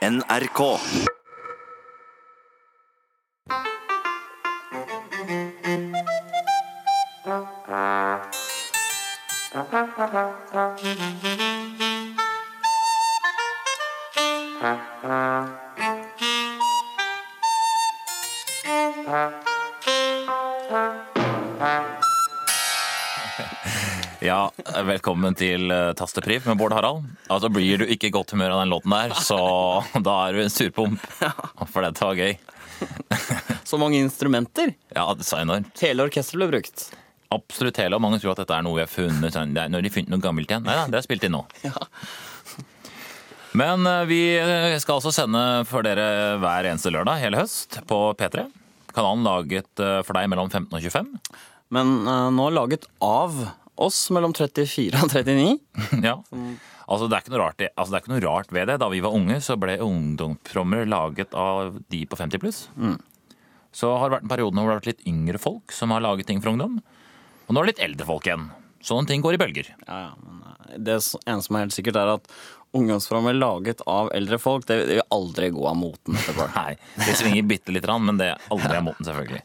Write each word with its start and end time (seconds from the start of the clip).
NRK. 0.00 0.80
Velkommen 24.90 25.36
til 25.38 25.70
eh, 25.70 25.92
Tastepriv 25.98 26.46
med 26.48 26.58
Bård 26.58 26.74
Harald. 26.74 27.04
Altså 27.30 27.50
Blir 27.52 27.82
du 27.82 27.86
ikke 27.86 28.08
i 28.08 28.14
godt 28.14 28.32
humør 28.34 28.56
av 28.56 28.62
den 28.62 28.72
låten 28.72 28.94
der, 28.94 29.14
så 29.14 29.38
da 30.06 30.16
er 30.26 30.34
du 30.34 30.42
en 30.42 30.52
surpomp. 30.52 31.04
For 31.70 31.84
dette 31.86 32.06
var 32.06 32.18
gøy. 32.18 32.34
Så 33.70 33.78
mange 33.78 34.00
instrumenter. 34.00 34.72
Ja, 34.96 35.04
det 35.14 35.26
sa 35.28 35.42
enormt. 35.44 35.76
Hele 35.84 36.06
orkesteret 36.08 36.40
ble 36.40 36.48
brukt. 36.48 36.86
Absolutt 37.30 37.76
hele, 37.78 37.98
og 37.98 38.02
mange 38.02 38.18
tror 38.18 38.32
at 38.32 38.40
dette 38.40 38.56
er 38.56 38.64
noe 38.66 38.78
vi 38.78 38.82
har 38.82 38.90
funnet. 38.90 39.34
sånn, 39.36 39.52
Når 39.54 39.84
de 39.84 39.92
funnet 39.94 40.10
noe 40.10 40.24
gammelt 40.24 40.50
igjen. 40.50 40.64
Nei 40.66 40.78
da, 40.78 40.88
det 40.90 40.98
er 40.98 41.06
spilt 41.06 41.26
inn 41.28 41.36
nå. 41.36 41.44
Men 43.60 43.86
eh, 43.86 44.08
vi 44.10 44.20
skal 44.82 44.96
altså 44.98 45.14
sende 45.14 45.44
for 45.70 45.86
dere 45.86 46.40
hver 46.42 46.70
eneste 46.72 46.90
lørdag 46.90 47.22
hele 47.22 47.44
høst 47.44 47.78
på 47.90 48.00
P3. 48.18 48.48
Kanalen 48.96 49.28
laget 49.28 49.84
eh, 49.84 50.00
for 50.06 50.18
deg 50.18 50.32
mellom 50.32 50.50
15 50.50 50.72
og 50.72 50.82
25. 50.82 51.14
Men 51.70 52.00
uh, 52.08 52.28
nå 52.34 52.48
laget 52.50 52.88
av 53.04 53.36
oss 53.82 54.02
mellom 54.14 54.34
34 54.36 55.00
og 55.00 55.14
39. 55.14 55.56
Ja. 56.08 56.18
Altså, 56.90 57.06
det, 57.06 57.20
er 57.20 57.38
rart, 57.38 57.60
altså, 57.62 57.92
det 57.92 57.98
er 57.98 58.02
ikke 58.02 58.12
noe 58.16 58.24
rart 58.24 58.54
ved 58.54 58.66
det. 58.66 58.80
Da 58.82 58.88
vi 58.90 59.02
var 59.04 59.14
unge, 59.14 59.36
så 59.44 59.54
ble 59.60 59.76
ungdomsprogrammer 59.84 60.88
laget 60.90 61.36
av 61.38 61.76
de 61.92 62.00
på 62.10 62.18
50 62.18 62.42
pluss. 62.42 62.64
Så 63.70 63.92
har 63.94 64.08
det 64.08 64.16
vært 64.16 64.26
en 64.26 64.32
periode 64.32 64.56
hvor 64.56 64.66
det 64.66 64.72
har 64.72 64.80
vært 64.80 64.90
litt 64.90 65.04
yngre 65.06 65.38
folk 65.38 65.74
som 65.74 65.94
har 65.94 66.02
laget 66.02 66.26
ting 66.26 66.42
for 66.42 66.50
ungdom. 66.50 66.80
Og 67.46 67.54
nå 67.54 67.62
er 67.62 67.68
det 67.68 67.74
litt 67.76 67.84
eldre 67.86 68.08
folk 68.08 68.26
igjen. 68.26 68.48
Sånne 68.82 69.10
ting 69.10 69.22
går 69.22 69.36
i 69.36 69.40
bølger. 69.42 69.68
Ja, 69.86 70.00
ja, 70.08 70.10
men 70.24 70.40
eh, 70.48 70.78
det 70.80 70.96
ene 70.98 71.44
som 71.44 71.56
er 71.56 71.66
helt 71.66 71.76
sikkert, 71.76 71.98
er 72.00 72.14
at 72.16 72.30
ungdomsprogrammer 72.76 73.36
laget 73.36 73.82
av 73.90 74.10
eldre 74.16 74.38
folk, 74.40 74.66
det 74.68 74.78
vil 74.88 75.02
aldri 75.14 75.50
gå 75.54 75.66
av 75.68 75.76
moten. 75.78 76.18
Nei, 76.56 76.74
det 77.04 77.16
svinger 77.18 77.46
bitte 77.50 77.74
lite 77.74 77.86
grann, 77.86 78.06
men 78.06 78.20
det 78.20 78.32
er 78.32 78.50
aldri 78.54 78.78
av 78.78 78.86
moten, 78.86 79.06
selvfølgelig. 79.06 79.42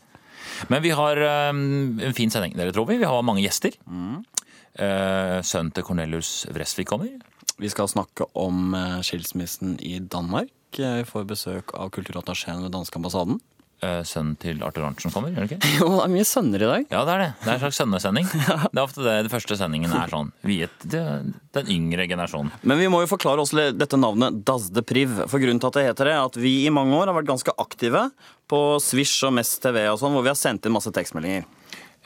Men 0.71 0.81
vi 0.85 0.93
har 0.95 1.19
um, 1.51 1.99
en 1.99 2.15
fin 2.15 2.31
sending, 2.31 2.53
dere 2.55 2.73
tror 2.73 2.87
vi. 2.87 2.99
Vi 3.01 3.09
har 3.09 3.25
mange 3.27 3.43
gjester. 3.43 3.75
Eh, 3.75 4.34
Sønnen 4.75 5.71
til 5.75 5.85
Cornelius 5.87 6.45
Vresvik 6.51 6.89
kommer. 6.91 7.13
Vi 7.61 7.69
skal 7.71 7.87
snakke 7.87 8.25
om 8.35 8.73
eh, 8.75 8.97
skilsmissen 9.05 9.77
i 9.79 9.97
Danmark. 10.03 10.49
Eh, 10.75 10.97
Vi 11.01 11.05
får 11.07 11.27
besøk 11.29 11.71
av 11.79 11.91
kulturattachéen 11.95 12.65
ved 12.65 12.73
danske 12.75 12.99
ambassaden. 12.99 13.37
Eh, 13.83 14.01
Sønnen 14.07 14.35
til 14.39 14.59
Arthur 14.63 14.83
Arntzen 14.89 15.11
kommer, 15.13 15.31
gjør 15.31 15.47
det 15.47 15.55
ikke? 15.55 15.69
Jo, 15.79 15.87
det 15.95 16.03
er 16.03 16.11
mye 16.11 16.27
sønner 16.27 16.63
i 16.65 16.67
dag. 16.67 16.85
Ja, 16.91 17.05
det 17.07 17.13
er 17.15 17.23
det. 17.23 17.29
Det 17.45 17.47
er 17.47 17.53
en 17.55 17.63
slags 17.63 17.79
sønnesending. 17.79 18.27
Det 18.75 18.75
er 18.75 18.83
ofte 18.83 19.05
det. 19.07 19.15
Den 19.27 19.31
første 19.31 19.57
sendingen 19.59 19.95
er 19.95 20.11
sånn 20.11 20.33
viet 20.43 20.85
den 20.91 21.71
yngre 21.71 22.09
generasjonen. 22.11 22.51
Men 22.67 22.81
vi 22.83 22.89
må 22.91 22.99
jo 23.05 23.11
forklare 23.15 23.43
oss 23.45 23.55
dette 23.55 23.99
navnet 23.99 24.41
Das 24.47 24.67
de 24.75 24.83
Priv. 24.83 25.15
For 25.31 25.39
grunnen 25.43 25.63
til 25.63 25.71
at 25.71 25.79
det 25.79 25.85
heter 25.89 26.09
det, 26.11 26.15
er 26.19 26.27
at 26.27 26.39
vi 26.43 26.57
i 26.65 26.73
mange 26.75 26.95
år 26.99 27.11
har 27.13 27.15
vært 27.21 27.31
ganske 27.31 27.55
aktive 27.63 28.09
på 28.51 28.59
Swish 28.83 29.23
og 29.27 29.37
Mest 29.39 29.61
TV 29.63 29.85
og 29.93 30.01
sånn, 30.03 30.11
hvor 30.15 30.27
vi 30.27 30.33
har 30.33 30.39
sendt 30.39 30.67
inn 30.67 30.75
masse 30.75 30.91
tekstmeldinger. 30.95 31.47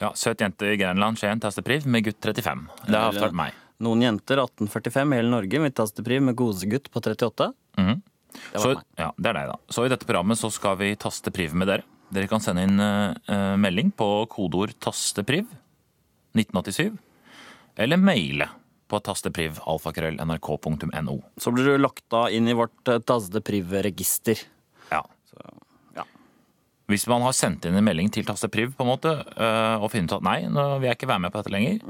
Ja, 0.00 0.12
Søt 0.16 0.40
jente 0.40 0.70
i 0.72 0.78
Grenland, 0.80 1.18
Skien, 1.20 1.40
tastepriv 1.42 1.84
med 1.86 2.06
gutt 2.06 2.20
35. 2.24 2.62
Det 2.86 2.96
har 2.96 3.16
vært 3.16 3.36
meg. 3.36 3.56
Noen 3.84 4.04
jenter 4.04 4.40
1845 4.42 5.12
i 5.12 5.18
hele 5.20 5.32
Norge 5.32 5.60
med 5.60 5.74
tastepriv 5.76 6.24
med 6.24 6.36
gosegutt 6.38 6.90
på 6.92 7.02
38. 7.04 7.52
Mhm. 7.80 8.00
Det 8.30 8.60
var 8.60 8.62
Så, 8.62 8.82
ja, 8.96 9.08
det 9.18 9.26
er 9.26 9.34
deg, 9.34 9.48
da. 9.50 9.56
Så 9.74 9.84
i 9.84 9.90
dette 9.90 10.06
programmet 10.06 10.38
så 10.38 10.52
skal 10.54 10.76
vi 10.78 10.94
taste 10.96 11.32
priv 11.34 11.54
med 11.54 11.68
dere. 11.68 11.82
Dere 12.14 12.28
kan 12.30 12.42
sende 12.42 12.62
inn 12.62 12.78
uh, 12.78 13.56
melding 13.58 13.90
på 13.92 14.06
kodeord 14.30 14.72
'tastepriv' 14.78 15.50
1987, 16.38 16.96
eller 17.76 17.98
maile 17.98 18.48
på 18.90 19.00
tastepriv 19.02 19.58
alfakrøll.nrk.no. 19.66 21.16
Så 21.38 21.52
blir 21.54 21.64
du 21.64 21.78
lagt 21.78 22.04
da 22.10 22.28
inn 22.30 22.48
i 22.50 22.56
vårt 22.58 22.88
eh, 22.90 22.98
Tas 22.98 23.28
de 23.30 23.42
Priv-register. 23.42 24.38
Ja. 24.90 25.04
ja. 25.36 25.50
Hvis 26.90 27.06
man 27.10 27.22
har 27.22 27.34
sendt 27.36 27.66
inn 27.68 27.78
en 27.78 27.86
melding 27.86 28.10
til 28.12 28.26
tastepriv 28.26 28.74
på 28.76 28.84
en 28.84 28.90
måte, 28.90 29.14
eh, 29.36 29.76
og 29.78 29.90
finner 29.92 30.10
ut 30.10 30.18
at 30.18 30.26
nei, 30.26 30.38
nå 30.50 30.66
vil 30.80 30.90
jeg 30.90 30.98
ikke 30.98 31.10
være 31.12 31.24
med 31.24 31.34
på 31.34 31.42
dette 31.42 31.54
lenger, 31.54 31.82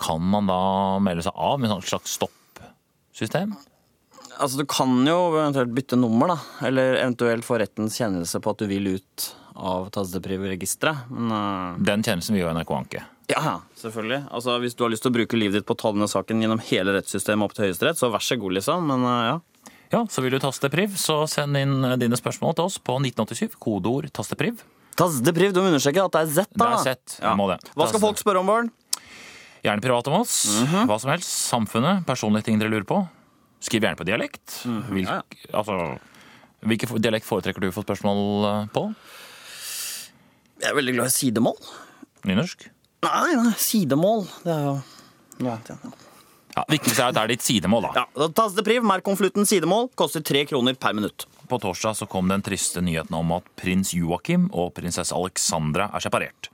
kan 0.00 0.30
man 0.32 0.50
da 0.50 0.62
melde 1.02 1.26
seg 1.26 1.36
av 1.36 1.60
med 1.62 1.72
et 1.74 1.90
slags 1.90 2.16
stoppsystem? 2.18 3.54
Altså, 4.40 4.62
du 4.62 4.64
kan 4.70 4.92
jo 5.04 5.18
eventuelt 5.34 5.72
bytte 5.76 5.98
nummer, 6.00 6.32
da. 6.32 6.66
Eller 6.66 6.96
eventuelt 7.02 7.44
få 7.44 7.58
rettens 7.60 7.98
kjennelse 8.00 8.40
på 8.40 8.54
at 8.54 8.62
du 8.62 8.70
vil 8.70 8.94
ut 8.96 9.26
av 9.60 9.90
Tas 9.92 10.12
de 10.14 10.20
Priv-registeret. 10.24 11.10
Men 11.12 11.34
eh, 11.36 11.80
Den 11.90 12.04
kjennelsen 12.06 12.36
vil 12.36 12.46
jo 12.46 12.52
NRK 12.56 12.72
anke. 12.76 13.04
Ja, 13.30 13.60
selvfølgelig. 13.78 14.24
Altså, 14.32 14.56
Hvis 14.62 14.74
du 14.74 14.84
har 14.84 14.92
lyst 14.92 15.04
til 15.04 15.12
å 15.12 15.18
bruke 15.18 15.38
livet 15.38 15.60
ditt 15.60 15.68
på 15.68 15.76
å 15.76 15.80
ta 15.82 15.92
denne 15.94 16.08
saken 16.10 16.40
gjennom 16.42 16.62
hele 16.70 16.96
rettssystemet 16.96 17.46
opp 17.46 17.54
til 17.56 17.68
Høyesterett, 17.68 18.00
så 18.00 18.10
vær 18.10 18.24
så 18.24 18.38
god, 18.40 18.56
liksom. 18.58 18.88
Men 18.90 19.06
uh, 19.06 19.18
ja. 19.28 19.36
Ja, 19.90 20.04
så 20.06 20.22
vil 20.22 20.30
du 20.36 20.38
taste 20.42 20.68
priv, 20.70 20.92
så 21.00 21.24
send 21.30 21.56
inn 21.58 21.84
eh, 21.84 21.96
dine 21.98 22.16
spørsmål 22.18 22.54
til 22.58 22.68
oss 22.68 22.76
på 22.78 22.94
1987, 23.00 23.56
kodeord 23.58 24.10
tastepriv. 24.14 24.60
Tastepriv, 24.98 25.52
du 25.54 25.60
må 25.62 25.70
understreke 25.72 26.02
at 26.04 26.12
det 26.14 26.20
er 26.20 26.30
Z, 26.34 26.52
da. 26.54 26.68
Det 26.76 26.76
er 26.78 26.84
Z, 27.00 27.16
Ja. 27.24 27.34
må 27.38 27.48
det. 27.50 27.58
Hva 27.74 27.88
skal 27.90 28.00
folk 28.02 28.20
spørre 28.20 28.38
om, 28.42 28.46
Bård? 28.46 28.70
Gjerne 29.64 29.82
privat 29.84 30.06
om 30.08 30.20
oss, 30.20 30.36
Mhm. 30.62 30.86
hva 30.88 30.98
som 31.00 31.10
helst. 31.10 31.28
Samfunnet, 31.50 32.04
personlige 32.06 32.44
ting 32.44 32.58
dere 32.58 32.70
lurer 32.70 32.86
på. 32.86 33.08
Skriv 33.60 33.82
gjerne 33.82 33.96
på 33.98 34.06
dialekt. 34.06 34.62
Hvilk, 34.64 35.08
Mhm. 35.08 35.22
ja, 35.22 35.22
altså, 35.52 35.98
hvilken 36.64 37.00
dialekt 37.02 37.26
foretrekker 37.26 37.60
du 37.60 37.70
å 37.70 37.74
få 37.74 37.84
spørsmål 37.84 38.62
eh, 38.62 38.66
på? 38.72 38.94
Jeg 40.62 40.70
er 40.70 40.74
veldig 40.74 40.94
glad 40.94 41.06
i 41.06 41.10
sidemål. 41.10 41.56
Nynorsk? 42.24 42.68
Nei, 43.02 43.34
nei, 43.34 43.52
sidemål. 43.56 44.26
Det 44.44 44.52
er 44.52 44.62
jo 44.64 44.82
ja, 45.40 45.58
ja. 45.68 45.76
Ja, 46.60 46.64
Viktigste 46.68 47.00
er 47.06 47.12
at 47.12 47.16
det 47.16 47.22
er 47.22 47.30
ditt 47.32 47.44
sidemål, 47.46 47.86
da. 47.88 48.02
Ja, 48.02 48.06
da 48.20 48.26
Tas 48.36 48.52
det 48.56 48.64
priv, 48.66 48.84
merk 48.84 49.04
konvolutten 49.06 49.46
sidemål, 49.48 49.86
koster 49.96 50.20
tre 50.26 50.42
kroner 50.50 50.74
per 50.76 50.92
minutt. 50.98 51.24
På 51.48 51.56
torsdag 51.62 51.96
så 51.96 52.06
kom 52.10 52.28
den 52.28 52.42
triste 52.44 52.82
nyheten 52.84 53.16
om 53.16 53.32
at 53.38 53.46
prins 53.58 53.94
Joakim 53.96 54.48
og 54.52 54.74
prinsesse 54.76 55.16
Alexandra 55.16 55.88
er 55.96 56.04
separert. 56.04 56.50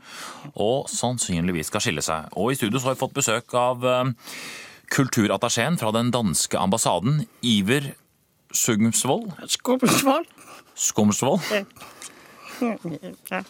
Og 0.55 0.87
sannsynligvis 0.93 1.73
skal 1.73 1.83
skille 1.85 2.05
seg. 2.07 2.31
Og 2.39 2.53
i 2.53 2.59
studio 2.61 2.79
så 2.79 2.91
har 2.93 2.97
vi 2.97 3.03
fått 3.03 3.17
besøk 3.19 3.57
av 3.59 3.85
eh, 3.85 4.13
kulturattachéen 4.95 5.77
fra 5.81 5.91
den 5.97 6.13
danske 6.15 6.61
ambassaden, 6.61 7.25
Iver 7.43 7.91
Sugmsvold. 8.55 9.33
Skumsvold. 9.59 10.31
Skumsvold. 10.77 11.43
Ja. 12.63 13.43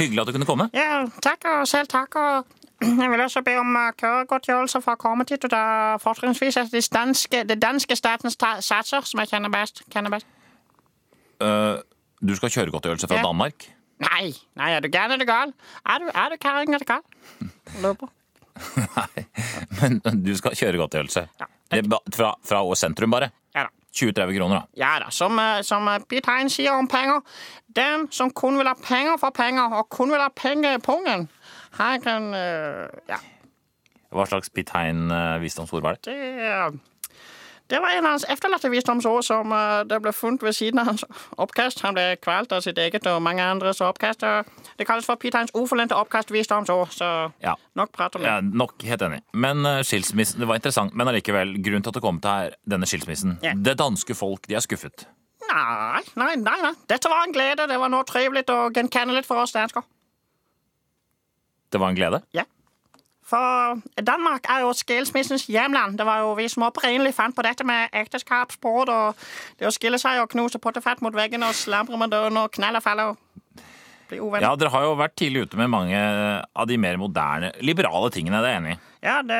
Hyggelig 0.00 0.20
at 0.20 0.28
du 0.28 0.32
kunne 0.36 0.48
komme. 0.48 0.66
ja, 0.76 1.04
takk 1.24 1.46
og 1.48 1.68
selv 1.68 1.88
takk. 1.92 2.16
Og 2.20 2.59
jeg 2.80 3.10
vil 3.12 3.20
også 3.20 3.42
be 3.44 3.56
om 3.60 3.74
uh, 3.76 3.90
køregodtgjørelse 4.00 4.80
for 4.84 4.96
å 4.96 5.00
komme 5.00 5.24
dit. 5.28 5.42
Og 5.44 5.52
da 5.52 5.96
fortrinnsvis 6.02 6.56
er 6.56 6.70
det 6.72 6.84
danske, 6.94 7.42
det 7.48 7.58
danske 7.62 7.96
statens 7.98 8.38
satser 8.64 9.04
som 9.08 9.20
jeg 9.22 9.32
kjenner 9.34 9.52
best. 9.52 9.82
Kjenner 9.92 10.14
best. 10.14 10.28
Uh, 11.40 11.80
du 12.20 12.34
skal 12.36 12.48
ha 12.50 12.54
kjøregodtgjørelse 12.58 13.08
fra 13.08 13.20
Ja. 13.20 13.26
Danmark. 13.28 13.68
Nei, 14.00 14.30
nei, 14.56 14.70
er 14.72 14.80
du 14.80 14.88
gæren 14.88 15.12
eller 15.12 15.28
gal? 15.28 15.52
Er 15.84 16.00
du, 16.00 16.08
er 16.08 16.32
du 16.32 16.36
kjerring 16.40 16.72
eller 16.72 16.88
gal? 16.88 17.02
Løper. 17.84 18.08
Nei, 18.76 19.24
men 19.80 20.22
du 20.24 20.32
skal 20.36 20.54
ha 20.54 20.60
kjøregodtgjørelse. 20.62 21.26
Ja, 21.40 21.48
fra, 21.70 22.00
Fra, 22.16 22.30
fra 22.44 22.62
sentrum, 22.80 23.12
bare. 23.12 23.30
Ja 23.56 23.66
da. 23.66 23.74
20-30 23.90 24.36
kroner, 24.38 24.60
da. 24.60 24.78
Ja 24.78 24.90
da, 25.02 25.10
som, 25.10 25.36
uh, 25.38 25.60
som 25.66 25.88
Hein 25.90 26.48
sier 26.52 26.72
om 26.78 26.88
penger. 26.88 27.20
Den 27.76 28.06
som 28.14 28.30
kun 28.30 28.56
vil 28.58 28.68
ha 28.70 28.74
penger 28.78 29.18
for 29.20 29.34
penger, 29.36 29.72
og 29.80 29.88
kun 29.90 30.12
vil 30.14 30.22
ha 30.22 30.28
penger 30.34 30.78
i 30.78 30.82
pungen, 30.82 31.28
han 31.78 32.00
kan 32.02 32.30
uh, 32.34 32.88
Ja, 33.08 33.18
Hva 34.10 34.26
slags 34.26 34.50
Pithein-visdomsord 34.50 35.82
var 35.82 35.98
det? 36.02 36.14
det 36.14 36.80
det 37.70 37.78
var 37.78 37.92
en 37.94 38.02
av 38.06 38.10
hans 38.16 38.24
efterlatte 38.26 38.66
visdomsord 38.72 39.22
som 39.22 39.52
det 39.86 40.00
ble 40.02 40.10
funnet 40.10 40.42
ved 40.42 40.56
siden 40.56 40.80
av 40.82 40.88
hans 40.88 41.04
oppkast. 41.38 41.84
Han 41.84 41.94
ble 41.94 42.16
kvalt 42.18 42.50
av 42.50 42.64
sitt 42.64 42.78
eget 42.82 43.06
og 43.06 43.20
mange 43.22 43.44
andres 43.46 43.78
oppkast. 43.86 44.24
Det 44.74 44.86
kalles 44.88 45.06
for 45.06 45.20
Piet 45.22 45.52
uforlente 45.54 45.94
oppkastvisdomsord, 45.94 46.90
så 46.90 47.30
Ja. 47.38 47.54
nok 47.78 47.92
prat 47.92 48.16
om 48.16 48.22
det. 48.22 48.26
Ja, 48.28 48.40
nok 48.40 48.82
helt 48.82 49.02
enig. 49.02 49.20
Men 49.32 49.62
uh, 49.64 49.82
skilsmissen, 49.86 50.40
det 50.40 50.48
var 50.48 50.58
interessant. 50.58 50.94
Men 50.98 51.06
allikevel, 51.08 51.62
grunnen 51.62 51.82
til 51.86 51.90
at 51.94 51.94
det 51.94 52.02
kom 52.02 52.18
til 52.20 52.30
her, 52.30 52.50
denne 52.66 52.86
skilsmissen 52.90 53.38
Ja. 53.42 53.52
Det 53.54 53.78
danske 53.78 54.14
folk, 54.18 54.48
de 54.48 54.54
er 54.58 54.66
skuffet. 54.66 55.06
Nei, 55.50 56.02
nei, 56.16 56.34
nei, 56.42 56.58
nei. 56.62 56.74
Dette 56.88 57.08
var 57.08 57.22
en 57.26 57.32
glede. 57.32 57.68
Det 57.70 57.78
var 57.78 57.88
noe 57.88 58.04
trivelig 58.04 58.48
og 58.50 58.74
gjenkjennelig 58.74 59.24
for 59.26 59.42
oss 59.42 59.52
dansker. 59.54 59.82
Det 61.70 61.80
var 61.80 61.92
en 61.92 61.98
glede. 61.98 62.22
Ja. 62.34 62.46
For 63.30 63.78
Danmark 64.06 64.48
er 64.50 64.64
jo 64.64 64.72
skilsmissens 64.74 65.46
hjemland. 65.46 65.98
Det 65.98 66.06
var 66.06 66.24
jo 66.24 66.34
vi 66.34 66.48
som 66.50 66.66
opprinnelig 66.66 67.14
fant 67.14 67.36
på 67.36 67.44
dette 67.46 67.64
med 67.66 67.92
ekteskapsbrudd 67.94 68.90
og 68.90 69.26
det 69.60 69.68
å 69.68 69.74
skille 69.74 70.00
seg 70.02 70.22
og 70.22 70.32
knuse 70.32 70.58
pottefett 70.62 71.02
mot 71.04 71.14
veggen 71.14 71.46
og 71.46 71.54
slamre 71.54 72.00
med 72.00 72.10
døren 72.10 72.40
og 72.40 72.50
knall 72.56 72.80
og 72.80 72.82
falle. 72.82 73.06
bli 74.10 74.18
uvenner. 74.18 74.48
Ja, 74.48 74.56
dere 74.58 74.72
har 74.74 74.88
jo 74.88 74.96
vært 74.98 75.14
tidlig 75.20 75.44
ute 75.46 75.60
med 75.60 75.70
mange 75.70 75.98
av 76.42 76.66
de 76.66 76.78
mer 76.82 76.96
moderne, 76.98 77.52
liberale 77.60 78.10
tingene. 78.10 78.40
Det 78.42 78.48
er 78.48 78.56
jeg 78.56 78.62
enig 78.62 78.72
i. 78.72 78.80
Ja, 79.06 79.20
det, 79.22 79.38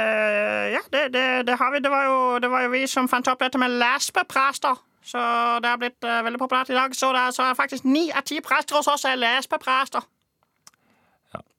ja 0.77 0.85
det, 0.93 1.03
det, 1.13 1.25
det 1.49 1.59
har 1.59 1.73
vi. 1.75 1.81
Det 1.83 1.91
var, 1.91 2.05
jo, 2.07 2.39
det 2.39 2.51
var 2.51 2.63
jo 2.63 2.71
vi 2.77 2.85
som 2.87 3.11
fant 3.11 3.27
opp 3.29 3.43
dette 3.43 3.59
med 3.59 3.75
lesbeprester. 3.83 4.79
Så 5.03 5.19
det 5.65 5.69
har 5.69 5.81
blitt 5.81 6.07
uh, 6.07 6.21
veldig 6.23 6.39
populært 6.39 6.71
i 6.71 6.79
dag. 6.79 6.95
Så 6.95 7.11
det 7.17 7.27
så 7.35 7.49
er 7.49 7.59
faktisk 7.59 7.85
ni 7.85 8.11
av 8.15 8.23
ti 8.23 8.39
prester 8.45 8.79
hos 8.79 8.89
oss 8.89 9.09
er 9.09 9.19
lesbeprester. 9.19 10.07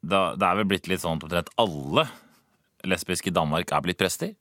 Ja, 0.02 0.22
det 0.36 0.48
er 0.48 0.60
vel 0.60 0.70
blitt 0.70 0.88
litt 0.90 1.04
sånn 1.04 1.22
at 1.30 1.52
alle 1.62 2.08
lesbiske 2.88 3.30
i 3.30 3.36
Danmark 3.36 3.72
er 3.72 3.84
blitt 3.86 4.00
prester? 4.02 4.34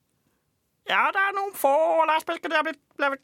Ja, 0.88 1.10
det 1.14 1.20
er 1.22 1.34
noen 1.36 1.52
få 1.54 1.72
lesbiske. 2.08 2.48
De 2.48 2.56
har 2.56 2.64
blitt, 2.66 2.80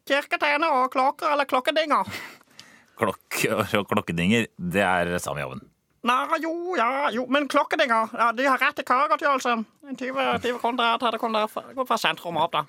kirketjenere 0.06 0.82
og 0.82 0.92
klokker 0.92 1.32
eller 1.32 1.48
klokkedinger. 1.48 2.10
Klokker 2.96 3.58
og 3.76 3.90
klokkedinger, 3.90 4.46
det 4.56 4.80
er 4.80 5.10
samme 5.20 5.42
jobben. 5.42 5.60
Nei, 6.08 6.38
jo, 6.40 6.52
ja, 6.78 7.10
jo, 7.12 7.26
men 7.28 7.44
klokkedinger, 7.50 8.08
ja, 8.16 8.30
de 8.32 8.46
har 8.46 8.62
rett 8.62 8.78
til 8.78 8.86
kakegodtgjørelse. 8.88 9.52
20, 9.90 10.38
20 10.46 10.60
kroner 10.62 10.80
der, 10.80 11.02
30 11.02 11.20
kroner 11.20 11.74
gå 11.76 11.84
fra 11.84 11.98
sentrum 12.00 12.38
og 12.40 12.46
opp, 12.46 12.56
da. 12.56 12.62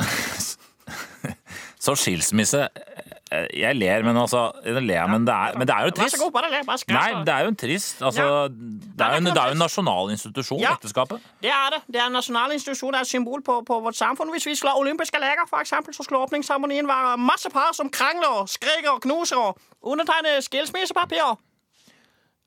Så 1.84 1.92
skilsmisse 2.00 2.62
eh, 2.64 3.46
Jeg 3.60 3.76
ler, 3.76 4.04
men 4.06 4.16
altså 4.16 4.46
jeg 4.64 4.82
ler, 4.82 5.06
men, 5.10 5.26
det 5.26 5.34
er, 5.34 5.58
men 5.58 5.68
det 5.68 5.74
er 5.76 5.88
jo 5.88 5.94
trist. 5.98 6.16
god, 6.22 6.32
bare 6.32 6.50
le. 6.52 6.62
Nei, 6.94 7.10
det 7.26 7.34
er 7.34 7.44
jo 7.44 7.52
en 7.52 7.58
trist 7.60 8.02
altså, 8.02 8.48
det, 8.48 9.04
er 9.04 9.16
jo 9.16 9.20
en, 9.20 9.28
det 9.28 9.36
er 9.42 9.52
jo 9.52 9.56
en 9.58 9.62
nasjonal 9.64 10.12
institusjon, 10.14 10.60
Ja. 10.64 10.72
ekteskapet. 10.78 11.20
Det 11.44 11.52
er 11.52 11.76
det. 11.76 11.80
Det 11.86 12.00
er 12.00 12.06
en 12.06 12.16
nasjonal 12.16 12.56
institusjon, 12.56 12.92
det 12.94 13.02
er 13.02 13.08
et 13.08 13.12
symbol 13.12 13.42
på, 13.44 13.60
på 13.68 13.80
vårt 13.84 13.98
samfunn. 14.00 14.32
Hvis 14.32 14.46
vi 14.46 14.54
skulle 14.54 14.72
ha 14.72 14.80
olympiske 14.80 15.20
leker, 15.20 15.44
eksempel, 15.60 15.94
så 15.94 16.06
skulle 16.06 16.22
åpningsseremonien 16.24 16.88
være 16.88 17.16
masse 17.20 17.50
par 17.50 17.74
som 17.76 17.90
krangler, 17.90 18.46
skriker 18.46 18.94
og 18.96 19.02
knuser 19.04 19.36
og 19.36 19.58
undertegner 19.82 20.40
skilsmissepapirer. 20.40 21.36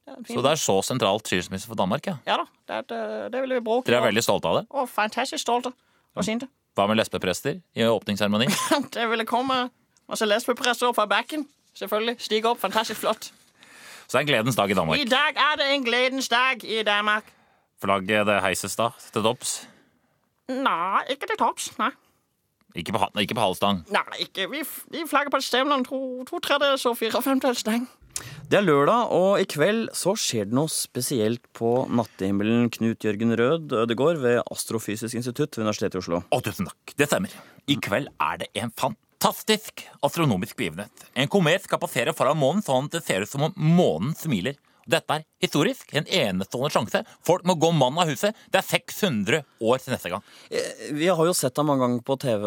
Så 0.07 0.41
det 0.41 0.51
er 0.51 0.59
så 0.61 0.81
sentralt 0.87 1.27
skilsmisse 1.27 1.67
for 1.67 1.75
Danmark, 1.75 2.07
ja. 2.07 2.17
Ja 2.27 2.37
da, 2.39 2.45
det, 2.79 2.89
det, 2.89 3.31
det 3.33 3.41
ville 3.41 3.59
vi 3.59 3.61
bruke. 3.61 3.91
Dere 3.91 3.99
er 4.01 4.07
veldig 4.07 4.23
stolte 4.23 4.47
av 4.47 4.61
det. 4.61 4.67
Og 4.69 4.87
fantastisk 4.89 5.43
stolte 5.43 5.73
og 6.15 6.23
sinte. 6.25 6.47
Hva 6.77 6.85
med 6.85 6.99
lesbeprester 6.99 7.57
i 7.73 7.85
åpningsseremonien? 7.89 8.53
Det 8.93 9.07
ville 9.09 9.25
komme 9.25 9.67
masse 10.07 10.25
lesbepresser 10.29 10.93
fra 10.93 11.07
bekken. 11.09 11.47
Selvfølgelig. 11.77 12.15
Stige 12.21 12.49
opp. 12.51 12.61
Fantastisk 12.61 13.01
flott. 13.01 13.31
Så 14.07 14.13
det 14.13 14.19
er 14.19 14.25
en 14.25 14.29
gledens 14.29 14.55
dag 14.55 14.71
i 14.71 14.75
Danmark. 14.77 14.99
I 15.01 15.09
dag 15.09 15.35
er 15.35 15.57
det 15.59 15.65
en 15.73 15.83
gledens 15.83 16.29
dag 16.31 16.63
i 16.63 16.83
Danmark. 16.85 17.25
Flagget 17.83 18.27
det 18.29 18.37
heises 18.41 18.77
da 18.79 18.91
til 19.11 19.25
topps. 19.25 19.57
Nei, 20.47 21.01
ikke 21.11 21.27
til 21.27 21.37
topps. 21.41 21.73
Nei. 21.81 21.91
Ikke 22.77 22.93
på, 22.93 23.01
ikke 23.19 23.35
på 23.35 23.41
halvstang. 23.41 23.81
Nei, 23.91 24.21
ikke. 24.23 24.47
Vi, 24.51 24.61
vi 24.93 25.03
flagger 25.09 25.33
på 25.33 25.41
stevnene 25.41 25.85
to, 25.85 25.99
to 26.29 26.39
tredjedels 26.39 26.85
og 26.85 26.97
fire 26.97 27.21
femtedels 27.25 27.65
stang. 27.65 27.89
Det 28.47 28.59
er 28.61 28.63
lørdag, 28.63 29.11
og 29.11 29.41
i 29.41 29.47
kveld 29.49 29.89
så 29.97 30.13
skjer 30.17 30.47
det 30.47 30.55
noe 30.55 30.71
spesielt 30.71 31.43
på 31.57 31.71
nattehimmelen 31.91 32.69
Knut 32.71 33.03
Jørgen 33.03 33.35
Rød 33.37 33.73
Ødegård 33.83 34.21
ved 34.23 34.39
Astrofysisk 34.45 35.17
institutt 35.19 35.57
ved 35.57 35.65
Universitetet 35.65 35.99
i 35.99 36.03
Oslo. 36.03 36.21
Å, 36.31 36.39
tusen 36.45 36.69
takk. 36.69 36.95
Det 36.95 37.09
stemmer. 37.09 37.33
I 37.67 37.75
kveld 37.83 38.07
er 38.23 38.39
det 38.43 38.47
en 38.61 38.71
fantastisk 38.71 39.83
astronomisk 40.05 40.55
begivenhet. 40.59 41.09
En 41.17 41.27
komet 41.31 41.67
skal 41.67 41.81
passere 41.81 42.15
foran 42.15 42.39
månen 42.39 42.63
sånn 42.63 42.87
at 42.87 42.95
det 42.97 43.03
ser 43.03 43.27
ut 43.27 43.33
som 43.33 43.49
om 43.49 43.57
månen 43.57 44.15
smiler. 44.15 44.55
Dette 44.87 45.17
er 45.17 45.23
historisk. 45.43 45.89
En 45.99 46.05
enestående 46.07 46.71
sjanse. 46.71 47.01
Folk 47.27 47.43
må 47.47 47.57
gå 47.59 47.73
mann 47.75 47.97
av 47.99 48.07
huset. 48.07 48.35
Det 48.51 48.61
er 48.61 48.67
600 48.67 49.41
år 49.67 49.81
til 49.83 49.93
neste 49.93 50.11
gang. 50.13 50.23
Eh, 50.49 50.93
Vi 50.95 51.09
har 51.11 51.25
jo 51.27 51.33
sett 51.35 51.55
deg 51.59 51.67
mange 51.67 51.83
ganger 51.83 52.05
på 52.07 52.15
TV 52.23 52.45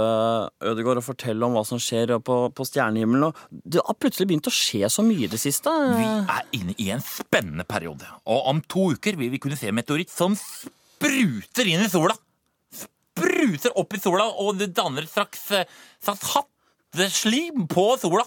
Ødegård, 0.72 1.02
og 1.02 1.04
fortelle 1.04 1.44
om 1.44 1.52
hva 1.58 1.64
som 1.69 1.78
skjer 1.82 2.14
på, 2.25 2.38
på 2.56 2.66
stjernehimmelen. 2.66 3.34
Det 3.50 3.84
har 3.84 3.98
plutselig 4.00 4.31
begynt 4.31 4.48
å 4.48 4.54
skje 4.56 4.88
så 4.88 5.04
mye 5.04 5.26
i 5.28 5.31
det 5.31 5.40
siste. 5.42 5.69
Vi 5.69 6.08
er 6.08 6.48
inne 6.56 6.75
i 6.81 6.88
en 6.94 7.04
spennende 7.04 7.66
periode. 7.69 8.08
Og 8.25 8.48
om 8.54 8.64
to 8.64 8.88
uker 8.96 9.20
vil 9.20 9.31
vi 9.37 9.42
kunne 9.42 9.60
se 9.60 9.70
meteoritt 9.76 10.10
som 10.10 10.34
spruter 10.38 11.69
inn 11.69 11.84
i 11.84 11.90
sola. 11.92 12.16
Spruter 12.72 13.76
opp 13.76 13.92
i 13.94 14.00
sola, 14.00 14.31
og 14.40 14.56
det 14.60 14.72
danner 14.76 15.04
et 15.04 15.12
slags, 15.12 15.44
eh, 15.52 15.69
slags 16.02 16.32
hatteslim 16.34 17.66
på 17.69 17.87
sola. 18.00 18.25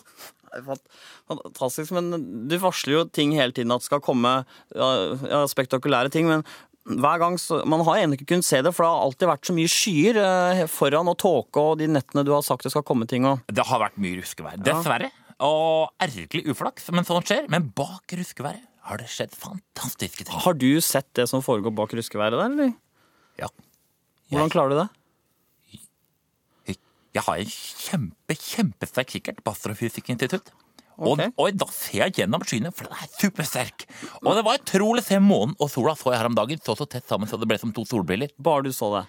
Fantastisk, 0.68 1.94
men 1.96 2.12
du 2.50 2.56
varsler 2.62 2.98
jo 3.00 3.08
ting 3.10 3.34
hele 3.38 3.56
tiden 3.56 3.74
at 3.76 3.86
skal 3.86 4.04
komme 4.04 4.44
ja, 4.76 4.90
ja, 5.26 5.42
spektakulære 5.50 6.12
ting. 6.14 6.30
Men 6.30 6.46
hver 6.84 7.22
gang 7.22 7.38
så, 7.40 7.62
man 7.70 7.84
har 7.88 8.02
ennå 8.02 8.18
ikke 8.18 8.28
kunnet 8.34 8.48
se 8.48 8.60
det, 8.64 8.74
for 8.76 8.86
det 8.86 8.92
har 8.92 9.06
alltid 9.08 9.30
vært 9.32 9.50
så 9.50 9.56
mye 9.56 9.72
skyer 9.72 10.20
eh, 10.20 10.64
foran 10.72 11.12
og 11.12 11.18
tåke 11.22 11.64
og 11.64 11.80
de 11.80 11.88
nettene 11.92 12.26
du 12.28 12.34
har 12.36 12.44
sagt 12.46 12.68
det 12.68 12.74
skal 12.74 12.86
komme 12.88 13.08
ting. 13.10 13.28
Og. 13.30 13.44
Det 13.48 13.66
har 13.70 13.82
vært 13.86 14.00
mye 14.04 14.20
ruskevær. 14.20 14.60
Dessverre. 14.64 15.12
Og 15.44 15.90
ergerlig 16.04 16.46
uflaks, 16.54 16.88
men 16.94 17.08
sånt 17.08 17.32
skjer. 17.32 17.48
Men 17.52 17.72
bak 17.76 18.14
ruskeværet 18.16 18.68
har 18.84 19.00
det 19.00 19.08
skjedd 19.12 19.36
fantastiske 19.40 20.28
ting. 20.28 20.36
Har 20.44 20.58
du 20.60 20.70
sett 20.84 21.08
det 21.16 21.30
som 21.32 21.44
foregår 21.44 21.72
bak 21.76 21.96
ruskeværet 21.96 22.36
der, 22.36 22.52
eller? 22.52 22.74
Ja. 23.40 23.48
Hvordan 24.32 24.52
klarer 24.52 24.74
du 24.74 24.80
det? 24.82 24.90
Jeg 27.14 27.24
har 27.28 27.40
en 27.44 27.50
kjempe, 27.54 28.36
kjempesterk 28.40 29.12
kikkert 29.14 29.42
på 29.46 29.54
Astrofysikkinstitutt. 29.54 30.52
Og, 31.04 31.18
og 31.42 31.56
da 31.58 31.66
ser 31.74 32.04
jeg 32.04 32.14
gjennom 32.20 32.44
skyene, 32.46 32.70
for 32.74 32.86
den 32.86 32.94
er 33.02 33.10
supersterk. 33.18 33.86
Og 34.22 34.36
det 34.38 34.44
var 34.46 34.60
utrolig 34.62 35.02
å 35.02 35.08
se 35.08 35.18
månen 35.22 35.56
og 35.58 35.72
sola 35.74 35.96
så 35.98 36.14
jeg 36.14 36.22
her 36.22 36.30
om 36.30 36.38
dagen. 36.38 36.62
Så 36.62 36.76
så 36.78 36.86
tett 36.90 37.10
sammen 37.10 37.30
så 37.30 37.40
det 37.42 37.50
ble 37.50 37.58
som 37.62 37.74
to 37.74 37.86
solbriller. 37.90 38.30
Bare 38.38 38.66
du 38.68 38.72
så 38.74 38.92
det. 38.98 39.04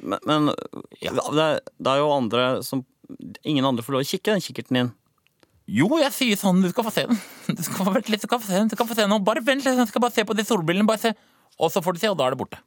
Men, 0.00 0.22
men 0.26 0.50
Ja. 1.02 1.10
det, 1.12 1.48
det 1.82 1.90
er 1.92 1.98
jo 2.02 2.12
andre 2.14 2.46
som 2.66 2.86
Ingen 3.42 3.66
andre 3.66 3.82
får 3.82 3.90
lov 3.96 4.04
å 4.04 4.06
kikke 4.06 4.30
den 4.36 4.42
kikkerten 4.44 4.76
din. 4.78 4.90
Jo, 5.66 5.88
jeg 5.98 6.12
sier 6.14 6.38
sånn, 6.38 6.60
du 6.62 6.68
skal 6.70 6.86
få 6.86 6.92
se 6.94 7.02
den. 7.10 7.18
Du 7.58 7.62
skal 7.66 7.88
få 7.88 7.94
litt, 7.98 8.22
du 8.22 8.26
skal 8.28 8.38
få 8.38 8.46
se 8.46 8.54
den. 8.54 8.70
Du 8.70 8.76
skal 8.78 8.86
få 8.86 8.94
se 8.94 9.02
den. 9.02 9.24
Bare 9.26 9.42
vent 9.42 9.66
litt, 9.66 9.80
du 9.80 9.90
skal 9.90 10.04
bare 10.04 10.14
se 10.14 10.22
på 10.28 10.36
de 10.38 10.44
solbrillene. 10.46 10.86
Bare 10.86 11.02
se. 11.02 11.10
Og 11.58 11.72
så 11.74 11.82
får 11.82 11.98
du 11.98 12.02
se, 12.04 12.10
og 12.12 12.18
da 12.20 12.28
er 12.28 12.36
det 12.36 12.40
borte. 12.44 12.60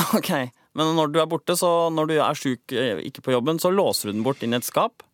Ok, 0.16 0.30
Men 0.74 0.94
når 0.98 1.12
du 1.14 1.20
er 1.22 1.28
borte, 1.30 1.54
så 1.58 1.68
når 1.94 2.08
du 2.10 2.14
er 2.18 2.38
sjuk, 2.38 2.72
eh, 2.74 3.02
ikke 3.08 3.22
på 3.22 3.34
jobben, 3.36 3.60
så 3.62 3.70
låser 3.70 4.10
du 4.10 4.16
den 4.18 4.24
bort 4.26 4.42
inn 4.42 4.54
i 4.54 4.58
et 4.58 4.66
skap? 4.66 5.04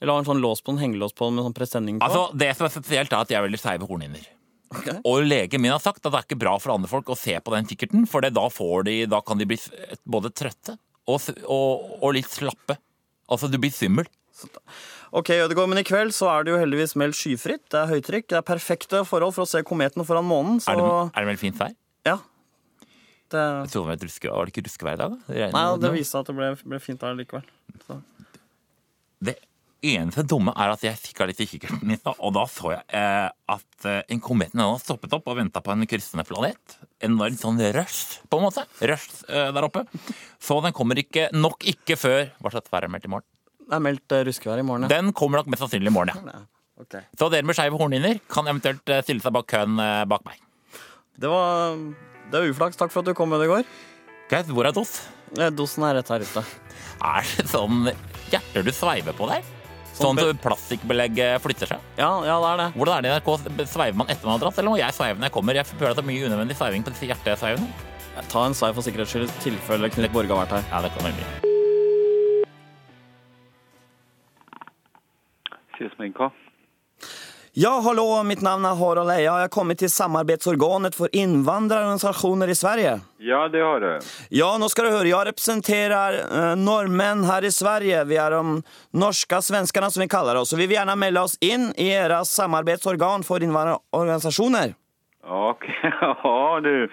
Eller 0.00 0.14
har 0.14 0.22
en 0.22 0.28
sånn 0.28 0.42
lås 0.42 0.60
på 0.62 0.74
den, 0.74 0.80
hengelås 0.82 1.14
på 1.14 1.26
den 1.28 1.38
med 1.38 1.46
sånn 1.48 1.54
presenning 1.56 1.98
på? 1.98 2.06
Altså, 2.06 2.26
Det 2.38 2.50
som 2.56 2.66
er 2.68 2.74
spesielt, 2.74 3.12
er 3.14 3.22
at 3.22 3.30
jeg 3.32 3.38
er 3.40 3.46
veldig 3.48 3.60
skeive 3.62 3.86
hornhinner. 3.88 4.26
Okay. 4.68 4.98
Og 5.08 5.22
legen 5.24 5.62
min 5.64 5.72
har 5.72 5.80
sagt 5.80 6.04
at 6.04 6.12
det 6.12 6.18
er 6.18 6.26
ikke 6.28 6.38
bra 6.42 6.58
for 6.60 6.74
andre 6.74 6.90
folk 6.90 7.08
å 7.08 7.16
se 7.16 7.38
på 7.40 7.54
den 7.54 7.66
kikkerten, 7.70 8.04
for 8.10 8.20
det 8.20 8.34
da, 8.36 8.44
får 8.52 8.84
de, 8.84 8.96
da 9.08 9.22
kan 9.24 9.38
de 9.40 9.46
bli 9.48 9.56
både 10.04 10.30
trøtte 10.36 10.76
og, 11.08 11.24
og, 11.48 11.86
og 12.04 12.12
litt 12.18 12.28
slappe. 12.28 12.76
Altså, 13.32 13.48
du 13.48 13.56
blir 13.60 13.72
svimmel. 13.72 14.06
Ok, 15.16 15.30
Ødegaard, 15.40 15.70
men 15.72 15.80
i 15.80 15.86
kveld 15.88 16.12
så 16.14 16.28
er 16.30 16.44
det 16.44 16.52
jo 16.52 16.58
heldigvis 16.60 16.92
meldt 17.00 17.16
skyfritt. 17.16 17.64
Det 17.72 17.80
er 17.80 17.88
høytrykk. 17.94 18.26
Det 18.28 18.36
er 18.38 18.44
perfekte 18.46 19.00
forhold 19.08 19.32
for 19.34 19.46
å 19.46 19.48
se 19.50 19.62
kometen 19.66 20.04
foran 20.06 20.26
månen. 20.28 20.60
Så 20.62 20.74
Er 20.74 20.82
det, 20.82 20.90
er 21.16 21.24
det 21.24 21.30
vel 21.32 21.40
fint 21.40 21.58
vær? 21.62 21.72
ja. 22.06 22.18
Det, 23.28 23.42
Jeg 23.42 23.72
trodde 23.74 23.92
det 23.92 24.00
var, 24.00 24.06
ruske, 24.08 24.30
var 24.32 24.48
det 24.48 24.54
ikke 24.54 24.64
ruskevær 24.68 24.96
i 24.96 25.02
dag? 25.02 25.18
nei, 25.28 25.64
ja, 25.66 25.76
det 25.82 25.92
viste 25.94 26.14
seg 26.14 26.24
at 26.24 26.30
det 26.30 26.36
ble, 26.38 26.48
ble 26.72 26.80
fint 26.80 27.02
der 27.02 27.18
likevel. 27.18 27.44
Så. 27.84 27.98
Det 29.28 29.34
eneste 29.84 30.24
dumme 30.26 30.54
er 30.58 30.72
at 30.72 30.82
jeg 30.82 30.98
kikka 31.02 31.26
litt 31.28 31.40
i 31.44 31.46
kikkerten 31.46 31.84
min, 31.86 32.00
og 32.08 32.32
da 32.34 32.44
så 32.50 32.72
jeg 32.72 32.82
eh, 32.98 33.28
at 33.54 33.86
eh, 33.86 34.00
en 34.14 34.22
komet 34.24 34.56
hadde 34.56 34.82
stoppet 34.82 35.14
opp 35.14 35.28
og 35.30 35.38
venta 35.38 35.62
på 35.62 35.74
en 35.74 35.86
kryssende 35.90 36.24
planet. 36.26 36.78
En 37.04 37.14
enorm 37.14 37.38
sånn 37.38 37.60
rush, 37.76 38.18
på 38.26 38.40
en 38.40 38.48
måte. 38.48 38.64
Rush 38.80 39.22
eh, 39.28 39.50
der 39.54 39.68
oppe. 39.68 39.84
Så 40.42 40.58
den 40.64 40.74
kommer 40.74 40.98
ikke, 40.98 41.28
nok 41.36 41.66
ikke 41.68 41.98
før 41.98 42.30
Hva 42.40 42.54
slags 42.54 42.72
vær 42.72 42.86
er 42.88 42.92
meldt 42.92 43.06
i 43.06 43.12
morgen? 43.12 43.28
Det 43.68 43.76
er 43.76 43.84
meldt 43.84 44.14
eh, 44.16 44.24
ruskevær 44.26 44.62
i 44.62 44.66
morgen, 44.66 44.88
ja. 44.88 44.96
Den 44.96 45.12
kommer 45.16 45.42
nok 45.42 45.52
mest 45.52 45.66
sannsynlig 45.66 45.92
i 45.92 45.94
morgen, 45.94 46.30
ja. 46.32 46.46
Okay. 46.78 47.02
Så 47.18 47.26
dere 47.32 47.42
med 47.46 47.56
skeive 47.58 47.78
hornhinner 47.78 48.20
kan 48.30 48.46
eventuelt 48.46 48.86
eh, 48.94 49.02
stille 49.02 49.22
seg 49.22 49.34
bak 49.34 49.48
køen 49.50 49.80
eh, 49.82 50.04
bak 50.08 50.22
meg. 50.28 50.38
Det 51.18 51.30
var 51.30 51.74
det 52.32 52.40
er 52.40 52.50
uflaks. 52.52 52.78
Takk 52.78 52.92
for 52.92 53.02
at 53.02 53.10
du 53.10 53.14
kom, 53.16 53.32
Ødegaard. 53.36 53.68
Greit, 54.28 54.50
hvor 54.52 54.68
er 54.68 54.74
dos? 54.76 54.98
Eh, 55.38 55.50
Dosen 55.54 55.84
er 55.88 55.98
rett 55.98 56.10
her 56.12 56.24
ute. 56.24 56.42
Er 56.98 57.28
det 57.38 57.46
sånn 57.48 57.88
hjerter 58.32 58.66
du 58.66 58.72
sveiver 58.74 59.16
på 59.16 59.28
der? 59.30 59.46
Sånn 59.98 60.18
at 60.22 60.38
plastikkbelegget 60.44 61.42
flytter 61.42 61.72
seg? 61.72 61.86
Ja, 61.98 62.10
ja, 62.26 62.36
det 62.38 62.50
er 62.52 62.60
det. 62.60 62.68
Hvordan 62.76 62.98
er 62.98 63.02
det 63.02 63.10
i 63.10 63.14
NRK? 63.16 63.66
Sveiver 63.66 63.98
man 63.98 64.12
etter 64.12 64.28
man 64.28 64.36
har 64.36 64.44
dratt, 64.44 64.60
eller 64.60 64.74
må 64.74 64.78
jeg 64.78 64.94
sveive 64.94 65.18
når 65.18 65.30
jeg 65.30 65.34
kommer? 65.34 65.58
Jeg 65.58 65.66
føler 65.72 65.90
at 65.90 65.98
det 65.98 66.04
er 66.04 66.10
mye 66.12 66.28
unødvendig 66.28 66.58
sveiving 66.60 66.86
på 66.86 66.94
disse 66.94 67.08
hjertesveivene. 67.10 67.86
Ta 68.28 68.44
en 68.46 68.56
sveiv 68.58 68.78
for 68.78 68.86
sikkerhets 68.86 69.14
skyld, 69.14 69.30
i 69.30 69.44
tilfelle 69.46 69.90
Knut 69.94 70.14
Borge 70.14 70.34
har 70.34 70.44
vært 70.44 70.56
her. 70.58 70.64
Ja, 70.70 70.82
det 70.84 70.92
kan 70.94 71.08
være 71.08 71.18
mye. 71.18 71.28
Sydsminka. 75.78 76.30
Ja, 77.60 77.80
hallo, 77.84 78.22
mitt 78.22 78.40
navn 78.40 78.62
er 78.64 78.76
Harald 78.78 79.10
Eia. 79.10 79.22
Jeg 79.24 79.48
har 79.48 79.50
kommet 79.50 79.80
til 79.80 79.90
samarbeidsorganet 79.90 80.94
for 80.94 81.10
innvandrerorganisasjoner 81.10 82.52
i 82.52 82.54
Sverige. 82.54 82.92
Ja, 83.18 83.40
det 83.50 83.64
har 83.66 83.82
du. 83.82 83.88
Ja, 84.30 84.52
nå 84.62 84.68
skal 84.70 84.86
du 84.86 84.92
høre. 84.92 85.08
Jeg 85.10 85.26
representerer 85.26 86.20
eh, 86.20 86.52
nordmenn 86.54 87.24
her 87.26 87.42
i 87.42 87.50
Sverige. 87.50 88.04
Vi 88.06 88.20
er 88.22 88.36
de 88.36 88.60
norske 89.02 89.40
svenskene, 89.42 89.88
som 89.90 90.04
vi 90.04 90.06
kaller 90.12 90.38
oss. 90.38 90.54
Og 90.54 90.62
vi 90.62 90.68
vil 90.68 90.78
gjerne 90.78 90.94
melde 91.02 91.24
oss 91.26 91.34
inn 91.42 91.72
i 91.74 91.88
deres 91.96 92.30
samarbeidsorgan 92.38 93.26
for 93.26 93.42
innvandrerorganisasjoner. 93.42 94.78
Ok, 95.26 95.66
ja 95.82 96.44
du. 96.62 96.86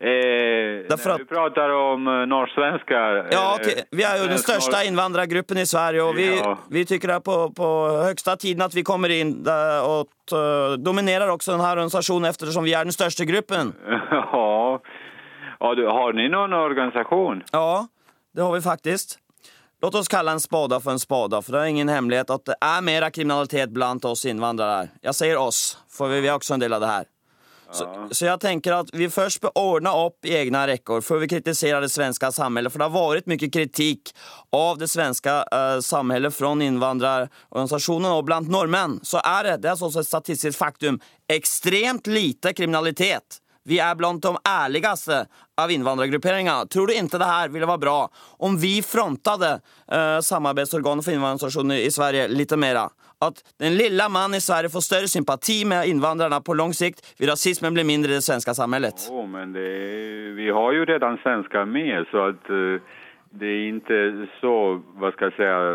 Eh, 0.00 0.88
Därför 0.88 1.10
att- 1.10 1.18
du 1.18 1.24
pratar 1.24 1.70
om 1.70 2.06
eh, 2.06 2.12
norrsvenskar. 2.12 3.28
Ja, 3.30 3.54
okay. 3.60 3.74
Vi 3.90 4.02
är 4.02 4.16
ju 4.22 4.28
den 4.28 4.38
største 4.38 4.60
största 4.60 4.84
invandrargruppen 4.84 5.58
i 5.58 5.66
Sverige 5.66 6.02
och 6.02 6.18
vi, 6.18 6.38
Ja. 6.38 6.58
vi 6.70 6.84
tycker 6.84 7.08
det 7.08 7.14
är 7.14 7.20
på, 7.20 7.50
på 7.50 7.88
högsta 8.04 8.36
tiden 8.36 8.62
att 8.62 8.74
vi 8.74 8.82
kommer 8.82 9.08
in 9.08 9.46
Og 9.82 10.00
och 10.00 10.38
eh, 10.38 10.72
dominerar 10.72 11.28
också 11.28 11.50
den 11.50 11.60
här 11.60 11.72
organisationen 11.72 12.30
eftersom 12.30 12.64
vi 12.64 12.74
är 12.74 12.84
den 12.84 12.92
största 12.92 13.24
gruppen. 13.24 13.72
ja. 14.10 14.80
ja 15.60 15.74
du, 15.74 15.86
har 15.86 16.12
ni 16.12 16.28
någon 16.28 16.52
organisation? 16.52 17.42
Ja, 17.52 17.86
det 18.34 18.42
har 18.42 18.52
vi 18.52 18.60
faktiskt. 18.60 19.18
Låt 19.82 19.94
oss 19.94 20.08
kalla 20.08 20.32
en 20.32 20.40
spada 20.40 20.80
for 20.80 20.90
en 20.90 20.98
spada, 20.98 21.42
for 21.42 21.52
det 21.52 21.58
er 21.60 21.64
ingen 21.64 21.88
hemmelighet 21.88 22.30
at 22.30 22.44
det 22.44 22.54
er 22.64 22.80
mer 22.82 23.10
kriminalitet 23.10 23.70
blant 23.70 24.04
oss 24.04 24.24
innvandrere. 24.24 24.88
Jeg 25.04 25.14
sier 25.14 25.36
oss, 25.36 25.76
for 25.88 26.08
vi 26.08 26.26
er 26.26 26.32
også 26.32 26.54
en 26.54 26.60
del 26.60 26.72
av 26.72 26.80
det 26.80 26.86
här. 26.88 27.04
Så, 27.72 28.08
så 28.10 28.24
jag 28.24 28.40
tänker 28.40 28.72
att 28.72 28.86
vi 28.92 29.10
först 29.10 29.40
bör 29.40 29.58
ordna 29.58 30.06
upp 30.06 30.24
i 30.24 30.34
egna 30.34 30.66
räckor 30.66 31.00
för 31.00 31.18
vi 31.18 31.28
kritiserar 31.28 31.80
det 31.80 31.88
svenska 31.88 32.32
samhället. 32.32 32.72
För 32.72 32.78
det 32.78 32.84
har 32.84 32.90
varit 32.90 33.26
mycket 33.26 33.52
kritik 33.52 34.14
av 34.52 34.78
det 34.78 34.88
svenska 34.88 35.44
eh, 35.52 35.80
samhället 35.80 36.34
från 36.34 36.62
invandrarorganisationen 36.62 38.12
och 38.12 38.24
bland 38.24 38.48
norrmän 38.48 39.00
så 39.02 39.20
är 39.24 39.44
det, 39.44 39.56
det 39.56 39.68
är 39.68 39.84
alltså 39.84 40.00
ett 40.00 40.06
statistiskt 40.06 40.58
faktum, 40.58 41.00
extremt 41.28 42.06
lite 42.06 42.52
kriminalitet. 42.52 43.40
Vi 43.66 43.78
er 43.78 43.94
blant 43.94 44.22
de 44.22 44.36
ærligste 44.48 45.26
av 45.56 45.70
invandrargrupperingarna. 45.70 46.66
Tror 46.66 46.86
du 46.86 46.94
ikke 46.94 47.18
det 47.18 47.26
her 47.26 47.48
ville 47.50 47.66
være 47.66 47.82
bra 47.82 47.96
om 48.38 48.58
vi 48.62 48.78
frontet 48.82 49.42
eh, 49.42 50.20
samarbeidsorganet 50.22 51.04
for 51.04 51.16
innvandrerorganisasjoner 51.16 51.82
i 51.82 51.90
Sverige 51.90 52.28
litt 52.28 52.54
mer? 52.54 52.62
mera? 52.66 52.88
Att 53.20 53.54
den 53.58 53.74
lilla 53.76 54.08
mann 54.08 54.34
i 54.34 54.40
Sverige 54.40 54.68
får 54.68 54.80
större 54.80 55.08
sympati 55.08 55.64
med 55.64 55.88
innvandrerne 55.88 56.40
på 56.40 56.54
lang 56.54 56.74
sikt, 56.74 57.14
vid 57.18 57.28
rasismen 57.28 57.74
blir 57.74 57.84
mindre 57.84 58.12
i 58.12 58.14
det 58.14 58.22
svenske 58.22 58.54
samhället. 58.54 58.94
Jo, 59.08 59.26
men 59.26 59.52
det, 59.52 59.68
vi 60.36 60.50
har 60.50 60.72
jo 60.72 60.84
redan 60.84 61.18
svenskar 61.22 61.64
med 61.64 62.06
så 62.10 62.28
att 62.28 62.50
eh, 62.50 62.82
det 63.30 63.46
är 63.46 63.68
inte 63.68 64.26
så, 64.40 64.82
vad 64.94 65.12
ska 65.12 65.24
jag 65.24 65.32
säga, 65.32 65.74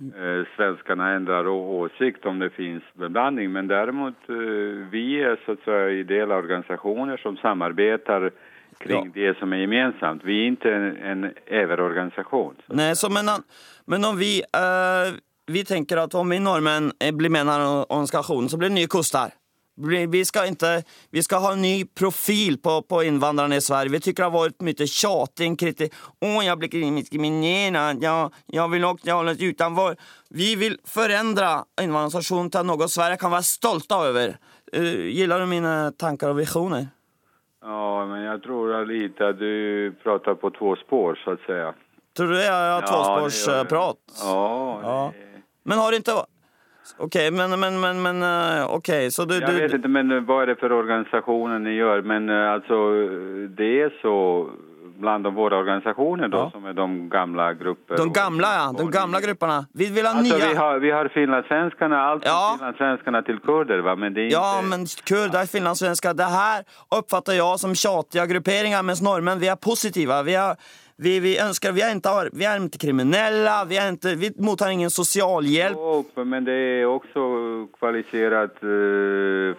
eh, 0.00 0.46
svenskarna 0.56 1.10
ändrar 1.10 1.46
åsikt 1.48 2.26
om 2.26 2.38
det 2.38 2.50
finns 2.50 2.82
beblandning. 2.94 3.52
Men 3.52 3.68
däremot, 3.68 4.14
eh, 4.28 4.34
vi 4.90 5.22
är 5.22 5.40
så 5.46 5.52
att 5.52 5.60
säga 5.60 5.90
ideella 5.90 6.36
organisationer 6.36 7.16
som 7.16 7.36
samarbetar 7.36 8.30
kring 8.78 9.12
det 9.14 9.38
som 9.38 9.52
är 9.52 9.56
gemensamt. 9.56 10.24
Vi 10.24 10.42
är 10.42 10.46
inte 10.46 10.74
en, 10.74 10.96
en 10.96 11.34
överorganisation. 11.46 12.54
Nej, 12.66 12.96
så 12.96 13.10
men, 13.10 13.24
men 13.84 14.04
om 14.04 14.18
vi, 14.18 14.38
eh, 14.40 15.14
vi 15.50 15.64
tenker 15.64 16.00
at 16.04 16.14
om 16.14 16.28
vi 16.30 16.38
norrmän 16.38 16.92
eh, 17.00 17.12
blir 17.12 17.30
med 17.30 17.44
i 17.46 17.50
denne 17.50 17.84
organisasjonen, 17.88 18.48
så 18.48 18.56
blir 18.60 18.68
det 18.68 18.78
nye 18.80 18.90
koster. 18.90 19.30
Vi 19.80 20.24
skal, 20.24 20.24
ska, 20.26 20.46
inte, 20.46 20.82
vi 21.10 21.22
skal 21.22 21.40
ha 21.40 21.52
en 21.52 21.62
ny 21.62 21.84
profil 21.84 22.58
på, 22.60 22.82
på 22.82 23.02
innvandrerne 23.04 23.56
i 23.56 23.60
Sverige. 23.64 23.90
Vi 23.94 24.00
syns 24.00 24.16
det 24.18 24.24
har 24.26 24.34
vært 24.34 24.60
mye 24.66 24.86
tjating, 24.86 25.54
kritik. 25.56 25.94
Åh, 26.20 26.40
jeg 26.44 26.58
blir 26.60 26.74
diskriminert. 26.98 28.02
Jeg, 28.02 28.30
jeg 28.52 28.70
vil 28.74 28.84
nok 28.84 29.00
hålla 29.08 29.32
mig 29.32 29.48
utenfor. 29.54 29.96
Vi 30.36 30.50
vil 30.60 30.76
forandre 30.84 31.62
innvandrerorganisasjonen 31.80 32.50
til 32.52 32.68
noe 32.68 32.88
Sverige 32.92 33.20
kan 33.22 33.32
være 33.32 33.48
stolt 33.48 33.96
over. 33.96 34.36
Gillar 34.74 35.40
du 35.40 35.48
mine 35.48 35.74
tanker 35.96 36.34
og 36.34 36.42
visjoner? 36.42 36.90
Ja, 37.64 38.04
men 38.08 38.22
jeg 38.26 38.42
tror 38.44 38.76
litt 38.88 39.20
at 39.24 39.40
du 39.40 39.96
prater 40.04 40.36
på 40.40 40.52
to 40.60 40.74
spår 40.84 41.18
så 41.24 41.38
å 41.38 41.42
si. 41.46 41.58
Tror 42.16 42.32
du 42.34 42.38
jag 42.40 42.52
har 42.52 42.68
Ja, 42.68 42.80
det 42.80 42.92
tvåspårsprat? 42.92 43.98
Ja, 44.20 44.80
Ja. 44.82 45.12
det- 45.14 45.29
Men 45.62 45.78
har 45.78 45.92
inte... 45.96 46.12
OK, 46.98 47.14
men, 47.32 47.60
men, 47.60 47.80
men, 47.80 48.02
men 48.02 48.22
eh, 48.22 48.66
så 49.10 49.24
du... 49.24 49.34
Jag 49.34 49.50
du 49.50 49.60
vet 49.60 49.72
inte 49.72 49.88
men 49.88 50.10
hva 50.26 50.42
er 50.42 50.42
är 50.42 50.46
det 50.46 50.56
för 50.56 50.72
organisationer 50.72 51.58
ni 51.58 51.70
gör, 51.74 52.02
men 52.02 52.30
altså 52.30 52.50
alltså 52.54 52.74
eh, 52.74 53.50
det 53.50 53.80
är 53.82 53.90
så 54.02 54.48
bland 54.98 55.24
de 55.24 55.34
våra 55.34 55.56
organisationer 55.58 56.28
då 56.28 56.38
Ja. 56.38 56.50
som 56.50 56.64
är 56.64 56.72
de 56.72 57.08
gamla 57.08 57.54
grupper. 57.54 57.96
de 57.96 58.12
gamle, 58.12 58.12
gamla, 58.12 58.54
ja. 58.54 58.64
De 58.66 58.76
gamle 58.76 58.90
gamla 58.98 59.20
grupperna. 59.20 59.66
Vi 59.72 59.86
vill 59.90 60.06
ha 60.06 60.12
Alltså 60.12 60.36
nya... 60.36 60.48
vi 60.48 60.54
har, 60.54 60.78
vi 60.78 60.90
har 60.90 61.08
finlandssvenskarna, 61.08 62.00
allt 62.02 62.22
från 62.24 62.32
Ja. 62.32 62.54
finlandssvenskarna 62.58 63.22
till 63.22 63.38
kurder 63.38 63.78
va, 63.78 63.96
men 63.96 64.14
det 64.14 64.20
är 64.20 64.30
Ja, 64.32 64.56
inte... 64.58 64.68
men 64.70 64.86
kurder, 64.86 65.46
finlandssvenskar, 65.46 66.14
det 66.14 66.24
här 66.24 66.64
uppfattar 66.98 67.32
jag 67.32 67.60
som 67.60 67.74
tjatiga 67.74 68.26
grupperingar, 68.26 68.82
medan 68.82 69.04
norrmän, 69.04 69.38
vi 69.38 69.48
är 69.48 69.56
positiva. 69.56 70.22
Vi, 70.22 70.34
är, 70.34 70.56
vi, 71.00 71.20
vi 71.24 71.36
ønsker 71.40 71.72
vi 71.72 71.84
er, 71.84 71.94
ikke, 71.96 72.30
vi 72.36 72.44
er 72.44 72.60
ikke 72.60 72.82
kriminelle, 72.84 73.54
vi, 73.70 73.78
er 73.80 73.94
ikke, 73.94 74.14
vi 74.20 74.32
mottar 74.42 74.74
ingen 74.74 74.90
sosialhjelp. 74.92 75.78
Jo, 75.80 76.24
men 76.24 76.44
det 76.44 76.56
er 76.56 76.90
også 76.90 77.24
kvalifisert 77.78 78.60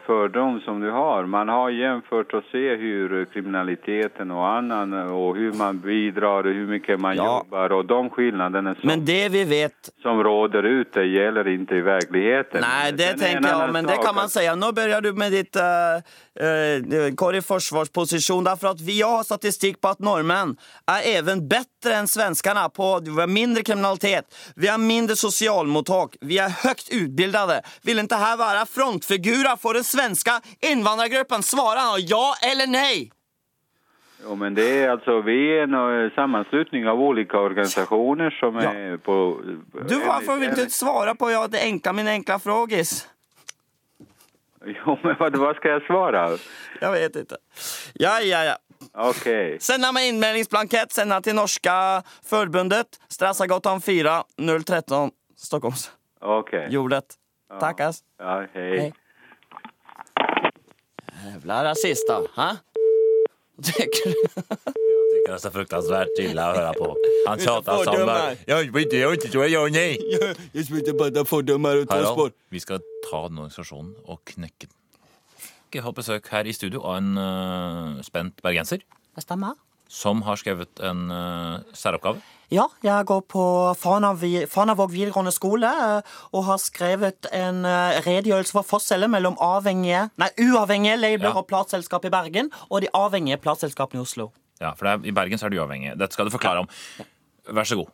fordom 0.05 0.31
fördom 0.31 0.61
som 0.65 0.81
du 0.81 0.91
har. 0.91 1.25
Man 1.25 1.49
har 1.49 1.69
jämfört 1.69 2.33
å 2.33 2.41
se 2.51 2.63
hvordan 2.77 3.25
kriminaliteten 3.33 4.31
og 4.31 4.45
annen, 4.45 4.93
og 5.09 5.35
hvordan 5.37 5.57
man 5.57 5.81
bidrar 5.81 6.45
og 6.45 6.53
hvor 6.53 6.69
mye 6.75 6.97
man 6.97 7.15
Ja. 7.17 7.25
jobber, 7.25 7.73
og 7.73 7.87
de 7.87 7.99
forskjellene 8.09 8.75
som, 8.75 8.87
Men 8.87 9.05
det 9.05 9.31
vi 9.31 9.43
vet 9.43 9.89
som 10.01 10.21
råder 10.23 10.63
ute 10.63 11.01
gjelder 11.07 11.47
ikke 11.47 11.77
i 11.77 11.81
virkeligheten. 11.81 12.61
Nei, 12.61 12.91
det 12.91 13.17
tenker 13.19 13.49
jeg, 13.49 13.71
men 13.71 13.85
det 13.85 13.97
kan 14.03 14.15
man 14.15 14.29
si. 14.29 14.45
Nå 14.45 14.71
begynner 14.71 14.91
börjar 14.91 15.01
du 15.01 15.13
med 15.13 15.31
ditt 15.31 15.55
uh, 15.55 16.01
uh, 16.41 17.15
korg 17.15 17.41
försvarsposition 17.41 18.43
därför 18.43 18.67
att 18.67 18.81
vi 18.81 19.01
har 19.01 19.23
statistikk 19.23 19.81
på 19.81 19.87
at 19.87 19.99
nordmenn 19.99 20.57
er 20.87 21.17
är 21.17 21.21
även 21.31 21.47
bättre 21.47 21.95
än 21.95 22.07
svenskarna 22.07 22.69
på 22.69 22.99
vi 23.03 23.09
har 23.11 23.27
mindre 23.27 23.63
kriminalitet, 23.63 24.35
vi 24.55 24.67
har 24.67 24.77
mindre 24.77 25.15
socialmottag, 25.15 26.15
vi 26.21 26.37
är 26.37 26.49
högt 26.49 26.89
utbildade. 26.91 27.61
Vill 27.83 27.99
inte 27.99 28.15
här 28.15 28.37
vara 28.37 28.65
frontfigurer 28.65 29.55
för 29.57 29.73
den 29.73 29.83
svenska 29.83 30.41
invandrargruppen? 30.59 31.43
Svara 31.43 31.99
ja 31.99 32.33
eller 32.51 32.67
nej? 32.67 33.11
Jo, 34.23 34.35
men 34.35 34.53
det 34.53 34.83
är 34.83 34.89
alltså, 34.89 35.21
vi 35.21 35.57
är 35.57 35.63
en 35.63 36.05
eh, 36.05 36.11
sammanslutning 36.15 36.87
av 36.87 37.01
olika 37.01 37.37
organisationer 37.37 38.29
som 38.29 38.55
Ja. 38.55 38.73
är 38.73 38.97
på... 38.97 39.41
Du, 39.87 39.99
varför 39.99 40.35
vill 40.35 40.55
du 40.55 40.61
inte 40.61 40.73
svara 40.73 41.15
på 41.15 41.31
ja, 41.31 41.47
det 41.47 41.61
enkla, 41.61 41.93
min 41.93 42.07
enkla 42.07 42.39
frågis? 42.39 43.07
Jo, 44.65 44.97
men 45.03 45.15
vad, 45.19 45.35
vad 45.35 45.55
ska 45.55 45.67
jag 45.69 45.83
svara? 45.83 46.37
Jag 46.81 46.91
vet 46.91 47.15
inte. 47.15 47.37
Ja, 47.93 48.19
ja, 48.21 48.43
ja. 48.43 48.57
Okej. 48.93 49.59
Sända 49.59 49.91
med 49.91 50.07
inmeldningsblankett, 50.07 50.91
sända 50.91 51.21
till 51.21 51.35
norska 51.35 52.03
förbundet, 52.23 52.87
Strassagatan 53.07 53.81
4, 53.81 54.23
013, 54.67 55.11
Stockholms. 55.37 55.91
Okej. 56.21 56.67
Jordet. 56.69 57.05
Tackas. 57.59 58.03
Ja, 58.19 58.47
hej. 58.53 58.79
Hej. 58.79 58.93
Jävla 61.25 61.63
rasister, 61.63 62.27
ha? 62.35 62.57
Tycker 63.63 64.09
du? 64.09 64.15
Jag 64.35 64.45
tycker 65.13 65.27
det 65.27 65.33
är 65.33 65.37
så 65.37 65.51
fruktansvärt 65.51 66.07
illa 66.19 66.51
att 66.51 66.57
höra 66.57 66.73
på. 66.73 66.95
Han 67.27 67.39
tjatar 67.39 67.83
som 67.83 68.05
bara... 68.05 68.35
Jag 68.45 68.73
vet 68.73 68.83
inte, 68.83 68.97
jag 68.97 69.09
vet 69.09 69.25
inte, 69.25 69.37
jag 69.37 69.49
gör 69.49 69.69
nej. 69.69 69.99
Jag 70.51 70.65
smittar 70.65 70.93
bara 70.93 71.25
fördomar 71.25 71.75
och 71.75 71.91
Harald, 71.91 72.33
vi 72.49 72.59
skal 72.59 72.79
ta 73.11 73.21
den 73.27 73.37
organisasjonen 73.37 73.95
og 74.05 74.19
knekke 74.25 74.67
den. 74.67 74.80
Vi 75.71 75.79
har 75.79 75.93
besøk 75.95 76.27
her 76.33 76.47
i 76.47 76.53
studio 76.55 76.81
av 76.83 76.97
en 76.99 77.17
uh, 77.17 78.01
spent 78.03 78.41
bergenser 78.43 78.81
Det 79.15 79.23
stemmer. 79.23 79.55
som 79.91 80.21
har 80.23 80.35
skrevet 80.39 80.79
en 80.87 81.05
uh, 81.11 81.59
særoppgave. 81.75 82.21
Ja, 82.51 82.65
jeg 82.83 83.05
går 83.07 83.21
på 83.31 83.43
Fana- 83.79 84.11
Fanavåg 84.51 84.91
videregående 84.91 85.31
skole 85.31 85.67
eh, 85.71 86.01
og 86.35 86.43
har 86.49 86.57
skrevet 86.59 87.29
en 87.31 87.61
redegjørelse 88.03 88.51
for 88.51 88.67
forskjellen 88.67 89.07
mellom 89.13 89.37
avhengige, 89.39 90.09
nei, 90.19 90.27
uavhengige 90.43 90.97
labeler 90.99 91.29
Ja. 91.31 91.37
og 91.39 91.47
plateselskap 91.47 92.03
i 92.09 92.11
Bergen 92.11 92.51
og 92.67 92.81
de 92.83 92.89
avhengige 92.93 93.39
plateselskapene 93.39 94.01
i 94.01 94.03
Oslo. 94.03 94.33
Ja, 94.59 94.73
for 94.75 94.83
det 94.83 94.91
er, 94.97 95.07
I 95.07 95.15
Bergen 95.15 95.39
så 95.39 95.47
er 95.47 95.55
du 95.55 95.61
uavhengig. 95.61 95.93
Dette 95.97 96.11
skal 96.17 96.27
du 96.27 96.35
forklare 96.35 96.65
om. 96.65 96.67
Vær 97.55 97.63
så 97.71 97.79
god. 97.79 97.87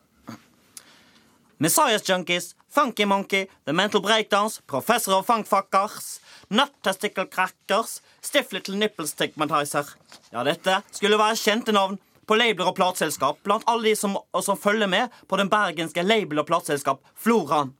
Messiahs 1.59 2.03
Junkies, 2.05 2.51
Funky 2.69 3.05
Monkey, 3.05 3.47
The 3.65 3.73
Mental 3.73 4.01
Breakdowns, 4.01 4.59
Professor 4.67 5.15
of 5.17 5.25
Funkfuckers, 5.27 6.19
Nut 6.49 6.69
Testicle 6.85 7.25
Crackers, 7.25 8.01
Stiff 8.21 8.51
Little 8.53 8.75
Nipple 8.77 9.07
Stigmatizer. 9.09 9.87
Ja, 10.31 10.43
dette 10.45 10.81
skulle 10.93 11.17
være 11.17 11.39
kjente 11.41 11.73
navn 11.73 11.97
på 12.27 12.35
labler 12.37 12.67
og 12.69 12.75
plateselskap 12.77 13.39
blant 13.47 13.63
alle 13.71 13.87
de 13.89 13.95
som, 13.95 14.17
som 14.43 14.57
følger 14.59 14.89
med 14.91 15.09
på 15.31 15.37
den 15.39 15.49
bergenske 15.49 16.03
label- 16.03 16.43
og 16.43 16.47
plateselskap 16.49 17.01
Floraen. 17.15 17.73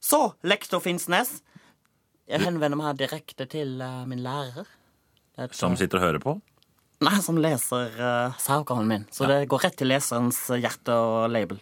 Så, 0.00 0.20
lektor 0.46 0.80
Finnsnes. 0.84 1.40
Jeg 2.30 2.42
henvender 2.44 2.78
meg 2.78 2.98
direkte 3.00 3.46
til 3.50 3.80
uh, 3.82 4.04
min 4.06 4.20
lærer. 4.22 4.66
Er 5.38 5.48
et- 5.48 5.54
Som 5.56 5.74
sitter 5.78 5.98
og 5.98 6.04
hører 6.06 6.22
på. 6.22 6.36
Nei, 7.02 7.16
som 7.20 7.36
leser 7.42 7.90
uh, 7.98 8.36
særoppgaven 8.40 8.86
min. 8.88 9.06
Så 9.12 9.26
det 9.28 9.42
går 9.50 9.66
rett 9.66 9.76
til 9.76 9.90
leserens 9.90 10.38
eh, 10.50 10.60
hjerte 10.62 10.94
og 10.96 11.26
label. 11.30 11.58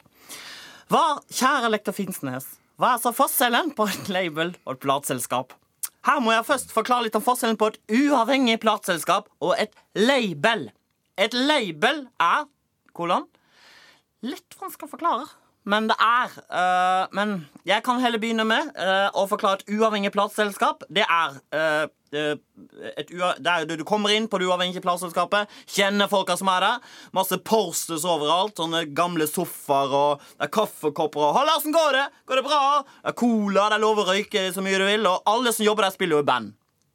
Hva, 0.94 1.16
kjære 1.26 1.72
lektor 1.72 1.94
Finnsnes, 1.96 2.44
hva 2.78 2.92
er 2.94 3.00
så 3.02 3.10
forskjellen 3.10 3.72
på 3.74 3.82
et 3.90 4.10
label 4.14 4.52
og 4.62 4.76
et 4.76 4.82
plateselskap? 4.84 5.50
Her 6.06 6.20
må 6.22 6.30
jeg 6.30 6.46
først 6.46 6.70
forklare 6.70 7.08
litt 7.08 7.16
om 7.18 7.24
forskjellen 7.24 7.58
på 7.58 7.72
et 7.72 7.78
uavhengig 7.96 8.60
plateselskap 8.62 9.26
og 9.42 9.56
et 9.58 9.74
label. 9.98 10.68
Et 11.18 11.34
label 11.34 12.04
er 12.22 12.46
kolon. 12.94 13.26
Litt 14.22 14.54
vanskelig 14.60 14.86
å 14.86 14.92
forklare, 14.92 15.26
men 15.66 15.90
det 15.90 15.98
er 15.98 16.38
eh, 16.44 17.10
Men 17.18 17.34
jeg 17.66 17.82
kan 17.82 17.98
heller 17.98 18.22
begynne 18.22 18.46
med 18.46 18.70
eh, 18.78 19.10
å 19.18 19.26
forklare 19.26 19.64
et 19.64 19.74
uavhengig 19.74 20.14
plateselskap. 20.14 20.86
Det 20.94 21.08
er 21.08 21.40
eh, 21.58 21.88
Du, 22.14 23.84
kommer 23.84 24.14
inn 24.14 24.28
på 24.30 24.38
det 24.38 24.48
uavhengige 24.48 24.82
plateselskapet, 24.84 25.50
kjenner 25.66 26.10
folka 26.10 26.36
som 26.38 26.50
er 26.54 26.64
der. 26.64 26.90
Masse 27.16 27.38
posters 27.42 28.06
overalt. 28.08 28.56
Sånne 28.58 28.84
gamle 28.94 29.26
sofaer 29.30 29.94
og 29.94 30.24
det 30.24 30.46
er 30.46 30.52
kaffekopper 30.54 31.28
og 31.28 31.38
'Hallarsen, 31.38 31.74
går 31.74 31.92
det? 31.98 32.06
Går 32.26 32.40
det 32.40 32.44
bra?' 32.46 32.84
Det 32.84 33.10
er 33.10 33.18
cola, 33.18 33.68
det 33.68 33.76
er 33.76 33.86
lov 33.86 33.98
å 33.98 34.08
røyke 34.08 34.52
så 34.54 34.62
mye 34.62 34.78
du 34.78 34.86
vil, 34.86 35.06
og 35.06 35.22
alle 35.26 35.52
som 35.52 35.66
jobber 35.66 35.84
der, 35.84 35.90
spiller 35.90 36.16
jo 36.16 36.22
i 36.22 36.30
band. 36.30 36.54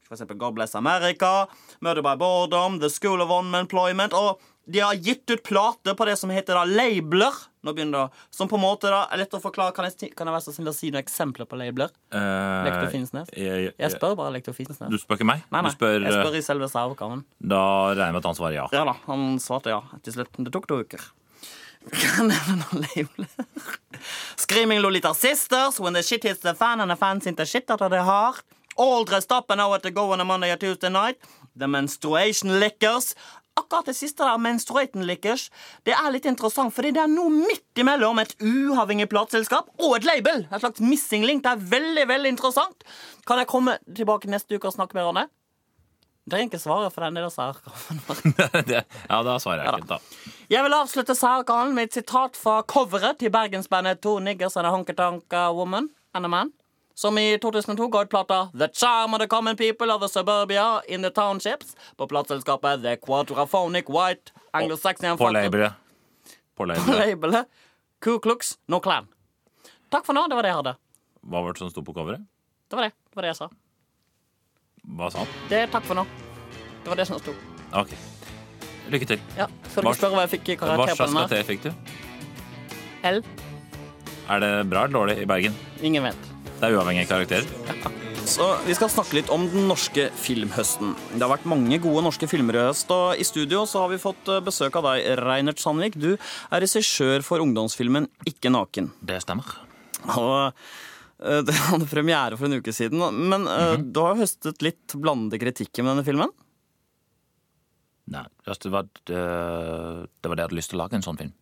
For 0.09 0.15
eksempel 0.15 0.39
God 0.41 0.55
Bless 0.55 0.75
America, 0.75 1.47
Murder 1.81 2.01
by 2.01 2.15
Boredom, 2.17 2.79
The 2.79 2.89
School 2.89 3.21
of 3.21 3.29
Unemployment. 3.29 4.13
Og 4.13 4.39
de 4.69 4.79
har 4.83 4.93
gitt 4.93 5.29
ut 5.31 5.41
plater 5.43 5.95
på 5.97 6.05
det 6.05 6.15
som 6.19 6.29
heter 6.29 6.57
da 6.59 6.63
labeler. 6.67 7.35
Nå 7.65 7.73
begynner 7.75 8.05
det, 8.07 8.19
Som 8.31 8.47
på 8.47 8.55
en 8.55 8.63
måte 8.63 8.91
da 8.91 9.01
er 9.11 9.23
lett 9.23 9.33
å 9.35 9.39
forklare. 9.41 9.73
Kan 9.75 9.88
jeg, 9.88 10.11
kan 10.15 10.29
jeg 10.29 10.35
være 10.35 10.45
så 10.45 10.53
snill 10.55 10.69
å 10.71 10.75
si 10.75 10.91
noen 10.93 11.01
eksempler 11.01 11.49
på 11.49 11.57
labeler? 11.59 11.91
Lektor 12.13 12.91
Finnsnes? 12.93 13.31
jeg, 13.35 13.65
jeg, 13.65 13.73
Jeg 13.81 13.95
spør 13.95 14.15
bare 14.19 14.35
lektor 14.38 14.55
Finnsnes. 14.55 14.91
Du 14.91 14.99
spør 15.01 15.19
ikke 15.19 15.27
meg? 15.31 15.41
Nei, 15.51 15.63
nei, 15.65 15.73
spør, 15.73 15.97
jeg 16.05 16.13
spør 16.13 16.35
eh, 16.35 16.39
i 16.39 16.45
selve 16.45 16.69
særoppgaven. 16.71 17.23
Da 17.41 17.63
regner 17.91 18.05
jeg 18.05 18.17
med 18.17 18.21
at 18.21 18.29
han 18.29 18.38
svarer 18.39 18.57
ja. 18.59 18.67
Ja 18.75 18.85
da, 18.88 18.95
han 19.09 19.25
svarte 19.43 19.73
ja 19.73 19.81
til 20.05 20.19
slutt. 20.19 20.38
Det 20.38 20.53
tok 20.55 20.69
to 20.69 20.79
uker. 20.85 21.09
Kan 21.95 22.29
jeg 22.29 22.29
nevne 22.29 22.59
noen 22.61 22.85
labler? 22.85 23.33
Screaming 24.38 24.83
Lolita 24.83 25.15
Sisters, 25.17 25.79
When 25.79 25.97
the 25.97 26.03
shit 26.03 26.23
hits 26.23 26.45
the 26.45 26.53
fan 26.53 26.81
and 26.81 26.91
the 26.91 26.95
fans 26.99 27.25
into 27.27 27.45
shit 27.45 27.69
At 27.71 27.89
they 27.89 28.03
hard. 28.03 28.43
All 28.77 29.03
dressed 29.03 29.31
up 29.31 29.49
and 29.49 29.57
Now 29.59 29.73
At 29.73 29.83
The 29.83 29.91
go 29.91 30.11
on 30.13 30.21
a 30.21 30.25
Monday 30.25 30.51
or 30.51 30.57
Tuesday 30.57 30.89
night. 30.89 31.17
The 31.55 31.67
Menstruation 31.67 32.59
Lickers. 32.59 33.15
Akkurat 33.59 33.89
det 33.91 33.95
siste 33.97 34.23
der, 34.23 34.37
menstruaten 34.41 35.03
Lickers, 35.07 35.47
det 35.87 35.95
er 35.97 36.11
litt 36.15 36.25
interessant, 36.29 36.73
fordi 36.75 36.91
det 36.95 37.01
er 37.03 37.11
noe 37.11 37.31
midt 37.33 37.81
imellom 37.83 38.21
et 38.23 38.35
uavhengig 38.39 39.09
plateselskap 39.11 39.67
og 39.79 39.97
et 39.99 40.07
label. 40.07 40.45
Et 40.49 40.61
slags 40.63 40.79
missing 40.83 41.25
link. 41.27 41.43
Det 41.45 41.51
er 41.57 41.65
veldig, 41.75 42.05
veldig 42.09 42.31
interessant. 42.35 42.87
Kan 43.27 43.41
jeg 43.43 43.49
komme 43.51 43.77
tilbake 43.89 44.31
neste 44.31 44.55
uke 44.57 44.71
og 44.71 44.77
snakke 44.77 44.95
med 44.97 45.07
Ronny? 45.09 45.25
Det 46.29 46.37
er 46.37 46.43
ikke 46.45 46.59
svaret 46.61 46.93
for 46.93 47.01
den 47.07 47.15
det 47.17 47.31
særkraven. 47.33 48.01
Det- 48.69 48.83
ja, 49.09 49.21
da 49.25 49.37
svarer 49.41 49.63
jeg 49.65 49.79
ikke. 49.81 49.95
da. 49.95 49.97
Jeg 50.53 50.63
vil 50.65 50.75
avslutte 50.77 51.15
særkalen 51.17 51.73
med 51.77 51.89
et 51.89 51.97
sitat 51.99 52.37
fra 52.37 52.59
coveret 52.69 53.17
til 53.21 53.31
bergensbandet 53.33 54.01
To 54.05 54.19
Niggers 54.21 54.57
and 54.57 54.67
a 54.69 54.73
Honky 54.73 54.93
Tonk 54.97 55.33
Woman 55.57 55.89
and 56.13 56.25
a 56.25 56.29
Man, 56.29 56.51
som 57.00 57.18
i 57.18 57.39
2002 57.39 57.88
ga 57.88 58.01
ut 58.01 58.10
plata 58.10 58.50
The 58.60 58.68
Charm 58.68 59.13
of 59.13 59.20
the 59.20 59.27
Common 59.27 59.56
People 59.56 59.94
of 59.94 60.01
the 60.01 60.10
Suburbia 60.10 60.82
in 60.88 61.01
the 61.01 61.10
Townships 61.10 61.75
på 61.96 62.08
plateselskapet 62.08 62.82
The 62.82 62.96
Quadraphonic 62.96 63.86
White 63.89 64.32
Anglo-Saxon 64.51 65.18
På 65.18 65.29
labelet. 65.29 65.74
På 66.56 66.65
labelet. 66.65 67.46
Ku 68.01 68.20
Klux 68.20 68.58
No 68.68 68.79
Clan. 68.79 69.08
Takk 69.89 70.06
for 70.06 70.13
nå. 70.13 70.27
Det 70.27 70.36
var 70.36 70.44
det 70.44 70.50
jeg 70.51 70.58
hadde. 70.58 70.74
Hva 71.24 71.44
var 71.46 71.56
det 71.56 71.62
som 71.62 71.70
sto 71.72 71.84
på 71.88 71.96
coveret? 71.96 72.25
Det 72.68 72.75
var 72.75 72.89
det. 72.89 72.91
Det 72.91 73.15
var 73.15 73.27
det 73.27 73.32
jeg 73.32 73.38
sa. 73.38 73.48
Hva 74.98 75.08
sa 75.13 75.22
han? 75.24 75.32
Det 75.53 75.62
er 75.62 75.72
takk 75.72 75.88
for 75.88 76.01
nå. 76.01 76.03
Det 76.84 76.91
var 76.91 77.00
det 77.00 77.06
som 77.08 77.22
sto. 77.22 77.36
Ok. 77.79 77.94
Lykke 78.91 79.08
til. 79.13 79.24
Ja. 79.38 79.48
Skal 79.70 79.88
du 79.88 79.94
spørre 79.94 80.18
hva 80.18 80.25
jeg 80.25 80.34
fikk 80.34 80.51
i 80.51 80.58
karakter 80.65 80.91
på 80.91 81.00
slags 81.00 81.15
den 81.15 81.22
her? 81.22 81.32
karakter 81.32 81.48
fikk 81.48 81.63
du? 81.63 81.72
L? 83.13 83.24
Er 84.27 84.44
det 84.44 84.51
bra 84.68 84.84
eller 84.84 85.00
dårlig 85.00 85.18
i 85.24 85.29
Bergen? 85.32 85.56
Ingen 85.79 86.10
vet. 86.10 86.28
Det 86.59 86.67
er 86.67 86.75
uavhengige 86.75 87.07
karakterer. 87.07 87.45
Så 88.27 88.45
Vi 88.65 88.75
skal 88.75 88.91
snakke 88.91 89.15
litt 89.15 89.29
om 89.31 89.45
den 89.47 89.69
norske 89.69 90.09
filmhøsten. 90.19 90.91
Det 91.15 91.23
har 91.23 91.31
vært 91.31 91.47
mange 91.47 91.79
gode 91.81 92.03
norske 92.03 92.27
filmer 92.27 92.57
i 92.57 92.65
høst. 92.67 92.91
Og 92.91 93.15
i 93.15 93.23
studio 93.23 93.63
så 93.65 93.85
har 93.85 93.93
vi 93.93 94.01
fått 94.01 94.27
eh, 94.27 94.41
besøk 94.43 94.75
av 94.75 94.89
deg, 94.89 95.07
Reinert 95.21 95.63
Sandvik. 95.63 95.95
Du 95.95 96.11
er 96.13 96.61
regissør 96.61 97.23
for 97.25 97.39
ungdomsfilmen 97.41 98.09
Ikke 98.27 98.51
naken. 98.51 98.91
Det 98.99 99.21
stemmer. 99.23 99.47
Og 100.17 100.51
eh, 101.23 101.39
det 101.47 101.55
hadde 101.69 101.87
premiere 101.89 102.35
for 102.35 102.49
en 102.49 102.59
uke 102.59 102.75
siden. 102.75 102.99
Men 103.07 103.47
mm 103.47 103.47
-hmm. 103.47 103.91
du 103.95 103.99
har 104.03 104.19
høstet 104.19 104.61
litt 104.61 104.93
blandede 104.93 105.39
kritikker 105.39 105.83
med 105.83 105.95
denne 105.95 106.05
filmen. 106.05 106.35
Nei, 108.09 108.25
det 108.45 108.71
var 108.73 108.83
det, 108.83 109.15
det 110.21 110.27
var 110.27 110.35
det 110.35 110.41
jeg 110.41 110.49
hadde 110.49 110.59
lyst 110.59 110.69
til 110.69 110.79
å 110.79 110.83
lage 110.83 110.95
en 110.95 111.07
sånn 111.07 111.17
film. 111.17 111.33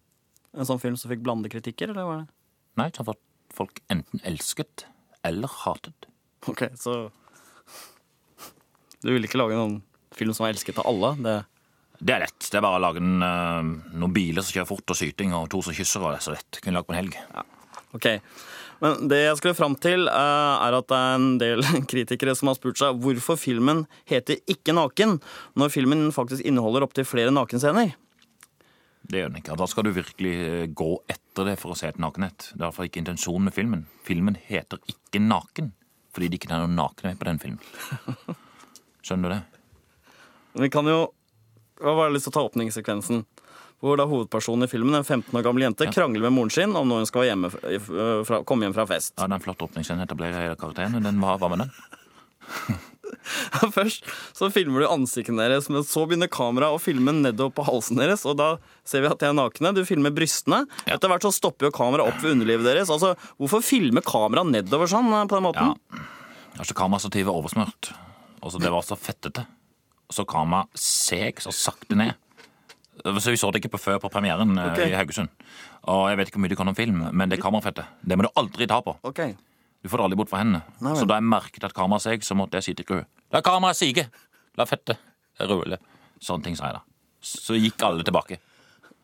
En 0.54 0.66
sånn 0.66 0.80
film 0.80 0.98
som 0.98 1.10
fikk 1.10 1.24
blandede 1.24 1.50
kritikker, 1.50 1.90
eller 1.90 2.04
var 2.04 2.18
det? 2.18 2.28
Nei, 2.76 2.92
som 2.94 3.06
folk 3.54 3.80
enten 3.90 4.22
elsket 4.24 4.86
eller 5.28 5.52
hatet. 5.66 6.08
Ok, 6.48 6.68
så 6.80 7.08
Du 9.04 9.12
ville 9.12 9.28
ikke 9.28 9.40
lage 9.40 9.58
noen 9.58 9.82
film 10.18 10.34
som 10.34 10.48
var 10.48 10.56
elsket 10.56 10.80
av 10.82 10.88
alle? 10.90 11.14
Det 11.22 11.38
Det 11.98 12.14
er 12.14 12.26
lett. 12.26 12.40
Det 12.40 12.58
er 12.58 12.62
bare 12.62 12.78
å 12.78 12.84
lage 12.84 13.02
en, 13.02 13.24
eh, 13.26 13.98
noen 13.98 14.14
biler 14.14 14.46
som 14.46 14.54
kjører 14.54 14.70
fort, 14.70 14.90
og 14.94 14.98
syting, 14.98 15.34
og 15.34 15.50
to 15.50 15.62
som 15.66 15.74
kysser, 15.74 16.02
og 16.02 16.14
det 16.14 16.20
er 16.20 16.26
så 16.28 16.36
lett. 16.36 16.60
Kunne 16.62 16.78
lagd 16.78 16.88
på 16.88 16.94
en 16.94 17.02
helg. 17.02 17.18
Ok, 17.96 18.06
men 18.84 19.08
det 19.10 19.24
jeg 19.24 19.38
skulle 19.40 19.58
fram 19.58 19.76
til, 19.82 20.06
uh, 20.06 20.62
er 20.62 20.78
at 20.78 20.88
det 20.92 20.98
er 20.98 21.16
en 21.16 21.30
del 21.42 21.64
kritikere 21.92 22.36
som 22.38 22.52
har 22.52 22.58
spurt 22.60 22.78
seg 22.78 23.00
hvorfor 23.02 23.40
filmen 23.40 23.86
heter 24.10 24.38
Ikke 24.46 24.76
naken, 24.78 25.18
når 25.58 25.74
filmen 25.74 26.12
faktisk 26.14 26.46
inneholder 26.46 26.86
opptil 26.86 27.08
flere 27.08 27.34
nakenscener. 27.34 27.96
Det 29.08 29.22
gjør 29.22 29.32
den 29.32 29.40
ikke. 29.40 29.56
Da 29.60 29.68
skal 29.72 29.88
du 29.88 29.94
virkelig 29.96 30.34
eh, 30.44 30.68
gå 30.76 30.90
etter 31.08 31.48
det 31.48 31.56
for 31.62 31.74
å 31.74 31.78
se 31.80 31.90
et 31.90 32.00
nakenhet. 32.02 32.50
Det 32.54 32.60
er 32.60 32.68
iallfall 32.68 32.90
ikke 32.90 33.04
intensjonen 33.04 33.48
med 33.48 33.56
filmen. 33.56 33.86
Filmen 34.08 34.40
heter 34.50 34.82
ikke 34.92 35.24
Naken 35.24 35.74
fordi 36.18 36.32
det 36.34 36.40
ikke 36.40 36.50
er 36.50 36.64
noen 36.64 36.74
nakne 36.74 37.12
med 37.12 37.20
på 37.20 37.28
den 37.28 37.38
filmen. 37.38 38.38
Skjønner 39.06 39.30
du 39.30 39.36
det? 39.36 39.42
Vi 40.64 40.70
kan 40.74 40.88
jo 40.90 41.12
Jeg 41.78 41.86
har 41.86 41.98
bare 42.00 42.14
lyst 42.16 42.26
til 42.26 42.34
å 42.34 42.38
ta 42.40 42.46
åpningssekvensen. 42.48 43.20
Hvor 43.86 44.00
da 44.00 44.08
hovedpersonen 44.10 44.66
i 44.66 44.72
filmen, 44.72 44.96
en 44.98 45.06
15 45.06 45.30
år 45.38 45.44
gammel 45.46 45.68
jente, 45.68 45.86
krangler 45.94 46.24
med 46.26 46.34
moren 46.34 46.50
sin 46.50 46.74
om 46.74 46.88
når 46.90 47.04
hun 47.04 47.10
skal 47.12 47.28
hjemme, 47.28 47.52
fra, 47.54 48.40
komme 48.50 48.66
hjem 48.66 48.74
fra 48.74 48.88
fest. 48.90 49.14
Ja, 49.20 49.28
Den 49.30 49.44
flotte 49.44 49.68
åpningsscenen 49.68 50.02
etablerer 50.08 50.48
hele 50.48 50.58
karakteren. 50.58 50.98
Den 51.06 51.22
var, 51.22 51.38
hva 51.38 51.52
med 51.54 51.68
den? 51.68 51.76
Først 53.78 54.06
så 54.38 54.50
filmer 54.54 54.84
du 54.84 54.88
ansiktene 54.90 55.46
deres, 55.46 55.70
men 55.72 55.86
så 55.88 56.06
begynner 56.08 56.30
kameraet 56.32 56.78
å 56.78 56.82
filme 56.82 57.14
nedover 57.16 57.54
på 57.58 57.66
halsen 57.68 58.00
deres, 58.02 58.26
og 58.28 58.38
da 58.40 58.50
ser 58.88 59.04
vi 59.04 59.12
at 59.12 59.22
de 59.22 59.30
er 59.30 59.38
nakne. 59.38 59.74
Du 59.76 59.84
filmer 59.88 60.14
brystene. 60.16 60.64
Etter 60.86 61.12
hvert 61.12 61.26
så 61.28 61.34
stopper 61.36 61.70
jo 61.70 61.76
kameraet 61.76 62.12
opp 62.12 62.22
ved 62.24 62.38
underlivet 62.38 62.68
deres. 62.68 62.92
Altså, 62.94 63.16
Hvorfor 63.40 63.64
filme 63.66 64.04
kameraet 64.06 64.54
nedover 64.54 64.90
sånn 64.92 65.10
eh, 65.12 65.26
på 65.28 65.38
den 65.38 65.48
måten? 65.48 65.74
Ja. 65.74 66.06
Altså, 66.58 66.78
kamerastativet 66.78 67.32
er 67.32 67.38
oversmørt. 67.38 67.92
Og 68.42 68.54
så 68.54 68.62
det 68.62 68.72
var 68.74 68.86
så 68.86 68.98
fettete. 69.00 69.46
Så 70.14 70.26
kameraet 70.28 70.72
seg 70.80 71.42
så 71.44 71.54
sakte 71.54 71.98
ned. 72.00 72.16
Så 73.04 73.30
Vi 73.30 73.38
så 73.38 73.52
det 73.52 73.62
ikke 73.62 73.76
på 73.76 73.82
før 73.82 74.00
på 74.02 74.10
premieren 74.10 74.58
okay. 74.58 74.90
I 74.90 74.98
Haugesund. 74.98 75.30
Og 75.88 76.08
jeg 76.10 76.20
vet 76.20 76.30
ikke 76.30 76.40
hvor 76.40 76.46
mye 76.48 76.54
du 76.54 76.60
kan 76.60 76.72
om 76.72 76.78
film, 76.78 77.04
men 77.14 77.30
det 77.32 77.40
kamerafettet 77.40 78.00
det 78.02 78.18
må 78.18 78.26
du 78.26 78.32
aldri 78.40 78.68
ta 78.68 78.82
på. 78.84 78.98
Ok. 79.08 79.22
Du 79.88 79.92
får 79.94 80.04
aldri 80.04 80.18
bort 80.20 80.28
fra 80.28 80.42
hendene. 80.42 80.66
Nei 80.84 80.98
så 81.00 81.06
da 81.08 81.16
jeg 81.16 81.24
merket 81.32 81.64
at 81.64 81.76
kameraet 81.76 82.04
seg, 82.04 82.26
så 82.28 82.36
måtte 82.36 82.60
jeg 82.60 82.66
si 82.66 82.74
til 82.76 82.88
crew 82.90 83.06
La 83.32 83.40
kameraet 83.46 83.80
sige! 83.80 84.04
La 84.60 84.66
fettet 84.68 85.00
rulle. 85.48 85.78
Sånne 86.20 86.44
ting 86.44 86.58
sa 86.60 86.68
jeg 86.68 86.80
da. 86.80 86.82
Så 87.24 87.56
gikk 87.56 87.84
alle 87.88 88.04
tilbake. 88.04 88.40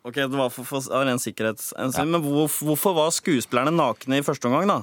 Ok, 0.03 0.17
Det 0.17 0.35
var 0.35 0.51
for, 0.51 0.67
for 0.67 0.83
av 0.91 1.05
ren 1.07 1.21
sikkerhetshensyn. 1.21 2.09
Men 2.11 2.25
hvor, 2.25 2.51
hvorfor 2.67 2.95
var 2.97 3.13
skuespillerne 3.15 3.71
nakne 3.71 4.19
i 4.19 4.25
første 4.25 4.49
omgang, 4.49 4.67
da? 4.67 4.81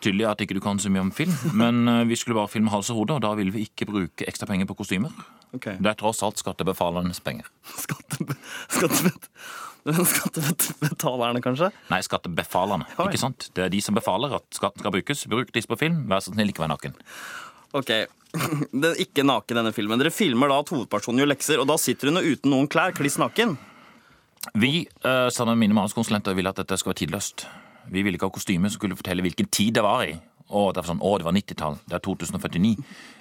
Tydelig 0.00 0.28
at 0.30 0.44
ikke 0.44 0.54
du 0.56 0.62
kan 0.62 0.78
så 0.78 0.92
mye 0.92 1.02
om 1.08 1.10
film, 1.12 1.34
men 1.62 1.82
eh, 1.90 2.04
vi 2.08 2.16
skulle 2.20 2.38
bare 2.38 2.52
filme 2.52 2.70
hals 2.72 2.92
og 2.94 3.02
hode, 3.02 3.18
og 3.18 3.24
da 3.26 3.34
ville 3.36 3.52
vi 3.52 3.66
ikke 3.66 3.88
bruke 3.90 4.28
ekstra 4.30 4.46
penger 4.48 4.70
på 4.70 4.78
kostymer. 4.78 5.10
Okay. 5.56 5.74
Det 5.82 5.90
er 5.90 5.98
tross 5.98 6.22
alt 6.22 6.38
skattebetalernes 6.38 7.18
penger. 7.26 7.50
Skattebe... 7.74 8.38
skattebet, 8.70 9.26
skattebetalerne, 10.14 11.42
kanskje? 11.44 11.70
Nei, 11.90 12.00
skattebefalerne. 12.06 12.88
Oi. 12.98 13.10
Ikke 13.10 13.22
sant? 13.22 13.50
Det 13.56 13.66
er 13.66 13.72
de 13.72 13.80
som 13.84 13.96
befaler 13.96 14.34
at 14.40 14.46
skatten 14.56 14.84
skal 14.84 14.94
brukes. 14.94 15.26
Bruk 15.30 15.52
disse 15.56 15.70
på 15.70 15.78
film. 15.80 16.04
Vær 16.10 16.24
så 16.24 16.34
snill, 16.34 16.52
ikke 16.52 16.64
vær 16.64 16.74
naken. 16.74 16.96
Ok, 17.76 17.92
Den 18.82 18.94
ikke 19.02 19.24
naken, 19.26 19.58
denne 19.60 19.72
filmen. 19.74 20.00
Dere 20.00 20.12
filmer 20.14 20.50
da 20.50 20.60
at 20.62 20.70
hovedpersonen 20.72 21.22
gjør 21.22 21.32
lekser, 21.32 21.62
og 21.62 21.68
da 21.70 21.76
sitter 21.80 22.10
hun 22.10 22.22
uten 22.22 22.52
noen 22.52 22.70
klær, 22.70 22.94
kliss 22.96 23.18
naken. 23.20 23.56
Vi, 24.56 24.86
uh, 25.04 25.28
sammen 25.34 25.56
med 25.56 25.66
mine 25.66 25.76
manuskonsulenter, 25.80 26.36
ville 26.38 26.52
at 26.52 26.60
dette 26.62 26.78
skulle 26.80 26.94
være 26.94 27.04
tidløst. 27.04 27.46
Vi 27.90 28.04
ville 28.06 28.16
ikke 28.16 28.30
ha 28.30 28.34
kostyme 28.34 28.70
som 28.70 28.78
skulle 28.78 28.98
fortelle 28.98 29.24
hvilken 29.24 29.50
tid 29.52 29.74
det 29.78 29.84
var 29.84 30.04
i. 30.06 30.14
Å, 30.50 30.70
det 30.74 30.82
sånn, 30.86 31.02
å, 31.02 31.10
det 31.20 31.26
var 31.26 31.34
90-tall. 31.36 31.76
Det 31.86 31.98
er 31.98 32.04
2049. 32.06 32.70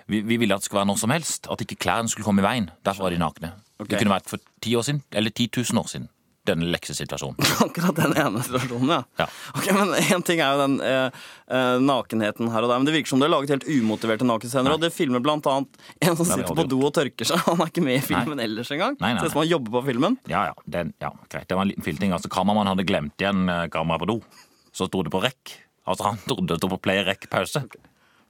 Vi, 0.09 0.21
vi 0.25 0.37
ville 0.41 0.55
at 0.55 0.63
det 0.63 0.69
skulle 0.69 0.81
være 0.81 0.89
når 0.89 1.01
som 1.01 1.13
helst. 1.13 1.49
At 1.53 1.61
ikke 1.61 1.77
klærne 1.83 2.09
skulle 2.09 2.25
komme 2.25 2.41
i 2.41 2.45
veien. 2.45 2.69
Derfor 2.85 3.05
var 3.05 3.13
de 3.13 3.19
nakne. 3.21 3.51
Okay. 3.77 3.91
Det 3.91 3.99
kunne 4.01 4.15
vært 4.15 4.31
for 4.31 4.41
ti 4.63 4.73
år 4.77 4.87
siden, 4.87 5.03
eller 5.13 5.33
10 5.33 5.61
000 5.61 5.81
år 5.81 5.91
siden. 5.91 6.07
Denne 6.49 6.69
leksesituasjonen. 6.73 7.37
Akkurat 7.65 7.97
den 7.99 8.15
ene 8.17 8.41
situasjonen, 8.45 8.93
ja. 8.95 8.99
Ja. 9.21 9.27
Ok, 9.53 9.69
men 9.77 9.93
Én 10.01 10.25
ting 10.25 10.41
er 10.41 10.55
jo 10.55 10.63
den 10.63 10.77
eh, 10.85 11.21
eh, 11.53 11.75
nakenheten 11.85 12.49
her 12.53 12.65
og 12.65 12.71
der, 12.71 12.81
men 12.81 12.89
det 12.89 12.95
virker 12.95 13.13
som 13.13 13.21
det 13.21 13.29
er 13.29 13.33
laget 13.35 13.53
helt 13.53 13.67
umotiverte 13.69 14.27
nakenscener. 14.27 14.75
Og 14.75 14.83
det 14.83 14.91
filmer 14.95 15.23
blant 15.23 15.47
annet 15.51 15.79
en 16.01 16.17
som 16.17 16.25
har 16.25 16.41
sitter 16.41 16.57
på 16.57 16.67
do 16.71 16.81
og 16.87 16.93
tørker 16.97 17.29
seg. 17.29 17.43
Han 17.47 17.61
er 17.63 17.71
ikke 17.73 17.85
med 17.85 17.99
i 17.99 18.03
filmen 18.09 18.41
ellers 18.43 18.73
engang. 18.75 18.97
Nei, 18.99 19.13
nei, 19.13 19.23
Ser 19.23 19.31
ut 19.31 19.37
som 19.37 19.43
han 19.43 19.51
jobber 19.53 19.77
på 19.79 19.85
filmen. 19.91 20.19
Ja, 20.31 20.47
ja, 20.51 20.57
den, 20.65 20.93
ja, 21.03 21.13
greit. 21.29 21.47
Det 21.49 21.57
var 21.59 21.67
en 21.67 21.73
liten 21.73 21.85
filting. 21.85 22.15
Altså, 22.17 22.31
Kameramannen 22.33 22.73
hadde 22.73 22.87
glemt 22.89 23.21
igjen 23.21 23.45
kameraet 23.73 24.05
på 24.05 24.11
do. 24.15 24.19
Så 24.75 24.89
sto 24.89 25.03
det 25.05 25.13
på 25.13 25.21
rekk. 25.23 25.57
Altså, 25.89 26.11
Han 26.11 26.19
trodde 26.25 26.53
det 26.53 26.59
sto 26.61 26.69
på 26.71 26.81
play, 26.81 27.03
rekk, 27.05 27.29
pause. 27.31 27.63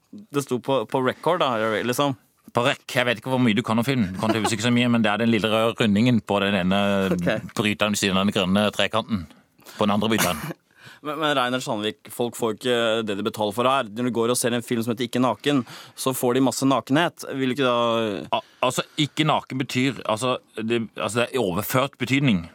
Det 0.09 0.43
sto 0.45 0.59
på, 0.63 0.81
på 0.89 1.01
record, 1.05 1.43
da, 1.43 1.53
liksom. 1.85 2.15
På 2.55 2.63
rekk. 2.65 2.85
Jeg 2.95 3.07
vet 3.07 3.19
ikke 3.21 3.33
hvor 3.33 3.41
mye 3.43 3.57
du 3.57 3.63
kan 3.65 3.79
om 3.79 3.85
film, 3.85 4.07
Du 4.13 4.21
kan 4.21 4.31
tydeligvis 4.31 4.57
ikke 4.57 4.67
så 4.69 4.73
mye, 4.73 4.89
men 4.91 5.03
det 5.05 5.11
er 5.11 5.21
den 5.21 5.31
lille 5.33 5.51
røde 5.51 5.75
rundingen 5.79 6.21
på 6.21 6.39
den 6.43 6.57
ene 6.61 6.79
okay. 7.15 7.43
bryteren 7.57 7.95
ved 7.95 8.01
siden 8.01 8.17
av 8.17 8.25
den 8.25 8.35
grønne 8.35 8.69
trekanten. 8.75 9.27
På 9.75 9.85
den 9.85 9.95
andre 9.97 10.11
bryteren. 10.15 10.41
Men, 10.99 11.15
men 11.15 11.31
Reiner 11.31 11.61
Sandvik, 11.63 12.09
folk 12.11 12.35
får 12.35 12.57
ikke 12.57 12.77
det 13.07 13.15
de 13.15 13.23
betaler 13.23 13.55
for 13.55 13.67
her. 13.69 13.87
Når 13.87 14.09
du 14.09 14.11
går 14.17 14.33
og 14.33 14.35
ser 14.35 14.51
en 14.51 14.65
film 14.65 14.81
som 14.83 14.91
heter 14.91 15.07
Ikke 15.07 15.21
naken, 15.23 15.61
så 15.95 16.11
får 16.11 16.35
de 16.35 16.41
masse 16.43 16.67
nakenhet. 16.67 17.23
Vil 17.39 17.53
du 17.53 17.55
ikke 17.55 17.69
da 17.69 18.25
Al 18.35 18.43
altså, 18.67 18.83
ikke 18.99 19.23
naken 19.23 19.61
betyr 19.61 20.01
altså 20.03 20.33
det, 20.57 20.81
altså, 20.97 21.21
det 21.21 21.27
er 21.29 21.39
overført 21.39 21.95
betydning. 22.01 22.49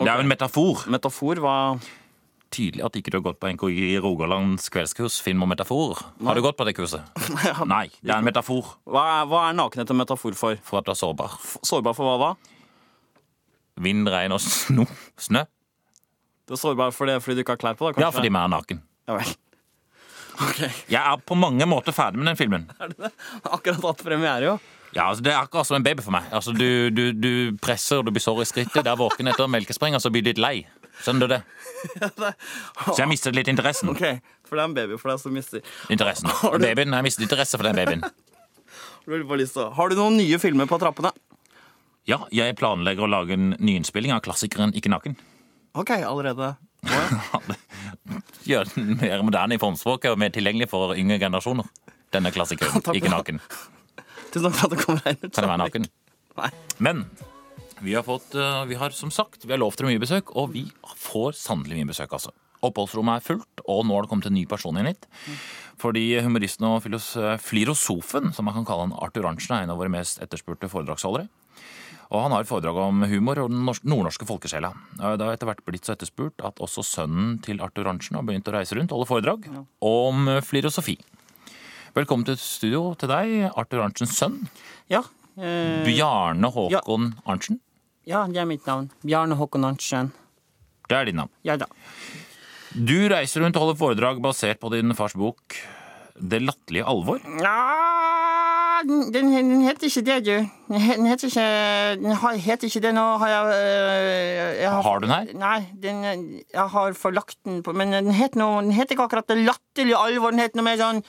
Det 0.00 0.08
er 0.08 0.16
jo 0.16 0.24
en 0.24 0.32
metafor. 0.32 0.86
Metafor, 0.96 1.42
hva 1.44 1.56
Tydelig 2.54 2.84
at 2.86 2.94
ikke 2.98 3.10
du 3.10 3.16
har 3.18 3.24
gått 3.26 3.40
på 3.42 3.50
NKI 3.50 3.96
Rogalands 4.04 4.68
kveldskurs 4.70 5.16
film 5.24 5.42
og 5.42 5.48
metafor. 5.50 5.98
Har 6.22 6.38
du 6.38 6.42
gått 6.44 6.56
på 6.60 6.66
det 6.68 6.76
kurset? 6.78 7.02
Nei, 7.74 7.88
det 7.98 8.12
er 8.14 8.20
en 8.20 8.26
metafor 8.28 8.76
Hva 8.86 9.02
er, 9.16 9.24
hva 9.30 9.40
er 9.48 9.56
nakenhet 9.58 9.90
en 9.90 9.98
metafor 9.98 10.36
for? 10.38 10.60
for 10.62 10.78
at 10.78 10.86
du 10.86 10.92
er 10.94 10.98
sårbar. 11.00 11.34
Sårbar 11.66 11.96
for 11.98 12.06
hva 12.06 12.16
da? 12.22 12.28
Vind, 13.82 14.06
regn 14.06 14.36
og 14.36 14.38
sno, 14.44 14.86
snø. 15.18 15.42
Du 16.46 16.54
er 16.54 16.60
sårbar 16.60 16.92
for 16.94 17.10
det 17.10 17.18
fordi 17.24 17.40
du 17.40 17.42
ikke 17.42 17.56
har 17.56 17.62
klær 17.64 17.78
på? 17.80 17.88
da, 17.88 17.96
kanskje? 17.96 18.06
Ja, 18.06 18.12
fordi 18.14 18.30
vi 18.30 18.38
er 18.44 18.52
naken. 18.54 18.84
Ja 19.10 19.18
vel. 19.18 19.34
Ok. 20.34 20.58
Jeg 20.90 20.98
er 20.98 21.20
på 21.22 21.36
mange 21.38 21.62
måter 21.70 21.94
ferdig 21.94 22.18
med 22.18 22.26
den 22.32 22.38
filmen. 22.38 22.64
Akkurat 23.54 23.84
hatt 23.86 24.00
premiere, 24.02 24.48
jo. 24.48 24.54
Ja, 24.94 25.04
altså 25.08 25.22
Det 25.22 25.30
er 25.30 25.38
akkurat 25.40 25.66
som 25.68 25.76
en 25.78 25.84
baby 25.86 26.02
for 26.02 26.14
meg. 26.14 26.26
Altså 26.34 26.50
Du, 26.54 26.90
du, 26.90 27.04
du 27.14 27.28
presser 27.62 28.00
og 28.00 28.06
du 28.08 28.10
blir 28.14 28.22
sår 28.22 28.42
i 28.42 28.46
skrittet. 28.50 28.80
Det 28.82 28.90
er 28.90 28.98
våken 28.98 29.30
etter 29.30 29.46
melkespreng, 29.50 29.94
og 29.94 30.02
så 30.02 30.10
blir 30.10 30.22
du 30.26 30.32
litt 30.32 30.42
lei. 30.42 30.56
Skjønner 31.02 31.26
du 31.26 31.32
det? 31.34 31.40
Så 32.86 32.98
jeg 33.02 33.10
mistet 33.10 33.36
litt 33.36 33.50
interessen. 33.50 33.90
Ok, 33.92 34.04
For 34.46 34.56
det 34.56 34.62
er 34.62 34.68
en 34.70 34.76
baby 34.76 34.98
for 35.00 35.10
deg 35.12 35.20
som 35.22 35.34
mister. 35.34 35.64
Interessen. 35.92 36.30
Babyen, 36.54 36.94
Jeg 36.94 37.06
mistet 37.08 37.26
interesse 37.26 37.58
for 37.60 37.66
den 37.66 37.76
babyen. 37.80 38.04
Har 39.04 39.72
Har 39.76 39.90
du 39.92 39.96
noen 39.98 40.16
nye 40.16 40.38
filmer 40.40 40.68
på 40.70 40.78
trappene? 40.80 41.10
Ja, 42.08 42.22
jeg 42.32 42.56
planlegger 42.56 43.04
å 43.04 43.10
lage 43.10 43.36
en 43.36 43.50
nyinnspilling 43.60 44.12
av 44.12 44.22
klassikeren 44.24 44.72
Ikke 44.76 44.92
naken. 44.92 45.16
Ok, 45.76 45.90
allerede. 46.04 46.54
Gjøre 48.48 48.68
den 48.74 48.96
mer 49.00 49.22
moderne 49.24 49.56
i 49.56 49.60
formspråket 49.60 50.12
og 50.12 50.20
mer 50.20 50.32
tilgjengelig 50.32 50.68
for 50.72 50.94
yngre 50.96 51.18
generasjoner. 51.20 51.68
Denne 52.14 52.32
klassikeren 52.32 52.84
Ikke 52.96 53.12
naken. 53.12 53.40
Tusen 54.32 54.48
takk 54.50 54.56
for 54.58 54.66
at 54.68 54.74
du 54.74 54.80
kom, 54.82 54.98
Reiner. 55.04 55.30
Kan 55.30 55.44
jeg 55.46 55.50
være 55.52 55.62
naken? 55.64 55.88
Nei. 56.40 56.50
Men 56.82 57.04
vi 57.82 57.94
har 57.94 58.04
fått 58.06 58.34
eh, 58.34 58.64
Vi 58.70 58.78
har 58.78 58.90
som 58.90 59.10
sagt, 59.10 59.44
vi 59.44 59.52
har 59.52 59.60
lovt 59.62 59.80
dere 59.80 59.90
mye 59.92 60.02
besøk, 60.02 60.34
og 60.36 60.52
vi 60.54 60.66
får 61.00 61.36
sannelig 61.38 61.80
mye 61.80 61.90
besøk, 61.92 62.12
altså. 62.12 62.32
Oppholdsrommet 62.64 63.20
er 63.20 63.24
fullt, 63.26 63.62
og 63.68 63.84
nå 63.84 63.96
har 63.96 64.06
det 64.06 64.10
kommet 64.12 64.28
en 64.30 64.36
ny 64.38 64.44
person 64.48 64.76
inn 64.80 64.88
hit. 64.88 65.08
Fordi 65.80 66.04
humoristen 66.24 66.64
og 66.64 66.78
filos 66.84 67.10
filosofen, 67.44 68.30
som 68.32 68.46
man 68.48 68.56
kan 68.56 68.64
kalle 68.68 68.86
han 68.86 68.94
Arthur 69.04 69.26
Arntzen, 69.28 69.52
er 69.56 69.66
en 69.66 69.74
av 69.74 69.80
våre 69.82 69.92
mest 69.92 70.22
etterspurte 70.24 70.70
foredragsholdere. 70.72 71.28
Og 72.08 72.22
han 72.22 72.32
har 72.32 72.44
et 72.44 72.48
foredrag 72.48 72.78
om 72.78 73.02
humor 73.10 73.40
og 73.42 73.50
den 73.52 73.66
nordnorske 73.66 74.24
folkesjela. 74.28 74.70
Det 74.96 75.26
har 75.26 75.34
etter 75.34 75.50
hvert 75.50 75.64
blitt 75.66 75.84
så 75.84 75.92
etterspurt 75.96 76.40
at 76.46 76.62
også 76.62 76.84
sønnen 76.86 77.36
til 77.44 77.60
Arthur 77.64 77.90
Arntzen 77.90 78.16
har 78.16 78.24
begynt 78.24 78.48
å 78.48 78.54
reise 78.54 78.78
rundt 78.78 78.94
og 78.94 79.02
holde 79.02 79.10
foredrag 79.10 79.50
om 79.84 80.30
filosofi. 80.46 80.96
Velkommen 81.94 82.26
til 82.26 82.38
studio 82.40 82.86
til 82.98 83.12
deg, 83.12 83.34
Arthur 83.52 83.84
Arntzens 83.84 84.16
sønn. 84.18 84.40
Ja. 84.90 85.04
Eh, 85.36 85.84
Bjarne 85.86 86.50
Håkon 86.54 87.14
Arntzen. 87.26 87.60
ja, 88.06 88.26
det 88.30 88.38
er 88.38 88.46
mitt 88.46 88.66
navn. 88.66 88.90
Bjarne 89.02 89.34
Håkon 89.38 89.64
Arntzen. 89.66 90.12
Det 90.88 90.96
er 90.98 91.08
ditt 91.08 91.16
navn. 91.16 91.30
Ja 91.42 91.56
da. 91.56 91.66
Du 92.74 92.96
reiser 93.08 93.40
rundt 93.42 93.56
og 93.56 93.62
holder 93.64 93.78
foredrag 93.80 94.20
basert 94.22 94.58
på 94.60 94.70
din 94.74 94.94
fars 94.98 95.14
bok 95.14 95.54
Det 96.18 96.40
latterlige 96.42 96.84
alvor. 96.86 97.18
Ja, 97.42 98.82
den, 98.86 99.32
den 99.32 99.62
heter 99.64 99.86
ikke 99.88 100.02
det, 100.06 100.18
du. 100.26 100.46
Den 100.68 101.06
heter 101.08 101.26
ikke, 101.30 101.46
den 102.02 102.14
heter 102.44 102.68
ikke 102.68 102.82
det. 102.84 102.92
Nå 102.94 103.04
har 103.22 103.32
jeg, 103.32 103.56
øh, 103.56 104.50
jeg 104.60 104.70
Har 104.86 105.00
du 105.00 105.06
den 105.06 105.14
her? 105.14 105.32
Nei, 105.40 105.58
den, 105.82 106.04
jeg 106.52 106.68
har 106.76 106.94
forlagt 106.98 107.38
den 107.44 107.62
på 107.66 107.72
Men 107.74 107.90
den 107.96 108.12
heter, 108.14 108.38
noe, 108.38 108.62
den 108.62 108.74
heter 108.76 108.94
ikke 108.94 109.08
akkurat 109.08 109.26
Det 109.26 109.40
latterlige 109.42 109.98
alvor. 109.98 110.30
Den 110.30 110.44
heter 110.44 110.60
noe 110.60 110.68
mer 110.68 110.78
sånn 110.78 111.02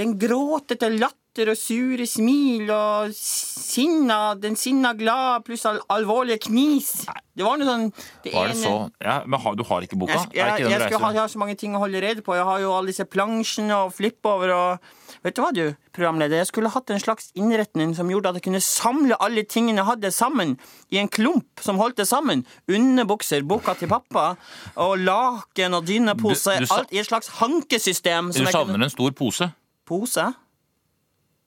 Den 0.00 0.16
gråtete 0.20 0.88
latter 0.96 1.20
og 1.52 1.56
sure 1.60 2.06
smil 2.08 2.70
og 2.72 3.12
sinna 3.14 4.34
Den 4.40 4.56
sinna 4.56 4.94
glad 4.96 5.44
pluss 5.44 5.66
al 5.68 5.80
alvorlige 5.92 6.38
knis. 6.48 7.04
Det 7.36 7.44
var 7.44 7.58
noe 7.60 7.66
sånn 7.68 7.86
det 8.24 8.32
Var 8.32 8.48
det 8.48 8.54
ene- 8.56 8.62
så? 8.64 8.90
Ja, 9.04 9.16
men 9.26 9.40
har, 9.40 9.54
du 9.58 9.62
har 9.68 9.84
ikke 9.84 9.98
boka? 10.00 10.12
jeg, 10.16 10.30
jeg, 10.32 10.46
ikke 10.46 10.62
den 10.64 10.70
jeg, 10.72 10.80
skulle 10.88 11.04
ha, 11.04 11.12
jeg 11.12 11.20
har 11.20 11.28
så 11.34 11.38
mange 11.42 11.56
ting 11.60 11.74
å 11.76 11.82
holde 11.82 12.00
rede 12.00 12.22
på. 12.24 12.34
Jeg 12.38 12.44
har 12.48 12.60
jo 12.64 12.72
alle 12.72 12.88
disse 12.94 13.04
plansjene 13.04 13.76
og 13.84 13.92
flippover 13.98 14.54
og 14.56 14.92
Vet 15.26 15.34
du 15.34 15.40
hva, 15.42 15.48
du, 15.54 15.74
programleder? 15.96 16.38
Jeg 16.38 16.46
skulle 16.52 16.70
hatt 16.70 16.90
en 16.92 17.00
slags 17.02 17.32
innretning 17.34 17.94
som 17.96 18.06
gjorde 18.10 18.28
at 18.30 18.36
jeg 18.38 18.44
kunne 18.46 18.60
samle 18.62 19.16
alle 19.18 19.42
tingene 19.48 19.80
jeg 19.80 19.88
hadde 19.88 20.10
sammen 20.14 20.52
i 20.94 21.00
en 21.00 21.08
klump 21.10 21.62
som 21.64 21.80
holdt 21.80 21.96
det 21.98 22.06
sammen. 22.06 22.44
Underbukser, 22.70 23.42
boka 23.42 23.74
til 23.74 23.88
pappa 23.90 24.36
og 24.76 24.98
laken 25.02 25.74
og 25.74 25.86
dynepose. 25.88 26.58
Du- 26.60 26.66
du 26.66 26.74
Alt 26.76 26.92
i 26.94 26.98
et 27.02 27.06
slags 27.08 27.28
hankesystem. 27.40 28.30
Du 28.30 28.44
savner 28.46 28.74
kunne... 28.76 28.84
en 28.84 28.90
stor 28.94 29.10
pose? 29.18 29.50
Pose? 29.86 30.28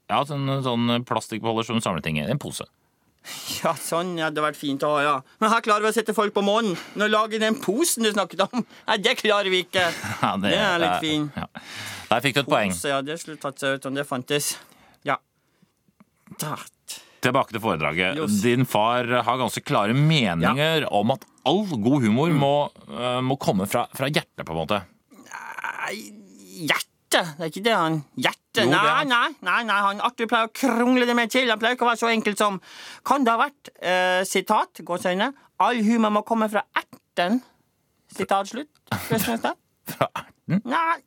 Ja, 0.09 0.23
sånn, 0.25 0.47
sånn 0.65 1.03
plastikkbeholder 1.05 1.67
som 1.67 1.81
samler 1.83 2.01
ting 2.05 2.17
i. 2.19 2.25
En 2.27 2.41
pose. 2.41 2.65
Ja, 3.59 3.73
sånn 3.75 4.13
hadde 4.17 4.39
det 4.39 4.43
vært 4.45 4.57
fint 4.57 4.83
å 4.87 4.93
ha, 4.93 4.99
ja. 5.03 5.15
Men 5.43 5.51
her 5.51 5.61
klarer 5.65 5.83
vi 5.83 5.89
å 5.91 5.95
sette 5.97 6.15
folk 6.17 6.31
på 6.33 6.41
månen. 6.45 6.77
Nå 6.97 7.09
lager 7.11 7.41
den 7.41 7.57
posen 7.61 8.07
du 8.07 8.11
snakket 8.13 8.45
om. 8.47 8.63
Nei, 8.89 8.97
det 9.03 9.17
klarer 9.19 9.51
vi 9.51 9.63
ikke. 9.65 9.85
Ja, 10.23 10.31
Det 10.41 10.53
er 10.55 10.81
litt 10.81 11.03
fin. 11.03 11.27
Ja. 11.35 11.45
Der 12.09 12.23
fikk 12.25 12.39
du 12.39 12.41
et 12.45 12.49
poeng. 12.49 12.73
Pose, 12.73 12.93
ja, 12.93 13.01
det 13.05 13.19
skulle 13.21 13.41
tatt 13.41 13.61
seg 13.61 13.77
ut 13.77 13.89
om 13.91 13.99
det 13.99 14.07
fantes. 14.09 14.53
Ja. 15.05 15.19
Tatt. 16.41 16.95
Tilbake 17.19 17.51
til 17.51 17.61
foredraget. 17.61 18.15
Jos. 18.17 18.39
Din 18.45 18.63
far 18.69 19.03
har 19.27 19.41
ganske 19.43 19.61
klare 19.67 19.93
meninger 19.93 20.87
om 20.95 21.11
at 21.13 21.27
all 21.49 21.65
god 21.67 22.05
humor 22.07 22.31
må, 22.31 22.53
øh, 22.87 23.19
må 23.27 23.35
komme 23.41 23.67
fra, 23.69 23.83
fra 23.95 24.07
hjertet, 24.07 24.45
på 24.47 24.55
en 24.55 24.61
måte. 24.61 24.79
Nei, 25.27 25.97
Hjerte? 27.09 27.35
Det 27.37 27.43
er 27.43 27.49
ikke 27.49 27.63
det 27.65 27.75
han 27.75 27.95
Hjerte? 28.15 28.63
Jo, 28.63 28.69
det 28.69 28.77
er 28.77 29.05
Nei, 29.05 29.05
nei, 29.09 29.29
nei, 29.45 29.63
nei, 29.65 29.77
han 29.85 30.01
Arthur 30.05 30.27
pleier 30.29 30.49
å 30.49 30.53
krongle 30.53 31.05
det 31.09 31.15
med 31.17 31.31
til. 31.33 31.49
Han 31.49 31.59
pleier 31.61 31.77
ikke 31.77 31.85
å 31.85 31.89
være 31.89 32.01
så 32.01 32.09
enkelt 32.11 32.37
som 32.41 32.59
Kan 33.05 33.25
det 33.25 33.33
ha 33.33 33.39
vært 33.41 33.71
eh, 33.81 34.21
sitat, 34.27 34.81
gåseøyne, 34.85 35.31
all 35.65 35.81
humor 35.85 36.13
må 36.19 36.23
komme 36.27 36.49
fra 36.51 36.63
erten? 36.77 37.41
Sitat 38.15 38.49
slutt. 38.49 38.71
Fra 39.89 40.09
erten? 40.21 40.61
Nei 40.65 40.99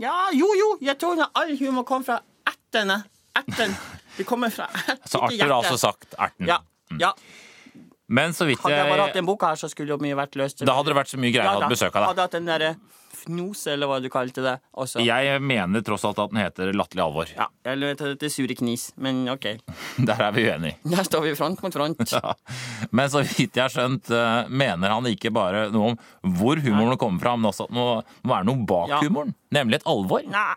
Ja, 0.00 0.14
jo, 0.34 0.48
jo, 0.58 0.70
jeg 0.82 0.98
tror 0.98 1.20
at 1.22 1.36
all 1.38 1.52
humor 1.60 1.84
kommer 1.86 2.04
fra 2.08 2.16
ertene. 2.50 2.96
Erten. 3.38 3.76
Det 4.16 4.24
kommer 4.26 4.50
fra 4.50 4.66
erten. 4.72 5.04
Så 5.06 5.20
Arthur 5.22 5.44
har 5.44 5.58
altså 5.60 5.78
sagt 5.78 6.16
erten. 6.18 6.48
Ja, 6.50 6.58
ja. 7.00 7.12
Men 8.08 8.34
så 8.36 8.44
vidt 8.48 8.58
jeg 8.58 8.66
Hadde 8.66 8.80
jeg 8.80 8.90
bare 8.90 9.04
hatt 9.06 9.14
jeg 9.14 9.22
den 9.22 9.28
boka 9.28 9.52
her, 9.52 9.60
så 9.60 9.70
skulle 9.70 9.94
jo 9.94 10.00
mye 10.02 10.16
vært 10.18 10.34
løst. 10.36 10.64
Da 10.66 10.74
hadde 10.76 10.90
det 10.92 10.98
vært 10.98 11.12
så 11.14 11.20
mye 11.22 11.32
greier 11.32 11.48
å 11.48 11.54
ha 11.56 11.62
da. 11.64 11.70
besøk 11.70 11.94
av 11.94 12.02
deg. 12.02 12.08
Hadde 12.10 12.26
hatt 12.26 12.36
den 12.36 12.50
derre 12.50 12.72
fnose, 13.24 13.72
eller 13.74 13.88
hva 13.90 13.98
du 14.04 14.08
kalte 14.12 14.44
det. 14.44 14.54
Også. 14.78 15.02
Jeg 15.04 15.40
mener 15.42 15.82
tross 15.86 16.04
alt 16.08 16.18
at 16.22 16.30
den 16.32 16.40
heter 16.42 16.72
Latterlig 16.76 17.04
alvor. 17.04 17.32
Ja, 17.36 17.48
eller 17.72 17.94
at 17.96 18.02
det 18.04 18.18
til 18.22 18.30
sure 18.34 18.54
knis, 18.58 18.90
men 19.00 19.24
ok. 19.32 19.48
Der 20.08 20.20
er 20.28 20.32
vi 20.36 20.44
uenige. 20.48 20.76
Der 20.94 21.04
står 21.08 21.24
vi 21.28 21.34
front 21.38 21.62
mot 21.64 21.72
front. 21.74 22.04
Ja. 22.14 22.34
Men 22.94 23.08
så 23.10 23.22
vidt 23.24 23.56
jeg 23.56 23.64
har 23.64 23.72
skjønt, 23.72 24.10
eh, 24.14 24.48
mener 24.52 24.92
han 24.94 25.08
ikke 25.10 25.32
bare 25.34 25.66
noe 25.74 25.94
om 25.94 25.98
hvor 26.38 26.60
humoren 26.62 26.96
kommer 27.00 27.20
fra, 27.24 27.34
men 27.36 27.50
også 27.50 27.66
at 27.66 27.72
det 27.72 27.78
må 27.80 27.88
må 28.24 28.30
være 28.34 28.46
noe 28.48 28.64
bak 28.68 28.88
Ja. 28.92 29.00
humoren. 29.02 29.34
Nemlig 29.54 29.80
et 29.80 29.86
alvor. 29.90 30.22
Nei, 30.30 30.54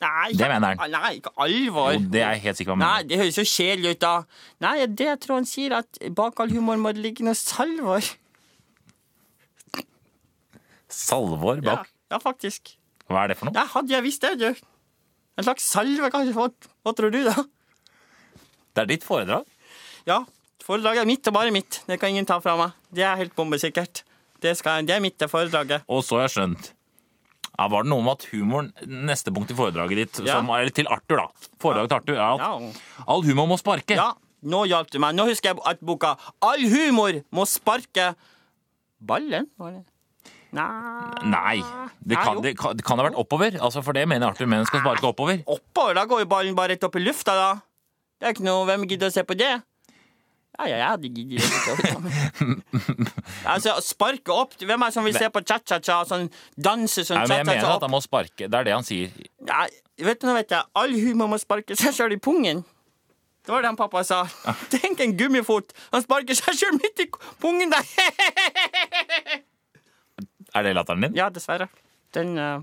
nei, 0.00 0.32
Det 0.32 0.48
mener 0.48 0.74
han. 0.78 0.90
Nei, 0.92 1.12
ikke 1.18 1.32
alvor. 1.36 1.92
Jo, 1.94 2.02
det 2.12 2.22
er 2.24 2.34
jeg 2.36 2.42
helt 2.46 2.60
sikker 2.60 2.74
på. 2.74 2.78
Nei, 2.82 3.02
det 3.10 3.18
høres 3.20 3.38
jo 3.40 3.44
kjedelig 3.48 3.94
ut, 3.96 4.00
da. 4.04 4.12
Nei, 4.64 4.74
det 4.86 5.06
jeg 5.08 5.20
tror 5.24 5.34
han 5.40 5.48
sier, 5.48 5.76
at 5.80 6.00
bak 6.16 6.40
all 6.40 6.52
humor 6.54 6.76
må 6.80 6.92
det 6.96 7.02
ligge 7.04 7.26
noe 7.26 7.36
salvor. 7.38 8.00
Salvor 10.90 11.60
bak. 11.64 11.88
ja, 12.10 12.18
faktisk. 12.22 12.74
Hva 13.10 13.24
er 13.24 13.32
det 13.32 13.38
for 13.38 13.48
noe? 13.48 13.54
Ja, 13.58 13.64
hadde 13.74 13.90
jeg 13.94 14.02
visst 14.06 14.22
det, 14.22 14.34
du. 14.38 14.48
En 15.38 15.46
slags 15.46 15.64
salve, 15.70 16.10
kanskje. 16.12 16.34
Hva, 16.36 16.48
hva 16.84 16.92
tror 16.96 17.10
du, 17.14 17.22
da? 17.26 17.34
Det 18.74 18.82
er 18.84 18.90
ditt 18.92 19.04
foredrag. 19.06 19.46
Ja, 20.06 20.20
foredraget 20.64 21.02
er 21.02 21.08
mitt 21.10 21.26
og 21.30 21.34
bare 21.34 21.50
mitt. 21.54 21.80
Det 21.88 21.98
kan 22.00 22.12
ingen 22.12 22.26
ta 22.28 22.38
fra 22.42 22.56
meg. 22.60 22.76
Det 22.94 23.02
er 23.06 23.16
helt 23.18 23.34
bombesikkert. 23.38 24.04
Det, 24.40 24.54
skal, 24.56 24.84
det 24.86 24.94
er 24.96 25.02
mitt, 25.04 25.18
det 25.20 25.28
foredraget. 25.30 25.82
Og 25.90 26.04
så 26.06 26.16
har 26.20 26.28
jeg 26.28 26.34
skjønt 26.38 26.70
ja, 27.58 27.66
Var 27.68 27.82
det 27.84 27.90
noe 27.92 28.00
med 28.06 28.14
at 28.14 28.22
humoren 28.30 28.70
Neste 29.10 29.28
punkt 29.36 29.50
i 29.52 29.56
foredraget 29.58 29.98
ditt, 30.00 30.20
Ja. 30.24 30.38
som, 30.38 30.48
eller 30.54 30.72
til 30.72 30.88
Arthur, 30.88 31.20
da. 31.20 31.48
Foredraget 31.60 31.90
til 31.90 31.98
Arthur, 31.98 32.14
er 32.16 32.22
at 32.24 32.40
Ja. 32.40 33.04
all 33.12 33.22
humor 33.26 33.50
må 33.50 33.58
sparke. 33.60 33.98
Ja, 33.98 34.14
nå 34.42 34.62
hjalp 34.70 34.88
du 34.94 34.96
meg. 35.02 35.12
Nå 35.18 35.26
husker 35.28 35.50
jeg 35.52 35.60
at 35.66 35.80
boka 35.84 36.14
'All 36.40 36.62
humor 36.72 37.12
må 37.36 37.44
sparke 37.44 38.14
ballen'. 39.04 39.50
Var 39.58 39.70
det? 39.76 39.84
Nei 40.56 41.30
Nei. 41.30 41.56
Det 42.00 42.16
kan, 42.16 42.40
det, 42.42 42.54
kan, 42.58 42.76
det 42.76 42.84
kan 42.86 42.98
ha 42.98 43.04
vært 43.06 43.18
oppover. 43.20 43.56
Altså, 43.60 43.82
for 43.84 43.94
det 43.96 44.06
mener 44.08 44.32
Arthur 44.32 44.48
menn 44.50 44.64
skal 44.66 44.80
sparke 44.82 45.04
oppover. 45.10 45.42
Oppover, 45.44 45.98
da 45.98 46.06
går 46.08 46.24
jo 46.24 46.30
ballen 46.30 46.56
bare 46.56 46.74
rett 46.74 46.86
opp 46.86 46.96
i 46.96 47.02
lufta, 47.04 47.34
da. 47.36 47.50
Det 48.20 48.28
er 48.28 48.34
ikke 48.34 48.46
noe 48.46 48.64
Hvem 48.68 48.86
gidder 48.88 49.12
å 49.12 49.14
se 49.14 49.24
på 49.26 49.36
det? 49.38 49.50
Ja, 50.60 50.66
ja, 50.66 50.76
jeg 50.76 50.88
hadde 50.88 51.10
giddet 51.14 51.40
det. 51.40 52.72
altså, 53.52 53.76
sparke 53.84 54.34
opp 54.34 54.56
Hvem 54.58 54.82
er 54.82 54.90
det 54.90 54.96
som 54.96 55.06
vil 55.06 55.16
se 55.16 55.28
på 55.32 55.40
cha-cha-cha? 55.46 56.00
Sånn 56.08 56.26
danse 56.56 57.04
sånn 57.06 57.22
Nei, 57.22 57.28
men 57.30 57.40
jeg 57.40 57.48
mener 57.52 57.76
at 57.76 57.86
han 57.86 57.94
må 57.94 58.02
sparke. 58.04 58.48
Det 58.48 58.58
er 58.58 58.68
det 58.68 58.74
han 58.76 58.84
sier. 58.84 59.14
Nei, 59.48 59.68
vet 60.04 60.20
du, 60.20 60.28
nå 60.28 60.36
vet 60.36 60.56
jeg. 60.56 60.68
All 60.76 60.96
humor 60.96 61.32
må 61.32 61.40
sparke 61.40 61.78
seg 61.78 61.96
sjøl 61.96 62.16
i 62.16 62.20
pungen. 62.20 62.64
Det 63.40 63.54
var 63.54 63.64
det 63.64 63.70
han 63.72 63.78
pappa 63.78 64.02
sa. 64.04 64.24
Tenk 64.74 65.00
en 65.00 65.16
gummifot. 65.16 65.72
Han 65.94 66.04
sparker 66.04 66.36
seg 66.36 66.58
sjøl 66.58 66.76
midt 66.76 67.06
i 67.06 67.08
pungen 67.40 67.72
der. 67.72 67.86
Er 70.54 70.66
det 70.66 70.74
latteren 70.74 71.04
din? 71.04 71.14
Ja, 71.18 71.28
dessverre. 71.30 71.68
Den, 72.14 72.38
eh, 72.38 72.60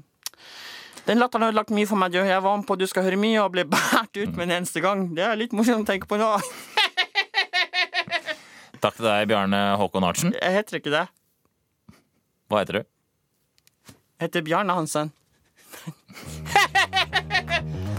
den 1.07 1.19
latteren 1.21 1.45
har 1.45 1.53
ødelagt 1.53 1.71
mye 1.71 1.87
for 1.87 1.99
meg. 1.99 2.13
Jeg 2.13 2.43
var 2.43 2.57
med 2.57 2.67
på 2.67 2.77
Du 2.77 2.87
skal 2.87 3.03
høre 3.07 3.19
mye 3.19 3.39
og 3.43 3.51
ble 3.55 3.63
båret 3.65 4.17
ut 4.17 4.35
med 4.35 4.49
en 4.49 4.57
eneste 4.59 4.81
gang. 4.83 5.07
Det 5.15 5.23
er 5.23 5.39
litt 5.39 5.55
morsomt 5.55 5.87
å 5.87 5.91
tenke 5.91 6.07
på 6.09 6.19
nå. 6.19 6.33
Takk 8.83 8.95
til 8.99 9.07
deg, 9.07 9.27
Bjarne 9.31 9.61
Håkon 9.79 10.05
Arntzen. 10.05 10.35
Jeg 10.37 10.53
heter 10.59 10.77
ikke 10.81 10.93
det. 10.93 11.07
Hva 12.47 12.61
heter 12.61 12.79
du? 12.79 12.83
Jeg 14.17 14.27
heter 14.27 14.45
Bjarne 14.45 14.77
Hansen. 14.77 15.13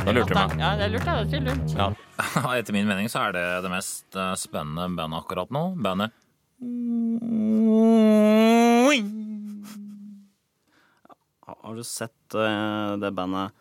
Da 0.08 0.12
lurte 0.14 0.32
du 0.32 0.38
meg. 0.38 0.52
Ja, 0.56 0.68
det 0.78 0.86
lurte 0.94 1.14
jeg 1.18 1.26
Det 1.28 1.36
er 1.36 1.42
lurt. 1.44 1.72
Ja. 1.76 1.88
Etter 2.56 2.72
min 2.72 2.86
mening 2.88 3.10
så 3.12 3.26
er 3.26 3.34
det 3.36 3.42
det 3.66 3.72
mest 3.72 4.16
eh, 4.16 4.32
spennende 4.40 4.86
bandet 4.96 5.20
akkurat 5.20 5.52
nå. 5.52 5.64
Bandet 5.84 6.14
Har 11.68 11.76
du 11.76 11.84
sett 11.84 12.32
uh, 12.32 12.96
det 12.96 13.10
bandet 13.12 13.52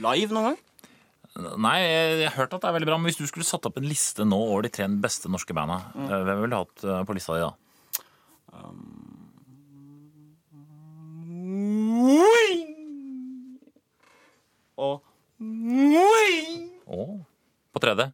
Live 0.00 0.34
noen 0.34 0.48
gang? 0.48 0.58
Nei, 1.62 1.76
jeg, 1.78 2.16
jeg 2.18 2.26
har 2.26 2.34
hørt 2.34 2.56
at 2.56 2.64
det 2.64 2.66
er 2.66 2.74
veldig 2.80 2.88
bra, 2.88 2.98
men 2.98 3.06
hvis 3.12 3.20
du 3.20 3.30
skulle 3.30 3.46
satt 3.46 3.68
opp 3.70 3.78
en 3.78 3.86
liste 3.86 4.26
nå 4.26 4.34
over 4.42 4.66
de 4.66 4.72
tre 4.74 4.88
beste 4.90 5.30
norske 5.30 5.54
banda, 5.54 5.78
mm. 5.94 6.10
hvem 6.10 6.42
ville 6.42 6.50
du 6.50 6.58
hatt 6.58 6.82
eh, 6.82 7.04
på 7.06 7.14
lista 7.14 7.38
di 7.38 7.46
da? 7.46 7.54
Og 14.82 14.98
Å, 16.90 17.06
på 17.70 17.84
tredje? 17.86 18.10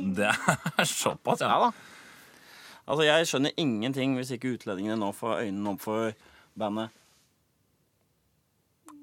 Det 0.00 0.28
er 0.30 0.84
såpass, 0.88 1.40
ja. 1.40 1.48
Ja 1.50 1.58
da. 1.66 1.70
Altså, 2.90 3.04
jeg 3.06 3.28
skjønner 3.30 3.52
ingenting 3.60 4.16
hvis 4.18 4.32
ikke 4.34 4.54
utlendingene 4.56 4.96
nå 4.98 5.12
får 5.14 5.44
øynene 5.44 5.74
opp 5.74 5.84
for 5.84 6.14
bandet. 6.58 6.88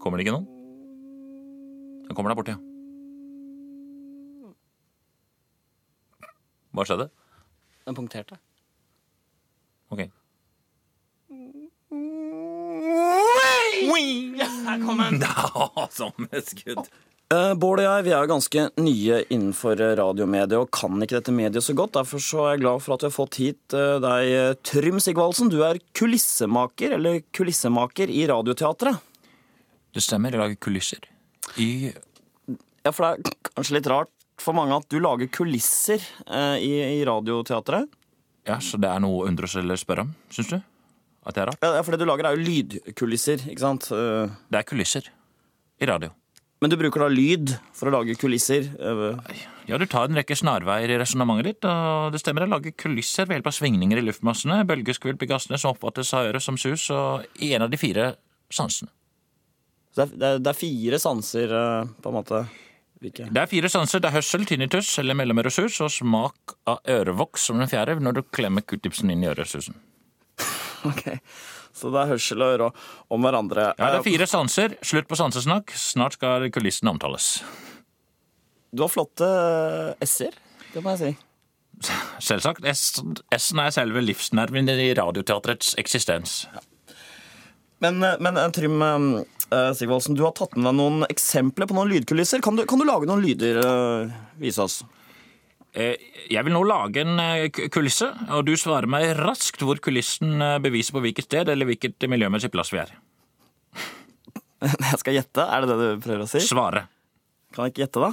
Kommer 0.01 0.19
det 0.19 0.25
ikke 0.27 0.35
noen? 0.35 0.47
Den 2.07 2.15
kommer 2.17 2.31
der 2.33 2.39
borte, 2.39 2.55
ja. 2.55 2.63
Hva 6.75 6.85
skjedde? 6.85 7.07
Den 7.87 7.95
punkterte. 7.97 8.37
Ok. 9.89 10.07
Her 14.67 14.81
kom 14.83 14.99
den! 14.99 15.21
Ja, 15.23 15.87
som 15.91 16.27
et 16.31 16.49
skudd. 16.49 16.89
Uh, 17.27 17.51
Bård 17.59 17.81
og 17.81 17.83
jeg 17.83 18.03
vi 18.05 18.11
er 18.15 18.21
jo 18.23 18.29
ganske 18.31 18.61
nye 18.79 19.17
innenfor 19.35 19.81
eh, 19.83 19.95
radiomediet 19.99 20.53
og 20.61 20.69
kan 20.71 20.95
ikke 21.03 21.17
dette 21.17 21.33
mediet 21.35 21.65
så 21.65 21.73
godt. 21.75 21.97
Derfor 21.97 22.21
så 22.23 22.43
er 22.45 22.53
jeg 22.53 22.61
glad 22.61 22.83
for 22.85 22.95
at 22.95 23.01
vi 23.03 23.09
har 23.09 23.15
fått 23.17 23.39
hit 23.41 23.75
eh, 23.75 23.97
deg, 23.99 24.27
eh, 24.31 24.51
Trym 24.63 25.01
Sigvaldsen. 25.03 25.49
Du 25.51 25.57
er 25.67 25.81
kulissemaker, 25.97 26.93
eller 26.95 27.17
kulissemaker, 27.35 28.07
i 28.15 28.21
Radioteatret. 28.31 29.01
Det 29.91 30.03
stemmer, 30.05 30.31
jeg 30.31 30.39
lager 30.39 30.61
kulisser. 30.63 31.03
I 31.59 31.91
Ja, 32.87 32.93
for 32.95 33.03
det 33.03 33.33
er 33.33 33.51
kanskje 33.57 33.75
litt 33.75 33.89
rart 33.91 34.13
for 34.39 34.55
mange 34.55 34.77
at 34.77 34.87
du 34.87 34.95
lager 35.03 35.27
kulisser 35.27 35.99
eh, 35.99 36.63
i, 36.63 36.71
i 37.01 37.01
Radioteatret. 37.09 37.89
Ja, 38.47 38.61
så 38.63 38.79
det 38.79 38.87
er 38.87 39.03
noe 39.03 39.17
å 39.19 39.27
undres 39.27 39.57
eller 39.59 39.75
spørre 39.75 40.05
om, 40.07 40.13
syns 40.31 40.53
du? 40.53 40.61
At 41.27 41.35
det 41.35 41.43
er 41.43 41.51
rart? 41.51 41.59
Ja, 41.59 41.83
for 41.83 41.91
det 41.91 41.99
du 42.05 42.07
lager 42.07 42.29
er 42.29 42.39
jo 42.39 42.47
lydkulisser, 42.47 43.43
ikke 43.51 43.65
sant? 43.65 43.89
Eh, 43.91 44.31
Det 44.47 44.61
er 44.61 44.69
kulisser. 44.71 45.11
I 45.83 45.91
radio. 45.91 46.13
Men 46.61 46.71
du 46.73 46.77
bruker 46.79 47.03
da 47.03 47.07
lyd 47.11 47.51
for 47.77 47.89
å 47.89 47.93
lage 47.99 48.15
kulisser. 48.17 48.65
eh, 48.81 49.35
Ja, 49.67 49.77
du 49.77 49.85
tar 49.85 50.07
en 50.07 50.15
rekke 50.15 50.35
snarveier 50.35 50.89
i 50.89 50.97
resonnementet 50.97 51.45
ditt, 51.45 51.65
og 51.67 52.13
det 52.13 52.21
stemmer, 52.21 52.45
jeg 52.45 52.49
lager 52.53 52.71
kulisser 52.71 53.27
ved 53.27 53.37
hjelp 53.37 53.49
av 53.51 53.57
svingninger 53.57 53.99
i 53.99 54.05
luftmassene, 54.07 54.61
bølgeskvulp 54.65 55.21
i 55.21 55.27
gassene 55.29 55.59
som 55.59 55.75
oppfattes 55.75 56.13
av 56.15 56.29
øret 56.31 56.41
som 56.41 56.57
sus, 56.57 56.89
og 56.89 57.25
i 57.43 57.53
en 57.53 57.65
av 57.67 57.69
de 57.69 57.77
fire 57.77 58.15
sansene. 58.49 58.89
Så 59.93 60.05
det 60.07 60.23
er, 60.23 60.39
det 60.39 60.47
er, 60.49 60.57
fire 60.57 60.99
sanser, 61.01 61.51
eh, 61.51 61.91
på 62.01 62.09
en 62.09 62.17
måte. 62.17 62.41
Hvilke? 63.01 63.27
Det 63.29 63.41
er 63.43 63.49
fire 63.51 63.69
sanser. 63.69 64.01
Det 64.01 64.09
er 64.09 64.15
hørsel, 64.17 64.45
tinnitus 64.49 64.89
eller 64.97 65.13
mellomøresus, 65.19 65.81
og 65.85 65.91
smak 65.93 66.55
av 66.65 66.79
ørevoks 66.89 67.49
som 67.49 67.59
den 67.61 67.69
fjerde 67.69 67.99
når 68.01 68.17
du 68.17 68.23
klemmer 68.33 68.65
q-tipsen 68.65 69.11
inn 69.13 69.25
i 69.25 69.29
øresusen. 69.33 69.77
Ok, 70.87 71.17
Så 71.77 71.91
det 71.93 72.01
er 72.01 72.09
hørsel 72.15 72.41
og 72.41 72.53
øre 72.55 72.69
om 73.13 73.21
hverandre. 73.27 73.67
Ja, 73.77 73.91
det 73.91 73.99
Eh, 73.99 73.99
er 74.01 74.07
fire 74.07 74.27
sanser. 74.27 74.73
Slutt 74.81 75.07
på 75.07 75.19
sansesnakk. 75.19 75.71
Snart 75.77 76.17
skal 76.17 76.49
kulissene 76.51 76.89
omtales. 76.95 77.43
Du 78.73 78.81
har 78.83 78.89
flotte 78.91 79.27
eh, 79.29 80.05
s-er, 80.05 80.33
det 80.73 80.81
må 80.83 80.95
jeg 80.97 81.03
si. 81.05 81.13
Selvsagt. 82.25 82.65
S-en 82.65 83.59
er 83.61 83.69
selve 83.75 84.01
livsnerven 84.01 84.67
i 84.73 84.89
radioteatrets 84.97 85.75
eksistens. 85.77 86.47
Men, 87.85 88.01
eh, 88.03 88.17
men 88.19 88.37
eh, 88.41 88.49
Trym 88.57 88.81
eh, 88.81 89.71
Sigvaldsen, 89.77 90.17
du 90.17 90.23
har 90.25 90.33
tatt 90.35 90.57
med 90.57 90.65
deg 90.71 90.77
noen 90.79 91.05
eksempler 91.07 91.69
på 91.69 91.77
noen 91.77 91.91
lydkulisser. 91.93 92.41
Kan 92.43 92.57
du, 92.57 92.65
kan 92.65 92.81
du 92.81 92.85
lage 92.89 93.05
noen 93.07 93.21
lyder? 93.23 93.61
eh, 93.61 94.15
vise 94.41 94.65
oss. 94.65 94.81
Eh, 95.77 95.97
Jeg 96.33 96.41
vil 96.47 96.55
nå 96.55 96.63
lage 96.65 97.03
en 97.03 97.19
eh, 97.21 97.49
kulisse, 97.73 98.07
og 98.33 98.45
du 98.47 98.55
svarer 98.57 98.89
meg 98.89 99.11
raskt 99.19 99.61
hvor 99.61 99.77
kulissen 99.83 100.41
eh, 100.41 100.57
beviser 100.63 100.95
på 100.95 101.03
hvilket 101.05 101.27
sted 101.29 101.51
eller 101.53 101.69
hvilket 101.69 102.07
miljømessig 102.09 102.49
plass 102.53 102.71
vi 102.73 102.81
er. 102.81 102.93
Jeg 104.89 105.01
skal 105.03 105.17
gjette. 105.19 105.45
Er 105.45 105.63
det 105.67 105.69
det 105.75 105.77
du 105.83 106.01
prøver 106.07 106.25
å 106.25 106.29
si? 106.31 106.41
Svare. 106.41 106.87
Kan 107.53 107.67
jeg 107.67 107.75
ikke 107.75 107.83
gjette, 107.85 108.01
da? 108.03 108.09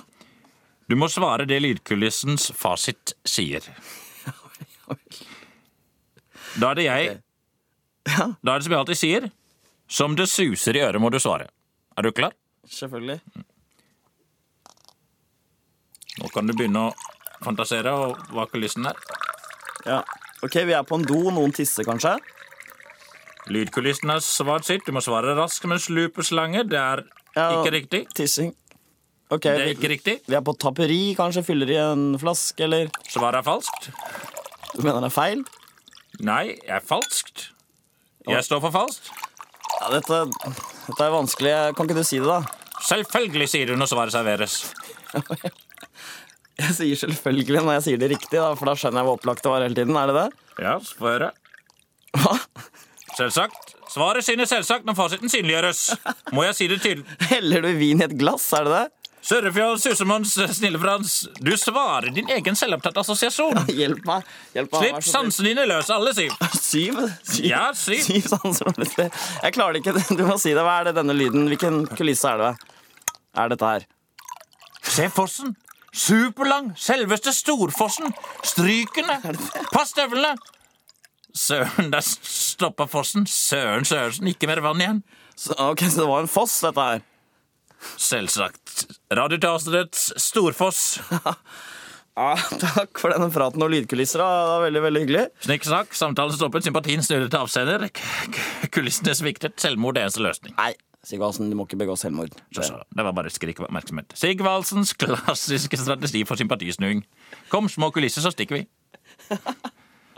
Du 0.89 0.95
må 1.01 1.09
svare 1.11 1.47
det 1.49 1.57
lydkulissens 1.65 2.51
fasit 2.57 3.15
sier. 3.29 3.65
Da 6.55 6.69
er 6.71 6.77
det 6.79 6.85
jeg 6.85 7.07
Ja. 8.07 8.27
Da 8.45 8.53
er 8.53 8.61
det 8.61 8.67
som 8.67 8.75
jeg 8.75 8.79
alltid 8.79 8.99
sier. 9.01 9.25
Som 9.91 10.15
det 10.15 10.29
suser 10.31 10.77
i 10.79 10.83
øret, 10.85 11.01
må 11.03 11.09
du 11.11 11.17
svare. 11.19 11.49
Er 11.99 12.07
du 12.07 12.13
klar? 12.15 12.37
Selvfølgelig. 12.71 13.17
Nå 16.21 16.31
kan 16.31 16.47
du 16.47 16.55
begynne 16.55 16.85
å 16.87 16.93
fantasere 17.45 17.93
og 17.93 18.17
hva 18.35 18.47
kulissen 18.51 18.87
er. 18.91 18.97
Ja. 19.87 20.01
Ok, 20.45 20.59
vi 20.69 20.73
er 20.77 20.83
på 20.89 20.99
en 20.99 21.05
do. 21.09 21.21
Noen 21.33 21.53
tisser, 21.57 21.85
kanskje? 21.87 22.17
Lydkulissen 23.53 24.09
har 24.13 24.23
svart 24.25 24.65
sitt. 24.69 24.85
Du 24.87 24.93
må 24.97 25.03
svare 25.05 25.35
raskt 25.37 25.67
mens 25.69 25.89
en 25.93 26.25
slanger. 26.25 26.65
Det 26.69 26.79
er 26.81 27.05
Ja. 27.37 27.49
ikke 27.63 27.73
riktig. 27.75 28.07
Tissing. 28.15 28.55
Ok, 29.31 29.43
Det 29.43 29.53
er 29.61 29.65
vi, 29.65 29.75
ikke 29.75 29.89
riktig. 29.91 30.21
vi 30.29 30.35
er 30.37 30.41
på 30.41 30.57
tapperi. 30.59 31.15
Kanskje 31.17 31.43
fyller 31.45 31.71
i 31.71 31.77
en 31.77 32.19
flaske, 32.19 32.61
eller 32.63 32.89
Svaret 33.09 33.35
er 33.41 33.43
falskt. 33.43 33.91
Du 34.77 34.83
mener 34.83 35.01
det 35.01 35.11
er 35.11 35.15
feil? 35.21 35.45
Nei, 36.21 36.45
jeg 36.63 36.77
er 36.77 36.81
falskt. 36.81 37.51
Jeg 38.29 38.45
står 38.45 38.61
for 38.61 38.71
falskt. 38.71 39.11
Ja, 39.81 39.91
dette, 39.91 40.31
dette 40.87 41.01
er 41.03 41.11
vanskelig. 41.11 41.75
Kan 41.77 41.87
ikke 41.89 41.97
du 41.97 42.05
si 42.05 42.19
det, 42.19 42.27
da? 42.27 42.43
Selvfølgelig, 42.81 43.49
sier 43.49 43.67
du 43.67 43.77
når 43.77 43.87
svaret 43.91 44.13
serveres. 44.13 44.75
Jeg 46.61 46.75
sier 46.77 46.99
selvfølgelig 47.01 47.63
når 47.65 47.79
jeg 47.79 47.85
sier 47.89 48.01
det 48.03 48.11
riktig, 48.15 48.37
da, 48.39 48.53
for 48.59 48.71
da 48.71 48.77
skjønner 48.79 49.03
jeg 49.03 49.09
hvor 49.09 49.19
opplagt 49.19 49.43
det 49.43 49.51
var 49.51 49.65
hele 49.67 49.75
tiden. 49.79 49.97
Er 49.99 50.11
det 50.11 50.17
det? 50.21 50.27
Ja, 50.63 50.75
få 50.79 51.09
høre. 51.11 51.31
Hva? 52.15 52.37
Selvsagt. 53.19 53.75
Svaret 53.91 54.27
synes 54.27 54.51
selvsagt 54.51 54.87
når 54.87 54.97
fasiten 54.99 55.31
synliggjøres. 55.31 55.81
Må 56.35 56.47
jeg 56.47 56.59
si 56.59 56.69
det 56.71 56.81
tydelig? 56.83 57.07
Heller 57.31 57.63
du 57.63 57.73
vin 57.79 58.03
i 58.03 58.07
et 58.07 58.15
glass, 58.19 58.47
er 58.55 58.67
det 58.67 58.75
det? 58.75 58.85
Sørrefjord, 59.25 59.79
Susemons, 59.81 60.35
Snille-Frans. 60.59 61.13
Du 61.41 61.55
svarer 61.57 62.11
din 62.13 62.29
egen 62.35 62.59
selvopptatte 62.59 63.01
assosiasjon. 63.01 63.63
Hjelp 63.73 64.03
meg. 64.05 64.27
Hjelp 64.53 64.75
meg. 64.75 64.83
Slipp 64.83 65.07
sansene 65.09 65.49
dine 65.55 65.65
løs, 65.71 65.89
alle 65.95 66.13
syv. 66.17 66.35
Syv? 66.61 66.99
syv. 67.23 67.47
Ja, 67.49 67.63
syv. 67.79 68.03
Syv 68.11 68.29
sanser. 68.35 69.09
Jeg 69.41 69.57
klarer 69.57 69.79
det 69.79 69.81
ikke. 69.85 69.97
Du 70.19 70.27
må 70.29 70.37
si 70.43 70.53
det. 70.53 70.61
Hva 70.61 70.77
er 70.83 70.91
det 70.91 70.97
denne 70.99 71.17
lyden? 71.17 71.49
Hvilken 71.49 71.87
kulisse 71.97 72.35
er 72.35 72.43
det? 72.43 72.53
Er 73.41 73.55
dette 73.55 73.71
her? 73.73 73.87
Se 74.85 75.09
fossen. 75.11 75.55
Superlang. 75.95 76.73
Selveste 76.81 77.33
Storfossen. 77.37 78.11
Strykene. 78.45 79.21
Pass 79.73 79.93
støvlene. 79.95 80.35
Søren, 81.35 81.89
der 81.91 82.03
stoppa 82.05 82.87
fossen. 82.91 83.25
Søren 83.31 83.87
Sørensen, 83.87 84.29
ikke 84.31 84.47
mer 84.51 84.61
vann 84.63 84.83
igjen. 84.83 85.01
Så, 85.35 85.55
ok, 85.59 85.83
så 85.91 86.03
det 86.05 86.09
var 86.11 86.23
en 86.27 86.31
foss, 86.31 86.61
dette 86.63 86.85
her. 86.91 87.03
Selvsagt. 88.01 88.85
Radioteaterets 89.15 90.11
Storfoss. 90.31 90.85
Ja, 92.15 92.37
takk 92.63 93.01
for 93.03 93.11
denne 93.11 93.27
praten 93.35 93.59
og 93.67 93.73
lydkulisser. 93.73 94.21
da. 94.23 94.27
Det 94.31 94.51
var 94.53 94.61
veldig, 94.69 94.81
veldig 94.85 95.01
hyggelig. 95.03 95.23
Snikksnakk, 95.49 95.97
samtalen 95.99 96.37
stoppet, 96.37 96.63
sympatien 96.63 97.03
snudde 97.03 97.27
til 97.33 97.41
avsender. 97.43 97.89
K- 97.91 98.29
k- 98.37 98.69
Kulissene 98.77 99.17
sviktet, 99.19 99.57
selvmord 99.59 99.99
er 99.99 100.07
eneste 100.07 100.23
løsning. 100.23 100.55
Nei, 100.55 100.77
Sigvaldsen, 101.05 101.51
du 101.53 101.57
må 101.59 101.67
ikke 101.69 101.79
begå 101.81 101.97
selvmord. 102.01 102.33
Så, 102.55 102.65
så, 102.65 102.81
det 102.89 103.05
var 103.05 103.15
bare 103.17 103.29
et 103.29 103.37
skrik 103.37 103.61
av 103.61 103.69
oppmerksomhet. 103.69 104.15
Sigvaldsens 104.19 104.95
klassiske 105.01 105.81
strategi 105.81 106.25
for 106.29 106.41
sympatisnuing. 106.41 107.05
Kom, 107.53 107.69
små 107.73 107.91
kulisser, 107.95 108.25
så 108.25 108.33
stikker 108.35 108.63
vi. 108.63 108.69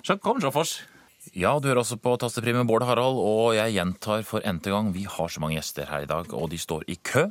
Så 0.07 0.14
kom, 0.22 0.38
så 0.38 0.53
Foss. 0.55 0.77
Ja, 1.35 1.57
du 1.59 1.66
hører 1.66 1.81
også 1.83 1.96
på 1.99 2.12
Tastepri 2.22 2.53
med 2.55 2.68
Bård 2.68 2.85
Harald, 2.87 3.18
og 3.18 3.57
jeg 3.57 3.75
gjentar 3.75 4.22
for 4.29 4.44
n-te 4.46 4.70
gang, 4.70 4.92
vi 4.94 5.03
har 5.11 5.33
så 5.33 5.42
mange 5.42 5.57
gjester 5.59 5.88
her 5.90 6.05
i 6.05 6.11
dag, 6.11 6.31
og 6.31 6.53
de 6.53 6.61
står 6.62 6.87
i 6.92 6.94
kø. 7.03 7.25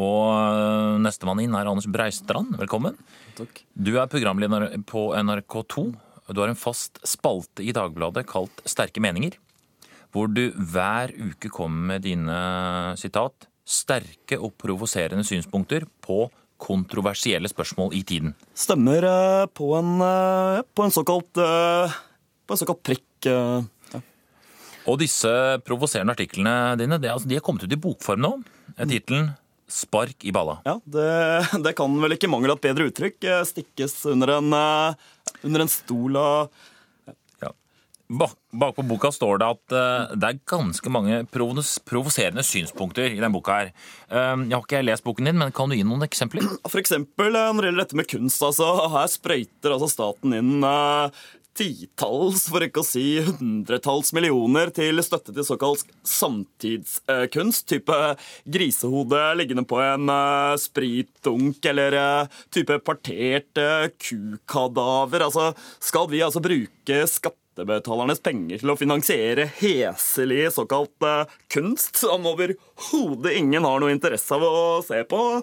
Og 0.00 0.30
øh, 0.32 0.96
nestemann 1.04 1.42
inn 1.42 1.52
er 1.52 1.68
Anders 1.68 1.90
Breistrand. 1.92 2.56
Velkommen. 2.56 2.96
Takk. 3.36 3.60
Du 3.76 3.92
er 4.00 4.08
programleder 4.08 4.78
på 4.88 5.10
NRK2. 5.18 5.84
Du 6.32 6.40
har 6.40 6.48
en 6.48 6.56
fast 6.56 7.02
spalte 7.04 7.64
i 7.64 7.74
Dagbladet 7.76 8.24
kalt 8.30 8.64
Sterke 8.64 9.02
meninger, 9.04 9.36
hvor 10.12 10.28
du 10.28 10.44
hver 10.52 11.12
uke 11.16 11.48
kommer 11.52 11.94
med 11.94 12.04
dine 12.04 12.36
sitat 13.00 13.48
sterke 13.64 14.36
og 14.42 14.54
provoserende 14.60 15.24
synspunkter 15.26 15.86
på 16.04 16.26
kontroversielle 16.62 17.50
spørsmål 17.50 17.94
i 17.98 18.02
tiden. 18.06 18.34
Stemmer 18.54 19.02
eh, 19.08 19.44
på 19.50 19.72
en, 19.78 19.96
eh, 20.04 20.62
på 20.74 20.84
en 20.86 20.94
såkalt 20.94 21.40
eh, 21.42 21.94
På 22.46 22.54
en 22.54 22.60
såkalt 22.60 22.82
prikk. 22.86 23.26
eh, 23.26 23.62
ja. 23.94 24.00
Og 24.86 24.98
disse 25.00 25.30
provoserende 25.66 26.14
artiklene 26.14 26.76
dine 26.78 27.00
det, 27.02 27.08
er 27.10 27.16
altså, 27.16 27.30
de 27.30 27.38
er 27.38 27.42
kommet 27.42 27.64
ut 27.66 27.72
i 27.74 27.80
bokform 27.80 28.22
nå. 28.22 28.32
Tittelen 28.78 29.32
'Spark 29.72 30.26
i 30.28 30.32
balla'. 30.34 30.58
Ja, 30.68 30.74
det, 30.84 31.62
det 31.64 31.72
kan 31.78 31.94
vel 32.02 32.12
ikke 32.12 32.28
mangel 32.28 32.52
av 32.52 32.58
et 32.60 32.66
bedre 32.66 32.90
uttrykk. 32.90 33.24
Stikkes 33.48 33.94
under 34.12 34.34
en, 34.36 34.52
under 34.52 35.64
en 35.64 35.70
stol 35.72 36.18
og 36.20 36.52
Bak, 38.12 38.34
bak 38.52 38.74
på 38.76 38.84
boka 38.84 39.08
står 39.14 39.38
det 39.40 39.46
at 39.54 39.74
uh, 39.74 40.14
det 40.20 40.28
er 40.28 40.40
ganske 40.52 40.90
mange 40.92 41.22
provoserende 41.32 42.44
synspunkter 42.44 43.08
i 43.08 43.20
den 43.22 43.32
boka 43.32 43.56
her. 43.56 43.70
Uh, 44.12 44.42
jeg 44.44 44.52
har 44.52 44.66
ikke 44.66 44.82
lest 44.84 45.06
boken 45.06 45.30
din, 45.30 45.38
men 45.40 45.54
kan 45.56 45.72
du 45.72 45.78
gi 45.78 45.86
noen 45.86 46.04
eksempler? 46.04 46.44
For 46.72 46.82
eksempel 46.82 47.32
eh, 47.32 47.52
når 47.52 47.62
det 47.62 47.70
gjelder 47.70 47.86
dette 47.86 48.00
med 48.02 48.10
kunst. 48.12 48.44
Altså, 48.44 48.68
her 48.92 49.08
sprøyter 49.08 49.72
altså 49.72 49.88
staten 49.94 50.36
inn 50.36 50.58
uh, 50.60 51.08
titalls, 51.56 52.46
for 52.48 52.64
ikke 52.64 52.80
å 52.80 52.86
si 52.86 53.04
hundretalls 53.26 54.12
millioner 54.16 54.72
til 54.74 55.00
støtte 55.04 55.34
til 55.34 55.46
såkalt 55.46 55.84
samtidskunst. 56.08 57.66
type 57.68 57.98
grisehode 58.44 59.20
liggende 59.38 59.64
på 59.68 59.80
en 59.84 60.08
uh, 60.12 60.56
spritdunk, 60.60 61.60
eller 61.68 61.96
uh, 61.96 62.40
type 62.52 62.78
partert 62.84 63.60
uh, 63.60 63.88
kukadaver. 64.00 65.28
Altså, 65.28 65.52
skal 65.80 66.08
vi 66.12 66.24
altså 66.24 66.44
bruke 66.44 67.04
skattebetalernes 67.52 68.22
penger 68.24 68.62
til 68.62 68.72
å 68.72 68.76
finansiere 68.78 69.46
heselig 69.58 70.52
såkalt 70.54 71.04
eh, 71.04 71.28
kunst 71.52 71.96
som 72.00 72.24
overhodet 72.26 73.36
ingen 73.36 73.64
har 73.64 73.80
noe 73.80 73.92
interesse 73.92 74.34
av 74.34 74.42
å 74.42 74.82
se 74.82 75.02
på? 75.04 75.42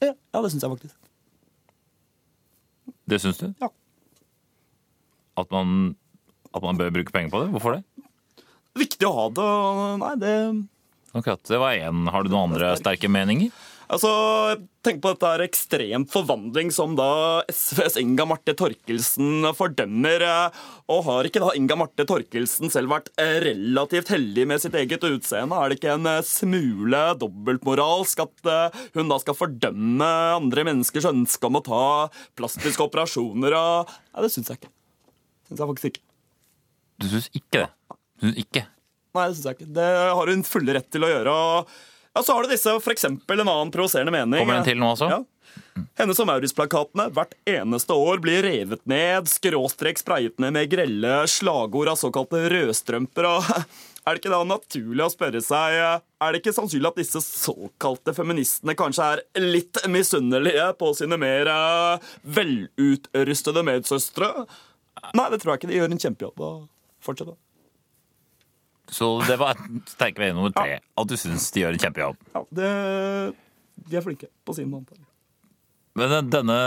Ja, 0.00 0.14
ja 0.14 0.42
det 0.42 0.50
syns 0.52 0.64
jeg 0.64 0.72
faktisk. 0.72 0.96
Det 3.04 3.20
syns 3.20 3.38
du? 3.38 3.50
Ja. 3.60 3.68
At 5.36 5.50
man, 5.52 5.96
at 6.54 6.62
man 6.64 6.78
bør 6.78 6.94
bruke 6.94 7.12
penger 7.12 7.30
på 7.30 7.42
det? 7.42 7.50
Hvorfor 7.52 7.76
det? 7.76 7.84
Viktig 8.74 9.06
å 9.06 9.14
ha 9.14 9.26
det. 9.30 9.50
Nei, 10.00 10.14
det 10.22 10.36
Akkurat, 11.14 11.44
det 11.46 11.58
var 11.62 11.76
én. 11.78 12.08
Har 12.10 12.24
du 12.24 12.32
noen 12.32 12.48
andre 12.50 12.72
sterke 12.80 13.06
meninger? 13.06 13.52
Altså, 13.92 14.10
Tenk 14.84 15.00
på 15.00 15.10
dette 15.14 15.28
er 15.28 15.42
ekstremt 15.44 16.10
forvandling 16.12 16.70
som 16.72 16.92
da 16.96 17.42
SVs 17.52 17.96
Inga 18.00 18.26
Marte 18.28 18.52
Torkelsen 18.56 19.46
fordømmer. 19.56 20.24
eh, 20.24 20.58
Og 20.92 21.04
har 21.06 21.28
ikke 21.28 21.40
da 21.40 21.52
Inga 21.56 21.76
Marte 21.80 22.04
Torkelsen 22.08 22.72
selv 22.72 22.92
vært 22.92 23.08
eh, 23.20 23.38
relativt 23.44 24.12
heldig 24.12 24.46
med 24.50 24.60
sitt 24.60 24.76
eget 24.76 25.04
utseende? 25.08 25.56
Er 25.56 25.72
det 25.72 25.78
ikke 25.80 25.94
en 25.96 26.10
eh, 26.10 26.20
smule 26.24 27.02
dobbeltmoralsk 27.20 28.24
at 28.24 28.52
hun 28.96 29.08
da 29.12 29.18
skal 29.22 29.38
fordømme 29.38 30.10
andre 30.36 30.66
menneskers 30.68 31.08
ønske 31.08 31.48
om 31.48 31.60
å 31.60 31.64
ta 31.64 31.84
plastiske 32.36 32.84
operasjoner? 32.84 33.56
Og... 33.56 33.96
Nei, 34.12 34.26
det 34.26 34.32
syns 34.36 34.52
jeg 34.52 34.60
ikke. 34.62 34.72
Syns 35.48 35.64
jeg 35.64 35.72
faktisk 35.72 35.90
ikke. 35.92 36.04
Du 37.00 37.08
syns 37.10 37.32
ikke 37.32 37.64
det? 37.64 37.96
Du 38.20 38.28
syns 38.28 38.44
ikke? 38.44 38.66
Nei, 39.14 39.26
det 39.28 39.34
syns 39.38 39.48
jeg 39.48 39.58
ikke. 39.58 39.72
Det 39.80 39.90
har 40.20 40.32
hun 40.36 40.46
fulle 40.46 40.76
rett 40.76 40.92
til 40.92 41.08
å 41.08 41.12
gjøre. 41.12 41.34
og 41.34 41.74
ja, 42.14 42.22
Så 42.22 42.32
har 42.32 42.42
du 42.42 42.52
disse, 42.52 42.74
eksempel 42.94 43.40
en 43.40 43.48
annen 43.48 43.72
provoserende 43.74 44.14
mening. 44.14 44.44
Kommer 44.44 44.60
den 44.60 44.68
til 44.68 44.80
nå 44.80 44.92
også? 44.94 45.10
Ja. 45.10 45.22
Hennes 45.98 46.18
og 46.22 46.28
Maurits-plakatene 46.28 47.08
hvert 47.14 47.34
eneste 47.50 47.94
år 47.94 48.20
blir 48.22 48.42
revet 48.46 48.82
ned, 48.90 49.28
skråstrek 49.30 49.98
sprayet 50.00 50.38
ned 50.42 50.54
med 50.54 50.70
grelle 50.70 51.24
slagord 51.30 51.90
av 51.92 51.98
såkalte 52.00 52.46
rødstrømper. 52.52 53.28
og 53.30 53.50
Er 54.04 54.12
det 54.12 54.20
ikke 54.20 54.34
da 54.34 54.42
naturlig 54.44 55.00
å 55.00 55.08
spørre 55.08 55.40
seg 55.40 55.78
Er 55.80 56.34
det 56.34 56.42
ikke 56.42 56.52
sannsynlig 56.52 56.90
at 56.90 56.98
disse 57.00 57.22
såkalte 57.24 58.12
feministene 58.12 58.74
kanskje 58.76 59.06
er 59.14 59.22
litt 59.40 59.80
misunnelige 59.88 60.66
på 60.80 60.90
sine 60.98 61.16
mer 61.20 61.48
eh, 61.48 62.10
velutrustede 62.36 63.64
medsøstre? 63.64 64.28
Nei, 65.16 65.30
det 65.32 65.40
tror 65.40 65.54
jeg 65.54 65.62
ikke. 65.62 65.72
De 65.72 65.80
gjør 65.80 65.94
en 65.94 66.04
kjempejobb. 66.04 66.44
Fortsett, 67.04 67.32
da. 67.32 67.38
Så 68.90 69.08
det 69.28 69.38
var 69.40 69.58
sterke 69.88 70.20
mening 70.20 70.38
nummer 70.38 70.54
tre. 70.54 70.78
At 70.80 71.10
du 71.10 71.16
syns 71.18 71.48
de 71.54 71.64
gjør 71.64 71.76
en 71.76 71.84
kjempejobb. 71.86 72.18
Ja, 72.34 72.44
det, 72.60 72.72
de 73.88 73.98
er 73.98 74.04
flinke 74.04 74.28
på 74.44 74.56
sin 74.56 74.68
måte. 74.72 74.98
Men 75.98 76.28
denne 76.30 76.58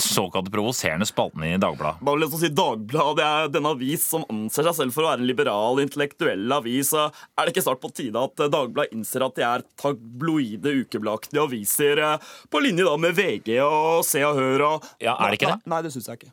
såkalte 0.00 0.50
provoserende 0.50 1.04
spalten 1.06 1.42
i 1.44 1.56
Dagbladet 1.60 2.00
Bare 2.00 2.20
lyst 2.22 2.32
til 2.32 2.38
å 2.38 2.40
si 2.40 2.48
Dagbladet 2.56 3.18
det 3.18 3.24
er 3.28 3.50
den 3.52 3.66
avis 3.68 4.06
som 4.14 4.24
anser 4.32 4.64
seg 4.70 4.78
selv 4.78 4.94
for 4.96 5.04
å 5.04 5.10
være 5.10 5.20
en 5.20 5.28
liberal, 5.28 5.80
intellektuell 5.82 6.54
avis. 6.56 6.94
Er 6.96 7.10
det 7.44 7.52
ikke 7.52 7.66
snart 7.66 7.82
på 7.82 7.90
tide 7.92 8.22
at 8.22 8.46
Dagbladet 8.48 8.96
innser 8.96 9.26
at 9.26 9.36
de 9.36 9.44
er 9.44 9.66
tabloide, 9.80 10.72
ukebladaktige 10.84 11.44
aviser 11.44 12.00
eh, 12.00 12.30
på 12.48 12.64
linje 12.64 12.86
da 12.88 12.96
med 13.00 13.18
VG 13.18 13.58
og 13.66 14.00
Se 14.08 14.24
og 14.24 14.40
Hør 14.40 14.66
og 14.70 14.88
Ja, 15.04 15.18
er 15.18 15.34
det 15.34 15.42
ikke 15.42 15.52
det? 15.52 15.68
Nei 15.74 15.82
det 15.84 15.92
syns 15.92 16.08
jeg 16.08 16.22
ikke. 16.22 16.32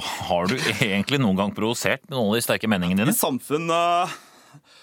Har 0.00 0.50
du 0.50 0.56
egentlig 0.80 1.20
noen 1.20 1.38
gang 1.38 1.54
provosert 1.54 2.02
med 2.08 2.16
noen 2.16 2.32
av 2.32 2.38
de 2.38 2.44
sterke 2.44 2.68
meningene 2.70 3.04
dine? 3.04 3.14
I 3.14 3.18
samfunn 3.18 3.70
uh, 3.72 4.12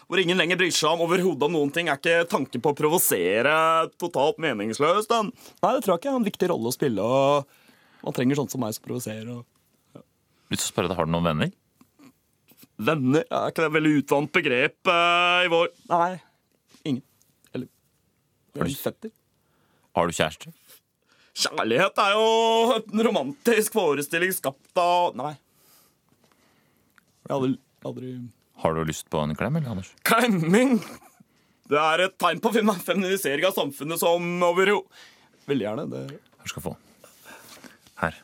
hvor 0.07 0.21
ingen 0.21 0.39
lenger 0.39 0.59
bryr 0.59 0.71
seg 0.71 0.93
om 0.93 1.03
overhodet 1.03 1.47
om 1.49 1.55
noen 1.57 1.71
ting, 1.75 1.89
er 1.91 1.99
ikke 1.99 2.27
tanken 2.31 2.63
på 2.63 2.71
å 2.71 2.77
provosere 2.77 3.53
totalt 3.99 4.39
meningsløs. 4.43 5.09
Den. 5.11 5.33
Nei, 5.63 5.71
det 5.75 5.83
tror 5.83 5.95
jeg 5.95 6.03
ikke. 6.03 6.13
er 6.13 6.19
en 6.21 6.27
viktig 6.27 6.51
rolle 6.53 6.71
å 6.71 6.75
spille. 6.75 7.03
og 7.03 8.05
Man 8.07 8.15
trenger 8.15 8.39
sånn 8.39 8.51
som 8.53 8.63
meg 8.63 8.77
som 8.77 8.85
provoserer. 8.87 9.27
og 9.35 10.03
Lyst 10.47 10.63
til 10.63 10.69
å 10.69 10.71
spørre 10.71 10.91
deg, 10.93 10.99
Har 10.99 11.09
du 11.09 11.11
noen 11.11 11.27
venner? 11.27 11.51
Venner 12.77 13.25
er 13.25 13.51
ikke 13.51 13.63
det 13.65 13.67
et 13.71 13.75
veldig 13.75 13.93
utvant 14.03 14.31
begrep 14.37 14.91
uh, 14.91 15.43
i 15.43 15.51
vår 15.51 15.71
Nei. 15.91 16.11
Ingen. 16.85 17.03
Eller 17.57 17.67
Har 18.55 18.69
du-. 18.69 19.11
Har 19.97 20.07
du 20.07 20.13
kjæreste? 20.13 20.53
Kjærlighet 21.37 21.99
er 22.01 22.15
jo 22.17 22.77
en 22.79 23.03
romantisk 23.05 23.75
forestilling 23.77 24.31
skapt 24.33 24.79
av 24.81 25.13
Nei. 25.19 25.35
Jeg 27.27 27.33
hadde 27.35 27.51
aldri 27.85 28.13
Har 28.63 28.73
du 28.73 28.81
lyst 28.89 29.05
på 29.13 29.21
en 29.21 29.35
klem, 29.37 29.59
eller, 29.59 29.75
Anders? 29.75 29.91
Klemming! 30.07 30.79
Det 31.67 31.77
er 31.77 32.05
et 32.07 32.15
tegn 32.21 32.39
på 32.41 32.53
fem- 32.55 32.71
feminisering 32.87 33.45
av 33.49 33.53
samfunnet 33.57 33.99
som 34.01 34.23
over 34.47 34.71
jo 34.71 34.79
Veldig 35.47 35.65
gjerne. 35.67 35.85
det 35.91 36.01
Her 36.41 36.49
skal 36.51 36.63
du 36.63 36.67
få. 36.69 36.73
Her. 38.01 38.17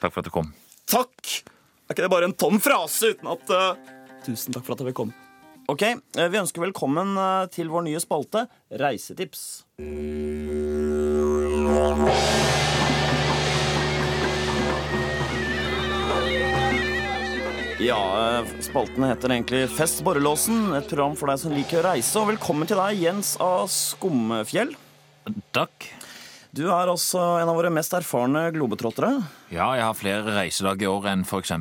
Takk 0.00 0.12
for 0.14 0.22
at 0.22 0.28
du 0.30 0.32
kom. 0.34 0.48
Takk! 0.90 1.34
Er 1.86 1.94
ikke 1.94 2.06
det 2.06 2.10
bare 2.14 2.26
en 2.30 2.34
tom 2.38 2.56
frase 2.62 3.12
uten 3.14 3.28
at 3.30 3.52
uh... 3.52 3.92
Tusen 4.26 4.54
takk 4.56 4.64
for 4.66 4.74
at 4.74 4.82
jeg 4.82 4.88
vil 4.90 4.96
komme. 5.02 5.14
Ok, 5.70 5.82
eh, 5.82 6.28
Vi 6.30 6.38
ønsker 6.40 6.62
velkommen 6.62 7.12
eh, 7.18 7.46
til 7.54 7.70
vår 7.70 7.84
nye 7.86 8.00
spalte 8.02 8.46
Reisetips. 8.82 9.44
Ja, 17.86 18.44
spalten 18.60 19.04
heter 19.04 19.30
egentlig 19.34 19.66
Fest 19.74 20.00
borrelåsen, 20.06 20.72
et 20.78 20.88
program 20.90 21.14
for 21.18 21.30
deg 21.30 21.38
som 21.42 21.54
liker 21.54 21.82
å 21.82 21.84
reise. 21.90 22.14
Og 22.18 22.30
velkommen 22.32 22.66
til 22.70 22.78
deg, 22.80 22.98
Jens 23.02 23.34
av 23.42 23.68
Skumfjell. 23.70 24.72
Takk. 25.54 25.88
Du 26.56 26.64
er 26.72 26.88
også 26.88 27.20
en 27.42 27.50
av 27.50 27.58
våre 27.58 27.70
mest 27.74 27.92
erfarne 27.98 28.46
globetrottere. 28.54 29.12
Ja, 29.52 29.68
jeg 29.76 29.84
har 29.84 29.98
flere 29.98 30.38
reisedager 30.38 30.86
i 30.86 30.90
år 30.90 31.10
enn 31.12 31.26
f.eks. 31.26 31.52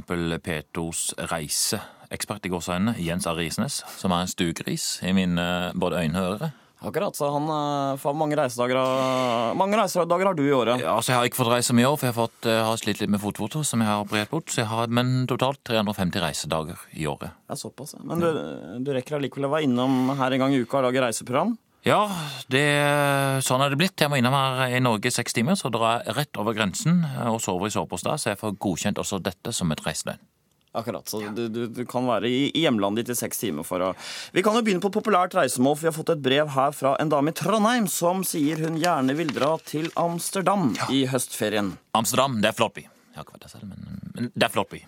P2s 0.46 1.02
reiseekspert 1.34 2.48
i 2.48 2.54
gåseøynene, 2.54 2.96
Jens 3.04 3.28
A. 3.28 3.36
Risnes, 3.36 3.82
som 4.00 4.16
er 4.16 4.24
en 4.24 4.32
stuegris 4.32 5.02
i 5.04 5.12
mine 5.18 5.50
både 5.76 6.06
øyne 6.06 6.22
og 6.22 6.38
ører. 6.38 6.56
Akkurat, 6.86 7.16
så 7.16 7.30
han 7.32 7.48
eh, 7.50 7.98
får 8.02 8.16
mange 8.20 8.36
reisedager 8.40 8.80
Mange 9.58 9.78
reisedager 9.80 10.30
har 10.30 10.38
du 10.38 10.44
i 10.44 10.54
året. 10.54 10.84
Ja, 10.84 10.96
så 11.02 11.14
Jeg 11.14 11.20
har 11.20 11.30
ikke 11.30 11.40
fått 11.40 11.54
reise 11.54 11.76
mye 11.78 11.86
i 11.86 11.90
år, 11.90 11.98
for 11.98 12.10
jeg 12.10 12.14
har, 12.16 12.20
fått, 12.20 12.50
jeg 12.52 12.66
har 12.68 12.82
slitt 12.82 13.04
litt 13.04 13.14
med 13.16 13.24
fotfoto, 13.24 13.64
som 13.64 13.82
jeg 13.82 13.90
har 13.90 14.04
operert 14.04 14.34
bort. 14.34 14.52
Så 14.52 14.64
jeg 14.64 14.70
har, 14.72 14.92
men 14.92 15.28
totalt 15.32 15.64
350 15.68 16.26
reisedager 16.26 16.88
i 17.00 17.08
året. 17.10 17.36
Er 17.50 17.60
såpass, 17.60 17.96
ja. 17.98 18.04
Men 18.06 18.24
du, 18.24 18.32
du 18.86 18.92
rekker 18.96 19.20
allikevel 19.20 19.48
å 19.48 19.54
være 19.56 19.70
innom 19.70 20.12
her 20.20 20.36
en 20.36 20.46
gang 20.46 20.58
i 20.58 20.64
uka 20.66 20.82
og 20.82 20.90
lage 20.90 21.06
reiseprogram? 21.08 21.56
Ja, 21.86 22.08
det, 22.50 22.66
sånn 23.46 23.62
er 23.62 23.70
det 23.70 23.78
blitt. 23.78 24.02
Jeg 24.02 24.10
må 24.10 24.18
innom 24.18 24.34
her 24.34 24.74
i 24.74 24.82
Norge 24.82 25.12
i 25.12 25.14
seks 25.14 25.36
timer, 25.38 25.54
så 25.60 25.70
drar 25.74 26.00
jeg 26.02 26.16
rett 26.18 26.40
over 26.42 26.58
grensen 26.58 27.04
eh, 27.06 27.28
og 27.30 27.38
sover 27.44 27.70
i 27.70 27.76
sovepostad, 27.76 28.18
så 28.22 28.32
jeg 28.32 28.42
får 28.42 28.58
godkjent 28.58 29.02
også 29.04 29.22
dette 29.22 29.54
som 29.54 29.70
et 29.74 29.84
reisedøgn. 29.86 30.24
Akkurat, 30.76 31.08
så 31.08 31.22
du, 31.32 31.46
du, 31.48 31.62
du 31.72 31.84
kan 31.88 32.04
være 32.10 32.28
i, 32.28 32.40
hjemlandet 32.60 33.06
ditt 33.06 33.14
i 33.14 33.20
seks 33.22 33.40
timer 33.40 33.64
for 33.68 33.80
å 33.80 33.92
Vi 34.36 34.44
kan 34.44 34.58
jo 34.58 34.64
begynne 34.66 34.84
på 34.84 34.92
populært 34.92 35.36
reisemål, 35.38 35.78
for 35.78 35.86
vi 35.86 35.92
har 35.92 35.96
fått 35.96 36.12
et 36.12 36.24
brev 36.26 36.52
her 36.52 36.76
fra 36.76 36.96
en 37.00 37.12
dame 37.12 37.32
i 37.32 37.38
Trondheim 37.38 37.88
som 37.92 38.26
sier 38.28 38.60
hun 38.66 38.76
gjerne 38.82 39.16
vil 39.16 39.32
dra 39.36 39.54
til 39.64 39.88
Amsterdam 40.00 40.74
i 40.92 41.06
høstferien. 41.12 41.76
Amsterdam, 41.96 42.42
det 42.44 42.52
er 42.52 42.58
flott 42.58 42.76
by. 42.76 42.84
Jeg 42.84 43.22
har 43.22 43.28
ikke 43.28 43.38
vært 43.38 43.48
der 43.48 43.54
selv, 43.54 43.72
men, 43.72 44.02
men 44.18 44.28
det 44.36 44.50
er 44.50 44.52
flott 44.52 44.74
by. 44.74 44.82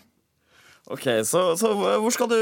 Ok, 0.97 1.05
så, 1.27 1.43
så 1.59 1.71
hvor 1.75 2.11
skal 2.15 2.29
du 2.31 2.37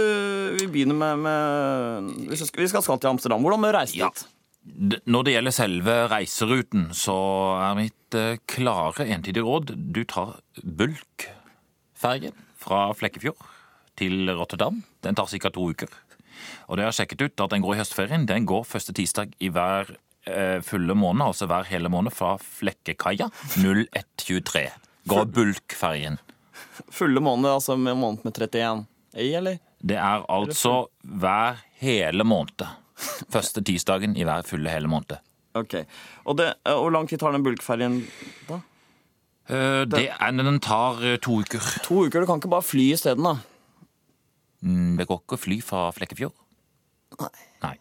Vi 0.59 0.67
begynner 0.69 0.97
med, 0.97 1.21
med 1.25 2.29
vi 2.29 2.37
skal, 2.37 2.61
vi 2.61 2.69
skal 2.69 2.85
til 2.85 3.09
Amsterdam. 3.09 3.45
Hvordan 3.45 3.61
må 3.61 3.69
du 3.69 3.77
reise 3.77 3.93
dit? 3.97 4.01
Ja. 4.01 4.31
Når 5.05 5.27
det 5.27 5.35
gjelder 5.35 5.53
selve 5.53 5.95
reiseruten, 6.09 6.87
så 6.97 7.17
er 7.61 7.77
mitt 7.77 8.17
eh, 8.17 8.39
klare 8.49 9.05
entydige 9.13 9.45
råd 9.45 9.75
du 9.93 10.01
tar 10.09 10.39
bulkfergen 10.65 12.33
fra 12.65 12.87
Flekkefjord 12.97 13.45
til 13.99 14.29
Rotterdam. 14.35 14.81
Den 15.05 15.15
tar 15.17 15.29
ca. 15.29 15.51
to 15.53 15.69
uker. 15.71 15.91
Og 16.67 16.77
det 16.77 16.87
har 16.87 16.95
sjekket 16.95 17.21
ut 17.21 17.45
at 17.45 17.53
den 17.53 17.63
går 17.63 17.75
i 17.75 17.81
høstferien. 17.83 18.27
Den 18.29 18.47
går 18.49 18.65
første 18.67 18.95
tirsdag 18.95 19.35
i 19.39 19.51
hver 19.53 19.93
eh, 20.27 20.59
fulle 20.65 20.97
måned, 20.97 21.23
altså 21.29 21.47
hver 21.49 21.67
hele 21.69 21.91
måned, 21.91 22.13
fra 22.15 22.35
Flekkekaia 22.41 23.29
0123. 23.55 24.65
Går 25.11 25.29
bulkferjen. 25.35 26.19
Fulle 26.91 27.21
måned, 27.23 27.51
altså 27.51 27.77
med 27.77 27.97
måned 27.99 28.25
med 28.25 28.35
31 28.35 28.85
i, 29.15 29.29
eller? 29.37 29.61
Det 29.85 29.97
er 30.01 30.25
altså 30.31 30.87
hver 31.03 31.61
hele 31.79 32.25
måned. 32.27 32.65
Første 33.35 33.63
tirsdagen 33.63 34.15
i 34.17 34.25
hver 34.27 34.45
fulle 34.47 34.71
hele 34.71 34.89
måned. 34.91 35.19
Ok. 35.55 35.77
Og 36.27 36.39
det, 36.39 36.49
hvor 36.65 36.91
lang 36.91 37.07
tid 37.07 37.21
tar 37.21 37.35
den 37.35 37.45
bulkferjen 37.45 38.01
da? 38.49 38.59
Eh, 39.49 39.85
Det 39.85 40.07
er, 40.09 40.31
den 40.31 40.59
tar 40.59 41.01
eh, 41.05 41.17
to 41.21 41.39
uker. 41.41 41.61
To 41.85 42.05
uker, 42.05 42.21
du 42.21 42.29
kan 42.29 42.41
ikke 42.41 42.49
bare 42.51 42.65
fly 42.65 42.91
isteden, 42.93 43.23
da. 43.27 43.35
Mm, 44.65 44.97
Det 44.97 45.07
går 45.07 45.21
ikke 45.21 45.37
å 45.37 45.43
fly 45.43 45.59
fra 45.61 45.89
Flekkefjord. 45.93 46.33
Nei. 47.63 47.75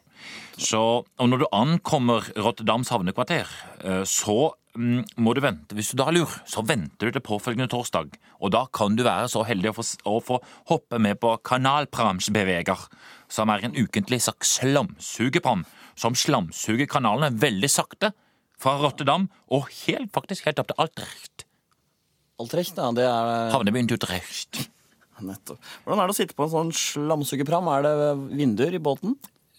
Så, 0.60 0.80
og 1.02 1.28
når 1.28 1.42
du 1.42 1.46
ankommer 1.52 2.26
Rotterdams 2.36 2.92
havnekvarter, 2.92 3.48
eh, 3.82 4.04
så 4.06 4.52
mm, 4.76 5.00
må 5.24 5.34
du 5.34 5.40
vente. 5.42 5.74
Hvis 5.74 5.90
du 5.92 5.98
da 5.98 6.06
er 6.10 6.18
lur, 6.18 6.34
så 6.46 6.62
venter 6.66 7.08
du 7.08 7.16
til 7.16 7.24
påfølgende 7.24 7.70
torsdag. 7.72 8.12
Og 8.40 8.52
da 8.54 8.66
kan 8.72 8.94
du 8.94 9.02
være 9.06 9.30
så 9.32 9.42
heldig 9.48 9.72
å 9.72 9.76
få, 9.80 9.86
å 10.04 10.20
få 10.22 10.38
hoppe 10.70 11.00
med 11.02 11.18
på 11.22 11.32
Kanalpramsbeveger, 11.48 12.86
som 13.32 13.50
er 13.50 13.64
en 13.64 13.74
ukentlig 13.74 14.20
slags 14.22 14.58
slamsugepram, 14.60 15.64
som 15.96 16.14
slamsuger 16.14 16.86
kanalene 16.90 17.34
veldig 17.40 17.70
sakte 17.72 18.12
fra 18.60 18.76
Rotterdam 18.78 19.26
og 19.52 19.66
helt, 19.84 20.12
faktisk 20.14 20.46
helt 20.46 20.60
opp 20.62 20.70
til 20.70 20.84
Altrecht. 20.84 21.46
Altrecht, 22.42 22.78
ja. 22.78 22.90
Det 22.94 23.04
er 23.06 23.52
Havnebyen 23.54 23.90
til 23.90 24.00
Utrecht. 24.00 24.64
Nettopp. 25.28 25.60
Hvordan 25.84 26.02
er 26.02 26.10
det 26.10 26.16
å 26.16 26.18
sitte 26.18 26.36
på 26.36 26.48
en 26.48 26.54
sånn 26.54 26.72
slamsugepram? 26.74 27.70
Er 27.76 27.86
det 27.86 27.94
vinduer 28.34 28.74
i 28.74 28.82
båten? 28.82 29.14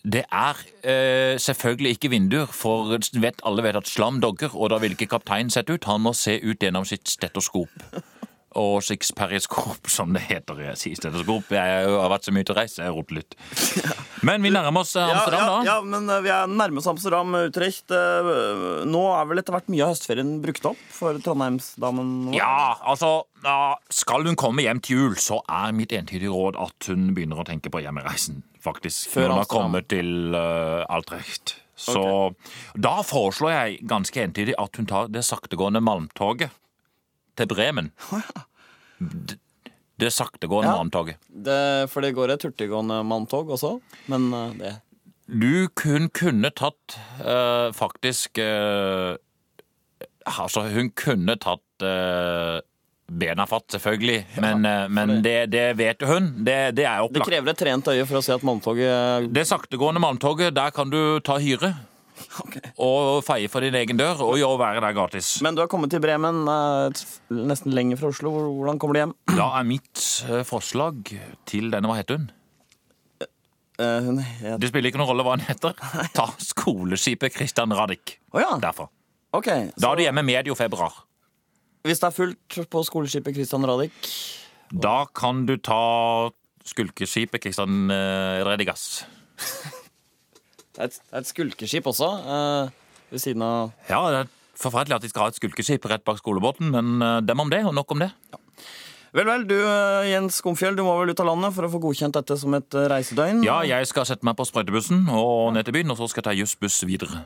Det 0.06 0.22
er 0.30 0.60
eh, 0.86 1.36
selvfølgelig 1.42 1.96
ikke 1.96 2.12
vinduer, 2.14 2.52
for 2.54 2.92
vet, 2.94 3.40
alle 3.48 3.64
vet 3.66 3.80
at 3.80 3.90
slam 3.90 4.20
dogger, 4.22 4.54
og 4.54 4.70
da 4.70 4.78
vil 4.84 4.94
ikke 4.94 5.10
kapteinen 5.16 5.50
sette 5.54 5.74
ut. 5.74 5.88
Han 5.90 6.04
må 6.06 6.14
se 6.14 6.36
ut 6.44 6.62
gjennom 6.62 6.86
sitt 6.86 7.10
stetoskop. 7.10 7.72
Og 8.56 8.80
siksperiskop, 8.88 9.90
som 9.92 10.14
det 10.16 10.22
heter. 10.30 10.62
Jeg 10.70 10.80
sier 10.80 11.00
stetoskop. 11.00 11.50
Jeg 11.52 11.90
har 11.92 12.12
vært 12.12 12.28
så 12.28 12.34
mye 12.36 12.48
til 12.48 12.56
å 12.56 12.58
reise, 12.62 12.78
jeg 12.80 12.88
har 12.88 12.96
rotet 12.96 13.18
litt. 13.18 13.36
Men 14.28 14.46
vi 14.46 14.52
nærmer 14.56 14.86
oss 14.86 14.96
eh, 14.96 15.04
Amsterdam, 15.04 15.42
ja, 15.42 15.50
da. 15.50 15.58
ja, 15.68 15.76
men 15.84 16.08
eh, 16.10 16.22
vi 16.24 16.32
er 16.32 16.48
nærme 16.50 16.80
oss 16.80 16.88
Amsterdam, 16.90 17.36
Utrecht. 17.50 17.92
Eh, 17.92 18.32
Nå 18.88 19.04
er 19.12 19.28
vel 19.30 19.44
etter 19.44 19.58
hvert 19.58 19.68
mye 19.74 19.84
av 19.84 19.92
høstferien 19.92 20.32
brukt 20.46 20.70
opp 20.72 20.82
for 20.96 21.20
Trondheimsdamen? 21.26 22.16
vår? 22.30 22.38
Ja, 22.40 22.80
altså, 22.88 23.12
skal 23.94 24.26
hun 24.26 24.40
komme 24.40 24.64
hjem 24.66 24.82
til 24.86 25.04
jul, 25.04 25.20
så 25.22 25.42
er 25.52 25.76
mitt 25.76 25.94
entydige 25.96 26.32
råd 26.34 26.58
at 26.64 26.90
hun 26.90 27.12
begynner 27.18 27.44
å 27.44 27.48
tenke 27.48 27.74
på 27.74 27.84
hjemreisen, 27.84 28.40
faktisk. 28.64 29.12
Før 29.14 29.34
hun 29.34 29.42
har 29.44 29.52
kommet 29.52 29.92
til 29.92 30.32
uh, 30.32 30.88
Altrecht. 30.88 31.58
Så 31.76 32.32
da 32.80 33.02
foreslår 33.04 33.52
jeg 33.52 33.80
ganske 33.90 34.22
entydig 34.24 34.56
at 34.62 34.80
hun 34.80 34.88
tar 34.88 35.10
det 35.12 35.26
saktegående 35.28 35.84
malmtoget 35.84 36.56
til 37.36 37.48
Bremen. 37.52 37.92
Det 40.00 40.12
saktegående 40.12 40.72
Ja. 40.72 40.78
malmtoget. 40.82 41.18
For 41.92 42.02
det 42.04 42.14
går 42.16 42.34
et 42.36 42.44
hurtiggående 42.44 43.02
manntog 43.08 43.48
også, 43.56 43.80
men 44.12 44.34
eh, 44.34 44.54
det 44.60 44.74
Du 45.28 45.68
kun 45.76 46.10
kunne 46.10 46.52
tatt 46.54 46.98
eh, 47.20 47.72
faktisk 47.74 48.38
eh, 48.38 49.16
Altså, 50.26 50.62
hun 50.74 50.90
kunne 50.98 51.36
tatt 51.38 51.82
eh, 51.86 52.60
bena 53.06 53.46
fatt, 53.46 53.68
selvfølgelig, 53.70 54.26
men, 54.42 54.66
eh, 54.66 54.88
men 54.90 55.22
det, 55.22 55.50
det 55.54 55.78
vet 55.78 56.02
jo 56.02 56.08
hun. 56.10 56.32
Det, 56.44 56.76
det 56.76 56.86
er 56.90 57.08
Det 57.14 57.22
krever 57.26 57.50
et 57.54 57.58
trent 57.58 57.88
øye 57.94 58.06
for 58.10 58.18
å 58.18 58.24
se 58.26 58.34
at 58.34 58.42
malmtoget 58.46 59.30
Det 59.34 59.46
saktegående 59.48 60.02
malmtoget, 60.02 60.54
der 60.58 60.72
kan 60.74 60.90
du 60.90 61.20
ta 61.22 61.38
hyre. 61.38 61.76
Og 62.88 63.24
feie 63.26 63.50
for 63.52 63.66
din 63.66 63.76
egen 63.80 64.00
dør, 64.00 64.22
og 64.26 64.38
gjøre 64.40 64.60
været 64.60 64.84
der 64.84 64.96
gratis. 64.98 65.36
Men 65.46 65.56
du 65.56 65.64
har 65.64 65.70
kommet 65.72 65.94
til 65.94 66.02
Bremen, 66.04 66.44
eh, 66.52 67.04
nesten 67.52 67.76
lenger 67.76 68.02
fra 68.02 68.12
Oslo. 68.14 68.34
Hvordan 68.60 68.80
kommer 68.82 68.98
du 68.98 69.02
hjem? 69.04 69.14
Da 69.32 69.52
er 69.60 69.68
mitt 69.68 70.04
eh, 70.30 70.44
forslag 70.48 71.14
til 71.50 71.72
denne, 71.74 71.90
hva 71.92 72.00
heter 72.00 72.20
hun? 72.20 72.28
Uh, 73.76 74.06
hun 74.06 74.20
heter... 74.24 74.60
Det 74.62 74.70
spiller 74.72 74.88
ikke 74.88 75.00
noen 75.02 75.10
rolle 75.10 75.24
hva 75.28 75.34
hun 75.36 75.44
heter. 75.44 75.74
Ta 76.16 76.30
skoleskipet 76.40 77.36
Christian 77.36 77.74
Radich 77.76 78.22
Oh, 78.32 78.40
ja. 78.40 78.54
Derfor. 78.64 78.88
Okay, 79.36 79.68
så... 79.74 79.82
Da 79.84 79.90
er 79.92 80.00
du 80.00 80.06
hjemme 80.06 80.24
medio 80.24 80.56
februar. 80.56 81.02
Hvis 81.86 82.00
det 82.00 82.08
er 82.08 82.16
fullt 82.16 82.60
på 82.72 82.84
skoleskipet 82.88 83.36
Christian 83.36 83.68
Radich 83.68 84.14
Da 84.72 85.04
kan 85.14 85.44
du 85.46 85.58
ta 85.60 86.32
skulkeskipet 86.66 87.44
Christian 87.44 87.92
eh, 87.94 88.42
Redigas. 88.48 89.04
Det 90.76 90.82
er 90.82 90.90
et, 90.92 90.98
det 91.00 91.16
er 91.16 91.24
et 91.24 91.30
skulkeskip 91.32 91.92
også, 91.92 92.10
eh, 92.36 92.98
ved 93.14 93.24
siden 93.24 93.46
av 93.46 93.72
Ja, 93.90 94.02
det 94.12 94.24
er 94.26 94.34
forferdelig 94.60 94.98
at 94.98 95.06
de 95.06 95.12
skal 95.12 95.26
ha 95.26 95.32
et 95.32 95.40
skulkeskip 95.40 95.88
rett 95.92 96.04
bak 96.08 96.20
skolebåten, 96.20 96.72
men 96.76 97.00
eh, 97.02 97.22
dem 97.24 97.44
om 97.44 97.52
det, 97.52 97.64
og 97.66 97.76
nok 97.78 97.96
om 97.96 98.04
det. 98.04 98.12
Vel, 99.16 99.30
vel, 99.30 99.46
du 99.48 99.56
eh, 99.56 100.10
Jens 100.12 100.42
Skomfjell, 100.42 100.76
du 100.76 100.84
må 100.84 100.98
vel 101.00 101.14
ut 101.14 101.22
av 101.24 101.30
landet 101.30 101.56
for 101.56 101.68
å 101.68 101.72
få 101.72 101.80
godkjent 101.86 102.18
dette 102.18 102.36
som 102.42 102.56
et 102.58 102.76
eh, 102.76 102.88
reisedøgn? 102.92 103.46
Ja, 103.48 103.62
jeg 103.64 103.88
skal 103.88 104.08
sette 104.10 104.28
meg 104.28 104.36
på 104.36 104.44
sprøytebussen 104.48 105.06
og 105.08 105.54
ned 105.56 105.68
til 105.68 105.78
byen, 105.78 105.94
og 105.94 106.02
så 106.02 106.10
skal 106.12 106.20
jeg 106.20 106.28
ta 106.28 106.36
jussbuss 106.36 106.82
videre. 106.84 107.24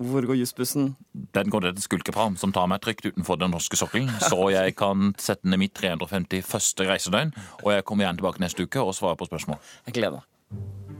Hvor 0.00 0.24
går 0.24 0.38
jussbussen? 0.40 0.94
Den 1.36 1.52
går 1.52 1.66
ned 1.66 1.76
til 1.76 1.84
skulkepram 1.84 2.38
som 2.40 2.54
tar 2.56 2.70
meg 2.72 2.80
trygt 2.80 3.04
utenfor 3.04 3.36
den 3.36 3.52
norske 3.52 3.76
sokkelen, 3.76 4.08
så 4.30 4.48
jeg 4.54 4.78
kan 4.80 5.12
sette 5.20 5.44
ned 5.44 5.60
mitt 5.60 5.76
351. 5.76 6.40
reisedøgn, 6.88 7.34
og 7.60 7.68
jeg 7.76 7.84
kommer 7.84 8.08
igjen 8.08 8.22
tilbake 8.22 8.40
neste 8.40 8.64
uke 8.64 8.80
og 8.80 8.96
svarer 8.96 9.20
på 9.20 9.28
spørsmål. 9.28 9.60
Jeg 9.90 10.00
gleder 10.00 10.22
meg. 10.22 10.99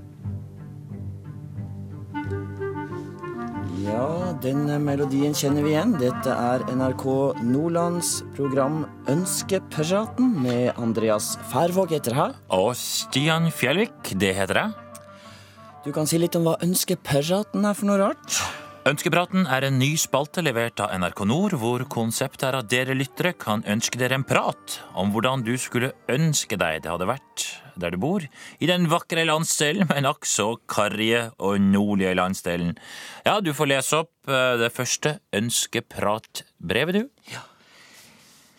Ja, 3.80 4.34
den 4.42 4.66
melodien 4.84 5.32
kjenner 5.36 5.64
vi 5.64 5.70
igjen. 5.72 5.94
Dette 5.96 6.34
er 6.34 6.64
NRK 6.68 7.04
Nordlands 7.46 8.18
program 8.36 8.82
Ønskepraten 9.08 10.34
med 10.42 10.76
Andreas 10.76 11.32
Færvåg 11.48 11.94
heter 11.96 12.16
her. 12.18 12.34
Og 12.52 12.74
Stian 12.76 13.48
Fjellvik, 13.54 14.12
det 14.20 14.34
heter 14.36 14.60
jeg. 14.60 14.74
Du 15.86 15.94
kan 15.96 16.10
si 16.10 16.20
litt 16.20 16.36
om 16.36 16.44
hva 16.44 16.58
Ønskepraten 16.60 17.64
er 17.64 17.78
for 17.78 17.88
noe 17.88 18.02
rart? 18.02 18.42
Ønskepraten 18.90 19.48
er 19.48 19.64
en 19.70 19.80
ny 19.80 19.94
spalte 20.00 20.44
levert 20.44 20.80
av 20.84 20.92
NRK 21.00 21.24
Nord, 21.30 21.56
hvor 21.60 21.86
konseptet 21.88 22.50
er 22.50 22.60
at 22.60 22.68
dere 22.68 22.96
lyttere 22.96 23.32
kan 23.32 23.64
ønske 23.64 24.00
dere 24.00 24.20
en 24.20 24.28
prat 24.28 24.80
om 24.92 25.14
hvordan 25.14 25.46
du 25.46 25.54
skulle 25.60 25.94
ønske 26.12 26.60
deg 26.60 26.84
det 26.84 26.92
hadde 26.92 27.08
vært 27.08 27.48
der 27.76 27.94
du 27.94 28.00
bor, 28.02 28.24
i 28.58 28.70
den 28.70 28.88
vakre 28.90 29.26
landsdelen, 29.28 29.88
men 29.92 30.08
akk 30.08 30.26
så 30.28 30.54
karrige 30.70 31.28
og 31.38 31.60
nordlige 31.62 32.16
landsdelen. 32.18 32.74
Ja, 33.26 33.38
du 33.44 33.52
får 33.56 33.70
lese 33.72 34.02
opp 34.02 34.30
eh, 34.30 34.56
det 34.60 34.72
første 34.74 35.18
ønskepratbrevet, 35.36 37.00
du. 37.00 37.38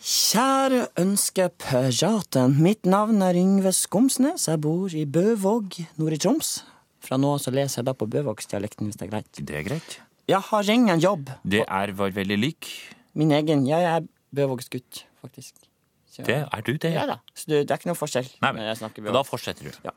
Kjære 0.02 0.88
Ønskepraten. 0.98 2.56
Mitt 2.58 2.88
navn 2.90 3.22
er 3.22 3.36
Yngve 3.38 3.70
Skomsnes. 3.70 4.48
Jeg 4.50 4.58
bor 4.64 4.90
i 4.90 5.04
Bøvåg 5.06 5.76
nord 6.00 6.16
i 6.16 6.18
Troms. 6.18 6.56
Fra 7.02 7.18
nå 7.18 7.36
av 7.36 7.42
så 7.44 7.52
leser 7.54 7.80
jeg 7.80 7.86
da 7.86 7.94
på 7.94 8.08
bøvågsdialekten, 8.10 8.88
hvis 8.88 8.98
det 8.98 9.06
er 9.06 9.12
greit. 9.12 9.30
Det 9.38 9.58
er 9.60 9.66
greit. 9.66 9.98
Jeg 10.30 10.42
har 10.48 10.70
ingen 10.74 11.02
jobb. 11.02 11.30
Det 11.46 11.62
er 11.62 11.94
vel 11.98 12.14
veldig 12.18 12.38
lik. 12.38 12.70
Min 13.14 13.30
egen. 13.38 13.62
Jeg 13.70 13.86
er 13.92 14.06
bøvågsgutt, 14.34 15.04
faktisk. 15.22 15.54
Så, 16.12 16.22
Det 16.28 16.36
er 16.44 16.64
du, 16.66 16.74
det. 16.76 16.92
Ja 16.92 17.06
da. 17.08 17.16
Så 17.32 17.48
det, 17.48 17.62
det 17.64 17.72
er 17.72 17.80
ikke 17.80 17.88
noe 17.88 17.96
forskjell. 17.96 18.26
Nei, 18.42 18.50
når 18.50 18.56
men, 18.58 18.66
jeg 18.68 18.80
snakker 18.82 19.06
og 19.08 19.16
da 19.16 19.22
fortsetter 19.24 19.68
du. 19.70 19.78
Ja. 19.86 19.94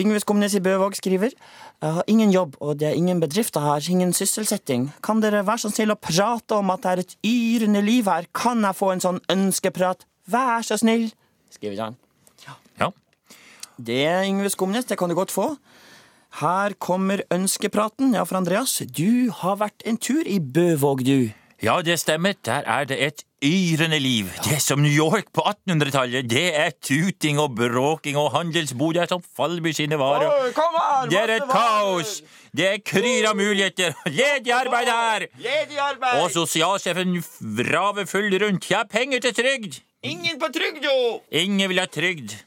Yngve 0.00 0.22
Skomnes 0.24 0.54
i 0.56 0.62
Bøvåg 0.64 0.96
skriver 0.96 1.34
Jeg 1.36 1.96
har 1.98 2.08
ingen 2.08 2.32
jobb, 2.32 2.56
og 2.64 2.78
det 2.80 2.88
er 2.88 2.96
ingen 2.96 3.20
bedrifter 3.20 3.60
her, 3.60 3.84
ingen 3.92 4.14
sysselsetting. 4.16 4.88
Kan 5.04 5.20
dere 5.20 5.44
være 5.44 5.66
så 5.66 5.72
snill 5.74 5.92
å 5.92 5.98
prate 6.00 6.56
om 6.56 6.72
at 6.72 6.86
det 6.86 6.92
er 6.94 7.04
et 7.04 7.16
yrende 7.28 7.84
liv 7.84 8.08
her? 8.08 8.30
Kan 8.32 8.64
jeg 8.64 8.78
få 8.80 8.94
en 8.94 9.04
sånn 9.04 9.20
ønskeprat? 9.32 10.08
Vær 10.30 10.64
så 10.64 10.80
snill! 10.80 11.10
Skriver 11.52 11.84
han. 11.84 12.00
Ja. 12.46 12.56
Det, 13.80 14.04
Yngve 14.28 14.50
Skomnes, 14.52 14.84
det 14.84 14.98
kan 15.00 15.08
du 15.08 15.16
godt 15.16 15.32
få. 15.32 15.54
Her 16.40 16.74
kommer 16.78 17.22
ønskepraten. 17.32 18.12
Ja, 18.14 18.24
for 18.28 18.36
Andreas, 18.36 18.76
du 18.86 19.30
har 19.40 19.56
vært 19.60 19.84
en 19.88 19.96
tur 19.96 20.22
i 20.28 20.38
Bøvåg, 20.40 21.04
du. 21.06 21.30
Ja, 21.62 21.82
det 21.84 21.98
stemmer. 22.00 22.32
Der 22.44 22.62
er 22.64 22.84
det 22.88 22.96
et 23.04 23.22
yrende 23.44 23.98
liv. 24.00 24.30
Det 24.44 24.54
er 24.56 24.62
som 24.64 24.80
New 24.80 24.92
York 24.92 25.28
på 25.36 25.42
1800-tallet. 25.44 26.30
Det 26.30 26.56
er 26.56 26.70
tuting 26.80 27.40
og 27.40 27.52
bråking 27.56 28.16
og 28.16 28.30
handelsboder 28.32 29.06
som 29.10 29.20
faller 29.36 29.60
med 29.60 29.76
sine 29.76 29.98
varer. 30.00 30.52
kom 30.56 30.78
her! 30.78 31.10
Det 31.12 31.20
er 31.20 31.34
et 31.36 31.52
kaos! 31.52 32.22
Det 32.56 32.66
er 32.66 32.80
kryr 32.80 33.28
av 33.28 33.36
muligheter. 33.36 33.92
Ledig 34.20 34.54
arbeid 34.56 34.88
her! 34.88 35.26
Ledig 35.36 35.78
arbeid! 35.78 36.22
Og 36.22 36.32
sosialsjefen 36.32 37.20
vraver 37.40 38.08
full 38.08 38.32
rundt. 38.40 38.70
Jeg 38.70 38.78
har 38.78 38.88
penger 38.88 39.20
til 39.20 39.36
trygd! 39.42 39.82
Ingen 40.02 40.40
på 40.40 40.48
trygd, 40.48 40.80
jo! 40.84 41.20
Ingen 41.30 41.68
vil 41.68 41.84
ha 41.84 41.84
trygd. 41.92 42.38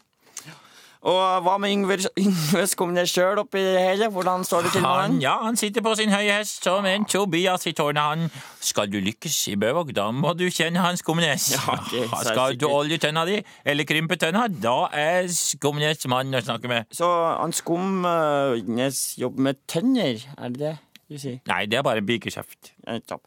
Og 1.04 1.44
hva 1.44 1.58
med 1.60 1.74
Yngve, 1.74 1.98
Yngve 2.20 2.64
Skumnes 2.72 3.12
sjøl 3.12 3.42
oppi 3.42 3.60
det 3.60 3.82
hele? 3.82 4.08
Hvordan 4.14 4.46
står 4.48 4.62
det 4.68 4.72
til 4.72 4.86
med 4.86 4.90
Han, 4.90 5.18
ja, 5.22 5.34
han 5.44 5.58
sitter 5.60 5.84
på 5.84 5.96
sin 6.00 6.14
høye 6.14 6.38
hest 6.38 6.64
som 6.64 6.86
en 6.88 7.04
Tobias 7.10 7.68
i 7.68 7.74
tårnet. 7.76 8.00
Han 8.04 8.30
skal 8.64 8.88
du 8.92 9.02
lykkes 9.04 9.36
i 9.52 9.58
Bøvåg, 9.60 9.92
da 9.96 10.08
må 10.16 10.32
du 10.40 10.46
kjenne 10.48 10.80
Hans 10.80 11.04
Skumnes. 11.04 11.50
Ja, 11.58 11.76
er 11.76 12.24
skal 12.32 12.56
du 12.56 12.70
olje 12.70 13.02
tønna 13.04 13.26
di, 13.28 13.42
eller 13.66 13.90
krympe 13.90 14.16
tønna, 14.22 14.48
da 14.48 14.78
er 14.96 15.28
Skumnes 15.28 16.08
mannen 16.08 16.40
å 16.40 16.44
snakke 16.46 16.72
med. 16.72 16.88
Så 16.96 17.12
han 17.12 17.52
Skumnes 17.52 19.04
jobber 19.20 19.50
med 19.52 19.64
tønner, 19.68 20.24
er 20.38 20.56
det 20.56 20.64
det 20.64 20.78
du 21.14 21.22
si. 21.22 21.34
Nei, 21.50 21.64
det 21.70 21.80
er 21.80 21.86
bare. 21.86 22.04
Nettopp. 22.04 23.24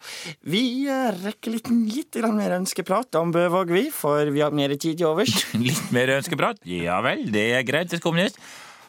Vi 0.47 0.63
eh, 0.91 1.09
rekker 1.25 1.55
litt, 1.55 1.71
litt 1.71 2.21
mer 2.37 2.59
ønskeprat 2.59 3.19
om 3.21 3.33
Bøvåg, 3.35 3.73
vi, 3.73 3.87
for 3.95 4.29
vi 4.35 4.45
har 4.45 4.55
mer 4.55 4.75
tid 4.77 4.99
til 5.01 5.11
overs. 5.13 5.35
Litt 5.69 5.91
mer 5.95 6.17
ønskeprat? 6.19 6.63
Ja 6.69 7.01
vel, 7.05 7.27
det 7.33 7.49
er 7.57 7.67
greit, 7.67 7.95
Skumnes. 7.97 8.37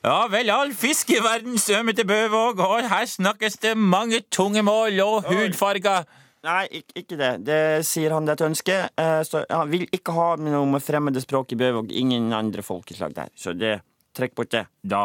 Ja 0.05 0.27
vel, 0.31 0.49
all 0.53 0.71
fisk 0.77 1.09
i 1.15 1.19
verden 1.23 1.57
svømmer 1.61 1.95
til 1.97 2.07
Bøvåg, 2.09 2.61
og 2.63 2.87
her 2.91 3.09
snakkes 3.09 3.59
det 3.63 3.73
mange 3.77 4.21
tunge 4.31 4.63
mål 4.65 5.01
og 5.03 5.27
hudfarger. 5.31 6.07
Nei, 6.47 6.63
ikke, 6.79 7.01
ikke 7.01 7.17
det. 7.19 7.31
Det 7.47 7.61
sier 7.87 8.13
han 8.15 8.27
det 8.27 8.35
er 8.35 8.39
et 8.39 8.47
ønske. 8.47 8.77
Eh, 9.03 9.19
så 9.27 9.43
han 9.49 9.71
vil 9.71 9.87
ikke 9.91 10.13
ha 10.15 10.29
noe 10.39 10.65
med 10.69 10.85
fremmede 10.85 11.23
språk 11.23 11.51
i 11.55 11.59
Bøvåg. 11.59 11.91
Ingen 11.91 12.31
andre 12.35 12.63
folkeslag 12.63 13.15
der. 13.17 13.33
Så 13.35 13.55
det 13.57 13.79
trekk 14.15 14.37
bort 14.37 14.53
det. 14.53 14.63
Da 14.81 15.03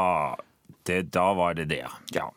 det, 0.88 0.98
Da 1.14 1.32
var 1.38 1.54
det 1.58 1.68
det, 1.70 1.82
ja. 1.82 1.92
Ja. 2.14 2.28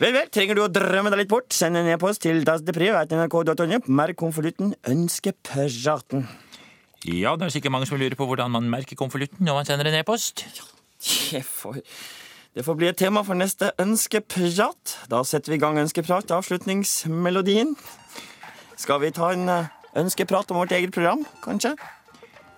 Vel, 0.00 0.14
vel, 0.16 0.28
trenger 0.32 0.56
du 0.58 0.62
å 0.64 0.70
drømme 0.72 1.12
deg 1.12 1.24
litt 1.24 1.32
bort, 1.32 1.50
send 1.54 1.78
en 1.78 1.88
e-post 1.90 2.22
til 2.24 2.42
dasdepriv.nrk.no. 2.46 3.82
Merk 3.88 4.20
konvolutten 4.20 4.74
Ønskepraten. 4.88 6.26
Ja, 7.08 7.32
det 7.36 7.46
er 7.46 7.54
sikkert 7.54 7.72
mange 7.72 7.88
som 7.88 8.00
lurer 8.00 8.16
på 8.18 8.26
hvordan 8.28 8.52
man 8.52 8.68
merker 8.68 8.98
konvolutten 8.98 9.46
når 9.46 9.60
man 9.60 9.68
sender 9.68 9.88
en 9.88 10.00
e-post. 10.02 10.44
Det 11.00 11.40
får, 11.48 11.78
det 12.52 12.64
får 12.66 12.76
bli 12.76 12.90
et 12.90 12.98
tema 13.00 13.22
for 13.24 13.38
neste 13.38 13.70
ønskeprat. 13.80 14.96
Da 15.08 15.22
setter 15.24 15.54
vi 15.54 15.56
i 15.56 15.62
gang 15.62 15.80
ønskeprat, 15.80 16.32
avslutningsmelodien. 16.36 17.72
Skal 18.76 19.00
vi 19.00 19.12
ta 19.16 19.30
en 19.32 19.48
eh, 19.48 19.70
ønskeprat 19.96 20.52
om 20.52 20.60
vårt 20.60 20.76
eget 20.76 20.92
program, 20.92 21.24
kanskje? 21.44 21.72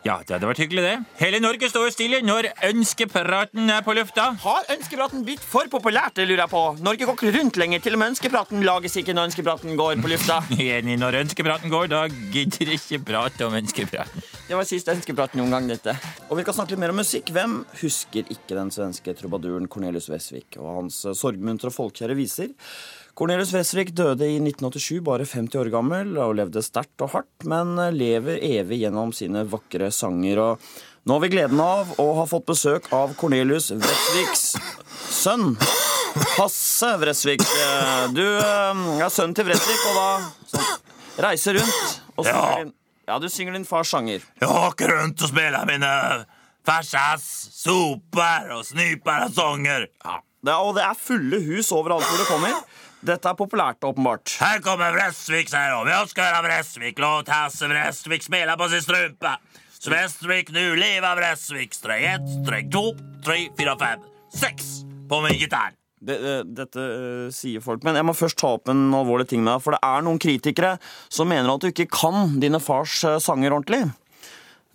Ja, 0.02 0.16
det 0.26 0.34
hadde 0.34 0.48
vært 0.50 0.58
hyggelig, 0.58 0.82
det. 0.82 0.94
Hele 1.20 1.38
Norge 1.38 1.68
står 1.70 1.92
stille 1.94 2.18
når 2.26 2.48
ønskepraten 2.66 3.70
er 3.70 3.84
på 3.86 3.94
lufta. 3.94 4.32
Har 4.42 4.70
ønskepraten 4.74 5.22
blitt 5.22 5.44
for 5.46 5.68
populært, 5.70 6.16
det 6.16 6.24
lurer 6.26 6.42
jeg 6.42 6.50
på? 6.50 6.62
Norge 6.82 7.06
går 7.06 7.14
ikke 7.20 7.34
rundt 7.36 7.58
lenger. 7.62 7.84
Til 7.84 7.94
og 7.94 8.00
med 8.02 8.10
ønskepraten 8.10 8.64
lages 8.66 8.98
ikke 8.98 9.14
når 9.14 9.30
ønskepraten 9.30 9.78
går 9.78 10.02
på 10.02 10.10
lufta. 10.10 10.40
Enig, 10.58 10.96
når 10.98 11.20
ønskepraten 11.20 11.70
går, 11.70 11.86
da 11.92 12.00
gidder 12.34 12.72
ikke 12.74 12.98
prate 13.12 13.46
om 13.46 13.54
ønskepraten. 13.60 14.26
Det 14.48 14.58
var 14.58 14.66
siste 14.66 14.90
ønskeprat 14.90 15.36
noen 15.38 15.54
gang, 15.54 15.70
dette. 15.70 15.94
Og 16.26 16.34
vi 16.34 16.42
skal 16.48 16.58
snakke 16.58 16.74
litt 16.74 16.82
mer 16.82 16.94
om 16.96 16.98
musikk. 16.98 17.30
Hvem 17.36 17.60
husker 17.84 18.26
ikke 18.34 18.58
den 18.58 18.74
svenske 18.74 19.14
trubaduren 19.22 19.70
Cornelius 19.70 20.10
Wesvik 20.10 20.58
og 20.58 20.80
hans 20.80 20.98
sorgmuntre 21.14 21.70
og 21.70 21.78
folkekjære 21.78 22.18
viser? 22.18 22.50
Cornelius 23.18 23.52
Vesvik 23.52 23.90
døde 23.92 24.24
i 24.24 24.38
1987, 24.40 25.00
bare 25.04 25.26
50 25.28 25.58
år 25.60 25.68
gammel, 25.74 26.14
og 26.16 26.36
levde 26.38 26.62
sterkt 26.64 27.02
og 27.04 27.12
hardt, 27.12 27.44
men 27.48 27.74
lever 27.92 28.40
evig 28.40 28.78
gjennom 28.86 29.12
sine 29.16 29.44
vakre 29.52 29.90
sanger. 29.92 30.40
Og 30.40 30.72
nå 31.04 31.18
har 31.18 31.24
vi 31.26 31.30
gleden 31.34 31.60
av 31.60 31.92
å 32.00 32.06
ha 32.20 32.24
fått 32.30 32.46
besøk 32.48 32.88
av 32.96 33.12
Cornelius 33.20 33.68
Vesviks 33.74 34.54
sønn. 35.12 35.52
Hasse 36.38 36.90
Vresvik. 37.00 37.44
Du 38.16 38.24
eh, 38.24 38.82
er 39.00 39.12
sønnen 39.12 39.36
til 39.36 39.46
Vresvik, 39.48 39.84
og 39.92 39.96
da 39.96 40.08
sånn, 40.52 40.72
reiser 41.24 41.56
rundt 41.60 42.00
og 42.16 42.26
synger 42.26 42.40
Ja. 42.40 42.56
din 42.64 42.72
Ja, 43.08 43.18
du 43.18 43.28
synger 43.28 43.52
din 43.56 43.64
fars 43.68 43.90
sanger. 43.92 44.22
Jeg 44.40 44.48
åker 44.48 44.92
rundt 44.94 45.20
og 45.24 45.28
spiller 45.32 45.64
mine 45.68 45.88
farsas 46.64 47.24
soper 47.60 48.52
og 48.56 48.62
snyper 48.64 49.24
og 49.26 49.32
sanger. 49.36 49.88
Ja. 50.04 50.20
Det 50.42 50.50
er, 50.50 50.58
og 50.58 50.74
det 50.74 50.82
er 50.82 50.98
fulle 50.98 51.38
hus 51.44 51.70
overalt 51.74 52.06
hvor 52.08 52.18
det 52.18 52.26
kommer. 52.26 52.62
Dette 53.02 53.30
er 53.30 53.38
populært, 53.38 53.82
åpenbart. 53.86 54.36
Her 54.42 54.62
kommer 54.62 54.94
Vrestvik, 54.94 55.50
sier 55.50 55.74
hun. 55.74 55.86
Vi 55.86 55.94
ønsker 55.94 56.22
å 56.22 56.26
høre 56.28 56.42
Vreeswijk. 56.46 56.98
Låt 57.02 57.30
Hasse 57.30 57.66
Vreeswijk 57.70 58.26
spela 58.26 58.56
på 58.58 58.68
sin 58.70 58.82
strupe. 58.82 59.36
Vreeswijk, 59.86 60.52
nu 60.54 60.76
leva 60.78 61.14
Vreeswijk. 61.18 61.74
Sträng 61.74 62.06
ett, 62.12 62.28
sträng 62.40 62.70
to, 62.74 62.84
tre, 63.26 63.48
fire, 63.58 63.74
fem, 63.78 64.04
seks 64.34 64.68
på 65.10 65.22
min 65.24 65.38
gitar. 65.38 65.74
Det, 66.02 66.18
det, 66.18 66.36
dette 66.58 66.84
eh, 66.90 67.26
sier 67.34 67.62
folk. 67.62 67.82
Men 67.86 67.98
jeg 67.98 68.06
må 68.06 68.14
først 68.14 68.38
ta 68.42 68.54
opp 68.56 68.70
en 68.70 68.88
alvorlig 68.98 69.28
ting 69.30 69.42
med 69.42 69.52
deg. 69.54 69.62
For 69.62 69.74
det 69.74 69.82
er 69.86 70.06
noen 70.06 70.22
kritikere 70.22 70.76
som 71.06 71.30
mener 71.30 71.50
at 71.54 71.62
du 71.62 71.70
ikke 71.70 71.90
kan 71.90 72.38
dine 72.42 72.62
fars 72.62 73.02
eh, 73.06 73.20
sanger 73.22 73.54
ordentlig. 73.54 73.84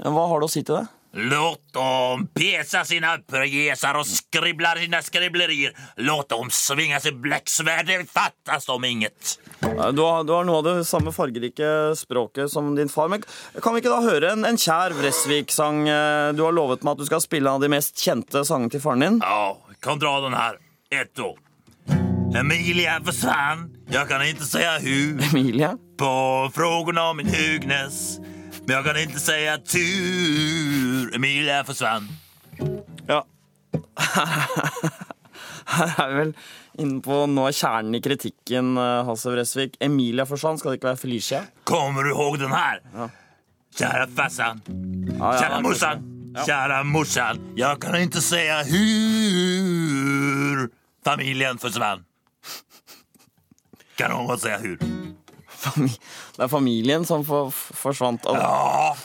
Hva 0.03 0.28
har 0.32 0.39
du 0.39 0.47
å 0.47 0.51
si 0.51 0.63
til 0.63 0.80
det? 0.80 0.86
Låt 1.14 1.74
dem 1.74 2.28
pesa 2.34 2.86
sina 2.86 3.18
pjäser 3.18 3.95
och 3.99 4.08
skribblar 4.08 4.76
sina 4.76 5.01
skriblerier. 5.01 5.72
Låt 5.95 6.30
dem 6.30 6.49
svinga 6.49 6.99
sitt 6.99 7.16
bläcksvärd, 7.16 7.86
det 7.88 8.12
fattas 8.12 8.70
om 8.70 8.84
inget. 8.86 9.39
Du 9.93 10.01
har, 10.01 10.24
du 10.24 10.32
har 10.34 10.43
noe 10.43 10.58
av 10.58 10.64
det 10.64 10.86
samme 10.86 11.12
fargerike 11.12 11.95
språket 11.95 12.51
som 12.51 12.76
din 12.76 12.89
far. 12.89 13.08
Men 13.08 13.24
kan 13.64 13.74
vi 13.74 13.82
ikke 13.82 13.93
da 13.95 14.01
høre 14.05 14.32
en, 14.36 14.45
en 14.45 14.58
kjær 14.60 14.93
Vresvik-sang? 14.99 15.88
Eh, 15.89 16.34
Du 16.38 16.43
har 16.43 16.51
lovet 16.53 16.84
meg 16.86 16.91
at 16.97 17.01
du 17.01 17.05
skal 17.10 17.22
spille 17.24 17.49
en 17.49 17.55
av 17.58 17.66
de 17.66 17.72
mest 17.72 17.97
kjente 17.97 18.43
sangene 18.45 18.70
til 18.76 18.84
faren 18.84 18.99
din. 19.08 19.20
Ja, 19.24 19.58
jeg 19.72 19.82
kan 19.82 19.99
dra 20.03 20.20
den 20.28 20.34
her. 20.38 20.60
Ett 20.91 21.16
då. 21.16 21.34
Emilia 22.36 23.01
försvann, 23.05 23.70
jag 23.89 24.10
kan 24.10 24.28
inte 24.28 24.43
säga 24.43 24.78
hur. 24.80 25.24
Emilie? 25.30 25.70
På 25.97 26.51
frågorna 26.55 27.10
om 27.10 27.18
min 27.18 27.28
Hugnes. 27.28 28.20
Men 28.68 28.76
jag 28.76 28.86
kan 28.86 28.97
inte 28.97 29.20
säga 29.20 29.57
tur. 29.57 31.15
Emilia 31.15 31.63
försvann. 31.63 32.07
Ja. 33.07 33.26
Her 35.65 35.88
er 36.03 36.09
vi 36.09 36.15
vel 36.20 36.34
inne 36.80 36.99
på 37.03 37.26
noe 37.32 37.47
av 37.47 37.55
kjernen 37.55 37.95
i 37.95 38.01
kritikken, 38.03 38.74
eh, 38.78 39.05
Hasse 39.07 39.32
Vresvik. 39.32 39.78
Emilia 39.84 40.26
forsvant, 40.28 40.59
skal 40.59 40.72
det 40.72 40.78
ikke 40.82 40.89
være 40.89 40.99
Felicia? 41.01 41.41
Kommer 41.63 42.03
du 42.03 42.09
ihåg 42.11 42.39
den 42.39 42.51
her? 42.51 42.82
Ja. 42.93 43.07
Kjære 43.78 44.07
fassan, 44.18 44.61
Ja, 44.68 44.74
ja, 45.15 45.39
kjære 45.39 45.61
morsan, 45.63 46.03
kjære 46.43 46.84
morsan. 46.91 47.41
Jeg 47.57 47.80
kan 47.82 47.95
ikke 48.01 48.22
si 48.26 48.43
hur 48.72 50.68
familien 51.05 51.59
forsvant. 51.61 52.03
Kan 53.97 54.11
noen 54.11 54.39
si 54.41 54.49
hur? 54.63 54.78
Det 56.38 56.43
er 56.45 56.51
familien 56.51 57.05
som 57.08 57.24
for, 57.28 57.53
forsvant. 57.53 58.26
Og, 58.30 58.38
Ja, 58.38 58.95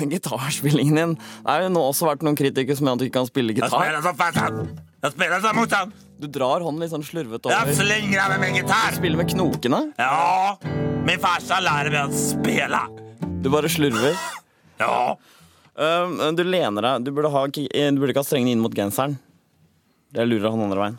Gitarspillingen 0.10 0.96
din. 0.96 1.14
Det 1.18 1.50
har 1.50 1.66
jo 1.66 1.72
nå 1.74 1.82
også 1.90 2.06
vært 2.08 2.22
noen 2.24 2.38
kritikere 2.38 2.78
som 2.78 2.86
mener 2.86 2.96
at 2.96 3.02
du 3.02 3.08
ikke 3.10 3.18
kan 3.18 3.28
spille 3.28 3.52
gitar. 3.56 3.68
gitar. 3.68 3.82
spiller 3.82 4.06
som 4.06 4.16
farsan. 4.16 4.78
Jag 5.00 5.12
spelar 5.12 5.42
som 5.44 5.56
morsan. 5.56 5.92
Du 6.20 6.26
drar 6.28 6.60
hånden 6.64 6.84
litt 6.84 6.92
sånn 6.92 7.04
slurvete 7.04 7.48
Jeg 7.52 7.76
slenger 7.78 8.00
slingrar 8.04 8.32
med 8.34 8.42
min 8.44 8.66
Du 8.68 8.74
Spiller 8.96 9.20
med 9.20 9.30
knokene. 9.32 9.80
Ja, 9.96 10.56
min 11.08 11.20
farsa 11.20 11.60
lærer 11.64 11.90
meg 11.94 12.10
å 12.12 12.20
spille. 12.20 12.80
Du 13.40 13.48
bare 13.52 13.70
slurver. 13.72 14.16
Ja, 14.80 15.16
du 16.36 16.42
lener 16.44 16.84
deg. 16.84 17.06
Du 17.06 17.12
burde, 17.16 17.30
ha, 17.32 17.46
du 17.48 18.00
burde 18.00 18.12
ikke 18.12 18.20
ha 18.20 18.28
strengene 18.28 18.52
inn 18.52 18.60
mot 18.60 18.74
genseren. 18.76 19.16
Det 20.10 20.24
lurer 20.26 20.50
han 20.50 20.62
andre 20.64 20.80
veien. 20.80 20.96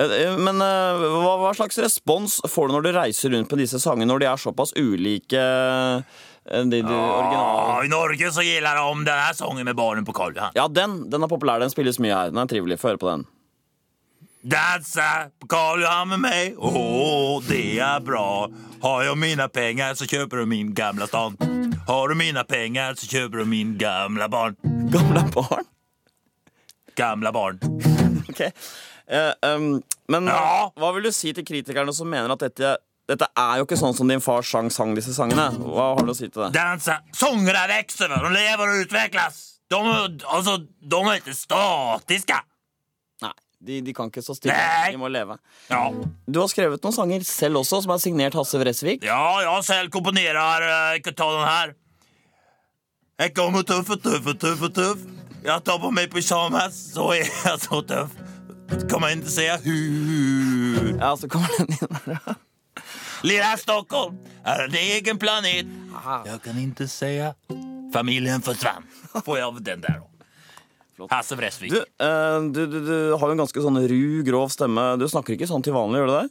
Eh, 0.00 0.36
Men 0.40 0.62
eh, 0.64 1.02
hva, 1.20 1.34
hva 1.42 1.50
slags 1.56 1.76
respons 1.84 2.38
får 2.48 2.70
du 2.70 2.74
når 2.78 2.86
du 2.86 2.92
reiser 2.96 3.34
rundt 3.34 3.50
på 3.50 3.58
disse 3.60 3.80
sangene, 3.82 4.08
når 4.08 4.22
de 4.24 4.28
er 4.30 4.40
såpass 4.40 4.72
ulike 4.80 5.40
eh, 5.40 6.64
de, 6.64 6.80
de? 6.80 6.80
Ja, 6.96 7.82
I 7.84 7.92
Norge 7.92 8.32
så 8.32 8.44
gillar 8.44 8.80
det 8.80 8.86
om 8.88 9.04
denne 9.04 9.36
sangen 9.36 9.68
med 9.68 9.76
barnen 9.76 10.08
på 10.08 10.16
Karl 10.16 10.36
Johan. 10.36 10.56
Ja, 10.56 10.64
den, 10.68 11.02
den 11.12 11.24
er 11.24 11.30
populær. 11.30 11.60
Den 11.60 11.72
spilles 11.72 12.00
mye 12.00 12.16
her. 12.16 12.32
Den 12.32 12.40
er 12.40 12.48
trivelig. 12.50 12.80
Få 12.80 12.92
høre 12.94 13.00
på 13.04 13.10
den. 13.12 13.26
Dansa 14.44 15.30
på 15.40 15.48
Karl 15.48 15.80
Johan 15.80 16.10
med 16.12 16.20
meg, 16.20 16.58
åh 16.60 17.38
det 17.48 17.78
er 17.80 18.02
bra. 18.04 18.50
Har 18.84 19.04
jeg 19.06 19.16
mine 19.16 19.46
penger, 19.48 19.96
så 19.96 20.04
kjøper 20.04 20.42
du 20.42 20.50
min 20.50 20.74
gamle 20.76 21.08
stan. 21.08 21.38
Har 21.88 22.12
du 22.12 22.14
mine 22.20 22.44
penger, 22.44 22.92
så 23.00 23.08
kjøper 23.08 23.40
du 23.40 23.48
min 23.48 23.78
gamle 23.80 24.28
barn. 24.28 24.60
Gamle 24.92 25.24
barn? 25.32 25.64
Gamle 27.00 27.32
barn. 27.32 27.93
Ok. 28.30 28.40
Eh, 29.04 29.32
um, 29.52 29.82
men 30.08 30.26
Ja. 30.30 30.70
hva 30.80 30.90
vil 30.96 31.02
du 31.08 31.12
si 31.12 31.32
til 31.36 31.44
kritikerne 31.44 31.92
som 31.94 32.08
mener 32.08 32.32
at 32.32 32.40
dette, 32.40 32.76
dette 33.08 33.26
er 33.36 33.58
jo 33.60 33.66
ikke 33.66 33.76
sånn 33.76 33.92
som 33.96 34.08
din 34.08 34.22
far 34.24 34.40
sang, 34.48 34.70
sang 34.72 34.94
disse 34.96 35.12
sangene? 35.16 35.50
Hva 35.60 35.90
har 35.98 36.06
du 36.06 36.12
å 36.12 36.16
si 36.16 36.28
til 36.30 36.46
det? 36.46 36.52
Dansa, 36.56 37.00
sångerna 37.12 37.66
växer, 37.68 38.08
va? 38.08 38.22
de 38.24 38.32
lever 38.32 38.64
og 38.72 38.86
utvikles. 38.86 39.42
De, 39.68 39.76
altså, 40.28 40.58
de 40.64 41.00
er 41.04 41.20
ikke 41.20 41.34
statiske. 41.36 42.36
Nei, 43.24 43.32
de, 43.64 43.78
de 43.84 43.94
kan 43.96 44.08
ikke 44.12 44.24
stå 44.24 44.36
stille. 44.38 44.56
Nei. 44.56 44.90
De 44.92 45.00
må 45.00 45.08
leve. 45.12 45.36
Ja, 45.68 45.82
Du 46.28 46.40
har 46.40 46.48
skrevet 46.52 46.84
noen 46.84 46.96
sanger 46.96 47.24
selv 47.28 47.60
også, 47.60 47.82
som 47.84 47.92
er 47.94 48.00
signert 48.04 48.36
Hasse 48.40 48.60
Vresvik. 48.60 49.04
ja 49.04 49.20
jeg 49.44 49.64
selv 49.68 49.92
komponerer. 49.92 50.64
Ikke 51.00 51.12
ta 51.16 51.28
den 51.36 51.48
her. 51.48 51.74
Jeg 53.20 53.34
kommer 53.36 53.62
tøff 53.62 53.92
og 53.94 54.00
tøff 54.02 54.26
og 54.32 54.40
tøff 54.42 54.62
og 54.68 54.74
tuff. 54.74 55.04
Jag 55.44 55.64
tar 55.64 55.78
på 55.78 55.90
meg 55.92 56.08
pysjamas, 56.12 56.76
så 56.94 57.10
er 57.12 57.26
jeg 57.28 57.58
så 57.60 57.82
tuff. 57.84 58.14
Kommer 58.88 59.12
inte 59.12 59.28
jeg. 59.44 59.60
hur. 59.66 60.94
Ja, 60.96 61.10
så 61.20 61.28
kommer 61.28 61.52
den 61.58 61.74
inn 61.76 61.98
der. 62.06 62.38
Lilla 63.24 63.50
Stockholm 63.60 64.16
er 64.44 64.64
en 64.64 64.74
egen 64.80 65.18
planet. 65.20 65.68
Jeg 66.24 66.40
kan 66.44 66.58
ikke 66.60 66.86
säga 66.88 67.34
Familien 67.92 68.42
forsvant. 68.42 68.88
Får 69.24 69.38
jeg 69.38 69.46
av 69.46 69.60
den 69.62 69.84
der 69.84 70.00
då? 70.00 71.06
Hasse 71.10 71.36
Bresvik. 71.36 71.72
Du, 71.74 71.78
eh, 71.82 72.40
du, 72.54 72.62
du, 72.70 72.78
du 72.86 72.96
har 73.12 73.28
jo 73.28 73.34
en 73.36 73.42
ganske 73.44 73.62
sånn 73.66 73.78
ru, 73.90 74.00
grov 74.26 74.48
stemme. 74.54 74.94
Du 75.00 75.04
snakker 75.10 75.36
ikke 75.36 75.48
sånn 75.50 75.64
til 75.64 75.74
vanlig, 75.76 76.00
gjør 76.00 76.10
du 76.10 76.14
det? 76.14 76.24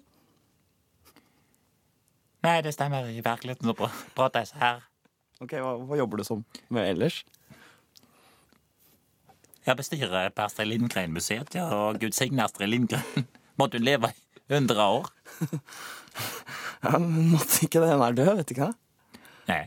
Nei, 2.44 2.58
det 2.66 2.74
stemmer. 2.76 3.08
I 3.14 3.22
virkeligheten 3.24 3.70
så 3.70 3.90
prater 4.18 4.44
jeg 4.44 4.52
så 4.52 4.60
her. 4.64 4.84
Ok, 5.44 5.54
hva, 5.60 5.76
hva 5.86 6.00
jobber 6.02 6.22
du 6.22 6.28
som 6.28 6.44
med 6.74 6.90
ellers? 6.96 7.22
Jeg 9.64 9.80
bestyrer 9.80 10.28
på 10.36 10.44
Astrid 10.44 10.68
Lindgren-museet, 10.74 11.54
ja, 11.56 11.70
og 11.72 11.96
Gud 12.02 12.12
signe 12.18 12.44
Astrid 12.44 12.68
Lindgren. 12.68 13.24
Måtte 13.60 13.78
hun 13.80 13.86
leve 13.88 14.08
i 14.12 14.14
100 14.54 14.84
år? 14.84 15.06
Ja, 16.84 17.00
men 17.00 17.32
Måtte 17.32 17.64
ikke 17.64 17.80
det, 17.80 17.94
hun 17.96 18.04
er 18.04 18.16
død, 18.18 18.34
vet 18.38 18.50
du 18.50 18.54
ikke? 18.58 18.74
Nei. 19.48 19.62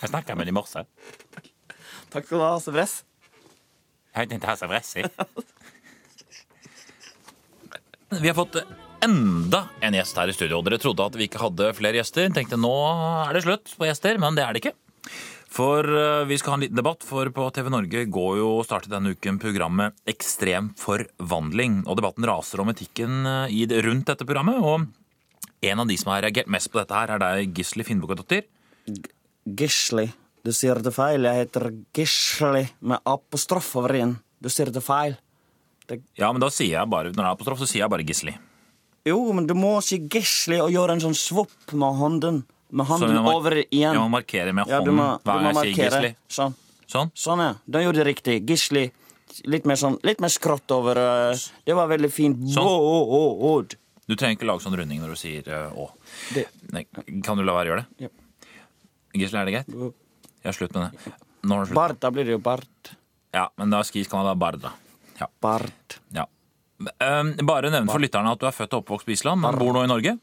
Jeg 0.00 0.08
snakka 0.10 0.34
med 0.34 0.42
henne 0.42 0.50
i 0.50 0.56
morse. 0.56 0.80
Takk 2.10 2.24
skal 2.26 2.34
du 2.34 2.42
ha, 2.42 2.48
Hasse 2.56 2.72
Bress. 2.74 2.94
Jeg 4.10 4.26
heter 4.26 4.50
Hasse 4.50 4.66
Vressi. 4.68 5.02
Vi 8.18 8.26
har 8.26 8.34
fått 8.34 8.58
enda 9.06 9.60
en 9.86 9.94
gjest 9.94 10.18
her 10.18 10.32
i 10.32 10.34
studio. 10.34 10.58
Dere 10.66 10.80
trodde 10.82 11.06
at 11.06 11.18
vi 11.18 11.28
ikke 11.28 11.42
hadde 11.42 11.70
flere 11.78 12.00
gjester. 12.00 12.26
Tenkte 12.34 12.58
nå 12.58 12.72
er 13.28 13.32
det 13.36 13.44
slutt 13.46 13.74
på 13.78 13.86
gjester, 13.86 14.18
men 14.18 14.38
det 14.38 14.44
er 14.44 14.50
det 14.56 14.62
ikke. 14.64 14.74
For 15.48 15.80
eh, 15.88 16.24
vi 16.28 16.36
skal 16.38 16.52
ha 16.52 16.56
en 16.58 16.64
liten 16.66 16.76
debatt, 16.76 17.04
for 17.08 17.30
på 17.32 17.46
TV 17.56 17.70
Norge 17.72 18.02
går 18.12 18.34
jo 18.40 18.48
startet 18.66 18.92
denne 18.92 19.14
uken 19.16 19.38
programmet 19.40 19.96
Ekstrem 20.10 20.72
forvandling. 20.76 21.80
Og 21.88 21.96
debatten 22.00 22.26
raser 22.28 22.60
om 22.60 22.68
etikken 22.72 23.22
eh, 23.26 23.54
i, 23.56 23.62
det- 23.70 23.80
rundt 23.86 24.10
dette 24.10 24.26
programmet. 24.28 24.60
Og 24.60 24.84
en 25.64 25.80
av 25.82 25.88
de 25.88 25.96
som 25.98 26.12
har 26.12 26.22
reagert 26.26 26.50
mest 26.52 26.68
på 26.70 26.78
dette 26.82 26.94
her, 26.94 27.14
er 27.16 27.22
deg, 27.24 27.54
Gisli 27.56 27.86
Finnbukadottir. 27.88 28.44
Gisli. 29.48 30.08
Du 30.44 30.52
sier 30.54 30.78
det 30.84 30.92
feil. 30.94 31.24
Jeg 31.26 31.46
heter 31.46 31.70
Gisli 31.96 32.66
med 32.86 33.00
apostrof 33.08 33.72
over 33.80 33.96
i-en. 33.98 34.18
Du 34.38 34.48
sier 34.52 34.70
det 34.72 34.84
feil. 34.84 35.16
Ja, 36.20 36.28
men 36.34 36.42
da 36.44 36.50
sier 36.52 36.76
jeg 36.76 36.92
bare, 36.92 37.08
når 37.10 37.16
det 37.22 37.24
er 37.24 37.32
apostrof, 37.32 37.62
så 37.64 37.66
sier 37.72 37.86
jeg 37.86 37.90
bare 37.92 38.04
Gisli. 38.06 38.36
Jo, 39.08 39.16
men 39.32 39.46
du 39.48 39.54
må 39.56 39.78
si 39.84 39.96
Gisli 40.04 40.58
og 40.60 40.70
gjøre 40.74 40.98
en 40.98 41.02
sånn 41.08 41.16
svopp 41.16 41.72
med 41.72 41.96
hånden. 41.98 42.42
Hånden 42.72 43.22
må- 43.24 43.34
over 43.34 43.52
igjen. 43.64 43.92
Jeg 43.94 44.00
må 44.00 44.08
markere 44.10 44.52
med 44.52 44.66
Ja, 44.68 44.80
du 44.80 44.90
hånden 44.90 45.20
hver 45.24 45.42
gang 45.42 45.54
jeg 45.64 45.74
sier. 45.74 45.90
Gisli. 45.90 46.14
Sånn. 46.28 46.54
Sånn. 46.88 47.10
Sånn, 47.14 47.38
ja. 47.38 47.54
Da 47.68 47.78
gjorde 47.80 48.04
det 48.04 48.06
riktig. 48.06 48.46
Gisli. 48.46 48.90
Litt 49.44 49.64
mer 49.66 49.76
sånn, 49.76 49.98
litt 50.04 50.20
mer 50.20 50.28
skrått 50.28 50.70
over. 50.72 50.96
eh, 50.96 51.36
Det 51.64 51.74
var 51.74 51.88
veldig 51.88 52.10
fint. 52.12 52.36
Sånn. 52.48 52.64
Bååååd. 52.64 53.74
Du 54.08 54.16
trenger 54.16 54.36
ikke 54.38 54.46
lage 54.46 54.62
sånn 54.62 54.76
runding 54.76 55.00
når 55.00 55.08
du 55.08 55.16
sier 55.16 55.48
eh, 55.48 55.70
å. 55.76 55.90
Nei, 56.72 56.86
kan 57.22 57.36
du 57.36 57.44
la 57.44 57.52
være 57.52 57.68
å 57.68 57.72
gjøre 57.74 57.84
det? 57.98 58.08
Ja. 58.08 58.08
Gisle, 59.14 59.40
er 59.40 59.44
det 59.44 59.52
greit? 59.66 59.94
Ja, 60.44 60.50
slutt 60.52 60.72
med 60.74 60.90
det. 60.92 61.12
Nå 61.44 61.54
har. 61.60 61.74
Bart, 61.74 62.00
da 62.00 62.10
blir 62.10 62.24
det 62.24 62.32
jo 62.32 62.38
Bart. 62.38 62.92
Ja, 63.34 63.48
men 63.58 63.70
da 63.70 63.82
skis 63.82 64.08
kan 64.08 64.20
det 64.24 64.30
være 64.32 64.38
Bard, 64.38 64.60
da. 64.62 64.72
Ja. 65.20 65.26
Bart. 65.40 65.98
ja. 66.12 66.24
Um, 67.02 67.32
bare 67.42 67.70
nevn 67.74 67.88
for 67.90 67.98
lytterne 67.98 68.30
at 68.30 68.38
du 68.38 68.46
er 68.46 68.52
født 68.54 68.72
og 68.76 68.84
oppvokst 68.84 69.04
på 69.08 69.10
Island, 69.12 69.40
men 69.42 69.56
bor 69.58 69.72
nå 69.74 69.82
i 69.82 69.88
Norge. 69.90 70.18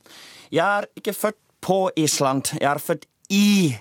Jeg 0.56 0.64
er 0.64 0.86
ikke 0.96 1.14
født 1.14 1.38
på 1.66 1.80
Island. 1.98 2.52
Jeg 2.60 2.70
er 2.70 2.82
født 2.84 3.06
i 3.34 3.76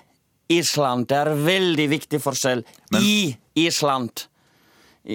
Island. 0.49 1.07
Det 1.09 1.17
er 1.21 1.33
veldig 1.45 1.87
viktig 1.91 2.19
forskjell. 2.23 2.63
Men- 2.91 3.01
I 3.05 3.35
Island. 3.67 4.25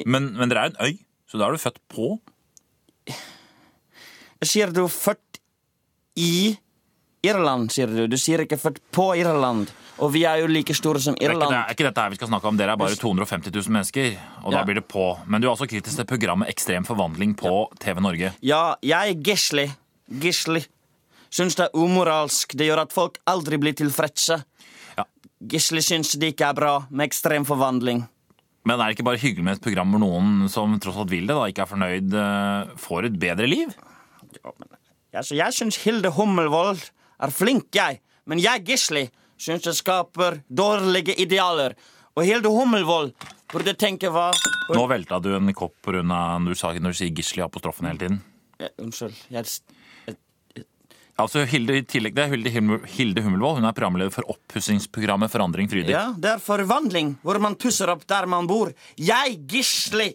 Men, 0.07 0.31
men 0.39 0.49
dere 0.53 0.69
er 0.69 0.71
en 0.71 0.77
øy, 0.87 0.99
så 1.31 1.39
da 1.41 1.49
er 1.49 1.57
du 1.57 1.59
født 1.65 1.81
på. 1.91 2.13
Jeg 4.41 4.49
sier 4.49 4.71
du 4.73 4.85
født 4.89 5.41
i 6.17 6.57
Irland, 7.27 7.69
sier 7.75 7.91
du. 7.91 8.07
Du 8.09 8.17
sier 8.17 8.41
ikke 8.47 8.57
født 8.57 8.79
på 8.97 9.11
Irland. 9.21 9.69
Og 10.01 10.15
vi 10.15 10.23
er 10.25 10.39
jo 10.41 10.47
like 10.49 10.73
store 10.73 11.01
som 11.05 11.15
Det 11.19 11.27
er, 11.27 11.35
ikke, 11.35 11.37
Irland. 11.37 11.53
det 11.53 11.59
er 11.61 11.75
ikke 11.75 11.85
dette 11.91 12.01
her 12.07 12.11
vi 12.15 12.17
skal 12.17 12.31
snakke 12.31 12.49
om. 12.49 12.57
Dere 12.57 12.73
er 12.73 12.81
bare 12.81 12.97
250 12.97 13.53
000 13.53 13.75
mennesker, 13.77 14.15
og 14.45 14.53
da 14.55 14.59
Ja. 14.59 14.65
blir 14.65 14.79
det 14.81 14.87
på. 14.89 15.19
Men 15.27 15.41
du 15.43 15.49
er 15.49 15.53
også 15.53 15.69
kritisk 15.69 15.97
til 15.97 16.07
programmet 16.09 16.49
Ekstrem 16.49 16.87
forvandling 16.89 17.35
på 17.37 17.69
TV 17.81 18.01
Norge. 18.01 18.33
Ja, 18.43 18.75
jeg 18.83 19.11
er 19.11 19.15
Gisli. 19.21 19.67
Gisli. 20.09 20.65
Syns 21.31 21.57
det 21.59 21.69
er 21.69 21.77
umoralsk. 21.79 22.57
Det 22.59 22.67
gjør 22.67 22.85
at 22.85 22.95
folk 22.95 23.21
aldri 23.31 23.59
blir 23.63 23.77
tilfredse. 23.79 24.41
Ja. 24.99 25.05
Gisli 25.53 25.83
syns 25.85 26.17
det 26.19 26.33
ikke 26.35 26.51
er 26.51 26.59
bra 26.59 26.73
med 26.91 27.07
ekstrem 27.07 27.47
forvandling. 27.49 28.03
Men 28.67 28.77
er 28.77 28.91
det 28.91 28.99
ikke 28.99 29.07
bare 29.09 29.23
hyggelig 29.23 29.45
med 29.47 29.57
et 29.57 29.65
program 29.65 29.95
hvor 29.95 30.03
noen 30.03 30.49
som 30.53 30.75
tross 30.83 30.99
alt 31.01 31.13
vil 31.13 31.31
det, 31.31 31.37
da 31.37 31.47
ikke 31.49 31.65
er 31.65 31.71
fornøyd, 31.71 32.17
eh, 32.21 32.75
får 32.83 33.09
et 33.09 33.17
bedre 33.23 33.49
liv? 33.49 33.73
Ja, 35.11 35.23
så 35.25 35.35
jeg 35.39 35.57
syns 35.57 35.81
Hilde 35.85 36.13
Hummelvold 36.15 36.83
er 37.25 37.33
flink, 37.35 37.71
jeg. 37.75 38.03
Men 38.29 38.43
jeg, 38.43 38.63
Gisli, 38.69 39.07
syns 39.41 39.65
det 39.65 39.75
skaper 39.79 40.43
dårlige 40.47 41.17
idealer. 41.19 41.75
Og 42.19 42.27
Hilde 42.27 42.53
Hummelvold 42.53 43.15
burde 43.51 43.75
tenke 43.79 44.11
hva 44.13 44.29
Nå 44.71 44.83
velta 44.91 45.19
du 45.23 45.33
en 45.35 45.51
kopp 45.57 45.75
pga. 45.83 46.03
når 46.05 46.53
du 46.53 46.55
sier 46.59 46.93
sier 46.93 47.15
Gisli 47.15 47.43
apostrofen 47.43 47.87
hele 47.89 47.99
tiden. 47.99 48.21
ja, 48.61 48.69
Unnskyld. 48.79 49.17
Jeg, 49.31 49.47
Altså, 51.21 51.45
Hilde, 51.49 51.77
i 51.81 51.85
tillegg, 51.85 52.15
det 52.17 52.25
er 52.25 52.33
Hilde, 52.35 52.79
Hilde 52.95 53.23
Hummelvold. 53.25 53.61
Hun 53.61 53.69
er 53.69 53.77
programleder 53.77 54.15
for 54.15 54.29
oppussingsprogrammet 54.33 55.33
Forandring 55.33 55.69
Frydig. 55.71 55.93
ja, 55.95 56.07
det 56.17 56.35
er 56.37 56.43
forvandling, 56.43 57.17
hvor 57.23 57.39
man 57.43 57.57
pusser 57.61 57.93
opp 57.93 58.07
der 58.09 58.27
man 58.31 58.49
bor. 58.51 58.73
Jeg, 58.97 59.39
Gisli, 59.51 60.11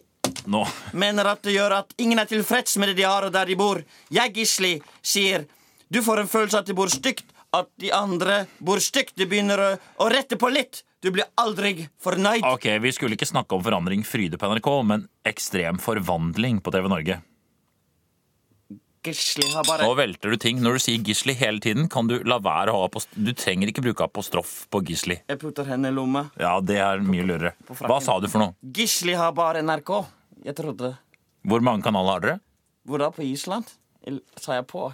no. 0.50 0.64
mener 0.92 1.32
at 1.32 1.42
det 1.46 1.54
gjør 1.56 1.78
at 1.80 1.94
ingen 2.02 2.18
er 2.18 2.28
tilfreds 2.30 2.76
med 2.82 2.92
det 2.92 2.98
de 3.02 3.06
har, 3.06 3.28
og 3.28 3.32
der 3.34 3.46
de 3.46 3.56
bor. 3.56 3.82
Jeg, 4.10 4.34
Gisli, 4.34 4.74
sier 5.02 5.46
du 5.88 6.00
får 6.02 6.24
en 6.24 6.28
følelse 6.30 6.58
at 6.58 6.66
de 6.66 6.74
bor 6.74 6.90
stygt, 6.90 7.28
at 7.54 7.68
de 7.80 7.92
andre 7.94 8.40
bor 8.58 8.82
stygt. 8.82 9.14
Du 9.16 9.22
begynner 9.30 9.62
å, 9.62 9.68
å 10.02 10.08
rette 10.10 10.36
på 10.36 10.50
litt. 10.50 10.82
Du 11.04 11.12
blir 11.14 11.28
aldri 11.38 11.86
fornøyd. 12.02 12.42
ok, 12.42 12.66
Vi 12.82 12.90
skulle 12.92 13.14
ikke 13.14 13.28
snakke 13.28 13.54
om 13.54 13.62
Forandring 13.62 14.02
fryde 14.04 14.40
på 14.40 14.48
NRK, 14.50 14.68
men 14.88 15.06
ekstrem 15.28 15.78
forvandling 15.78 16.58
på 16.60 16.72
TV 16.74 16.88
Norge. 16.90 17.20
Gisli 19.06 19.46
har 19.52 19.64
bare 19.68 19.86
Nå 19.86 19.94
velter 19.98 20.32
du 20.32 20.36
ting. 20.40 20.58
Når 20.64 20.76
du 20.78 20.82
sier 20.82 21.02
Gisli 21.06 21.34
hele 21.38 21.62
tiden, 21.62 21.86
kan 21.92 22.08
du 22.10 22.16
la 22.26 22.38
være 22.42 22.72
å 22.74 22.80
ha 22.80 22.88
apost... 22.90 23.12
Du 23.14 23.30
trenger 23.36 23.70
ikke 23.70 23.84
bruke 23.84 24.06
apostrof 24.06 24.54
på 24.72 24.82
Gisli. 24.88 25.20
Jeg 25.30 25.40
putter 25.42 25.68
henne 25.70 25.92
i 25.92 25.94
lomma. 25.94 26.26
Ja, 26.40 26.56
det 26.60 26.80
er 26.82 27.02
mye 27.04 27.26
lurere. 27.26 27.54
Hva 27.70 28.00
sa 28.02 28.18
du 28.22 28.28
for 28.32 28.42
noe? 28.42 28.56
Gisli 28.76 29.14
har 29.18 29.34
bare 29.36 29.62
NRK. 29.62 29.92
Jeg 30.46 30.58
trodde 30.58 30.92
Hvor 31.46 31.62
mange 31.64 31.86
kanaler 31.86 32.16
har 32.16 32.24
dere? 32.26 32.38
Hvor 32.86 33.02
da? 33.02 33.10
På 33.14 33.24
Island? 33.26 33.70
Sa 34.42 34.58
jeg 34.58 34.66
på? 34.70 34.88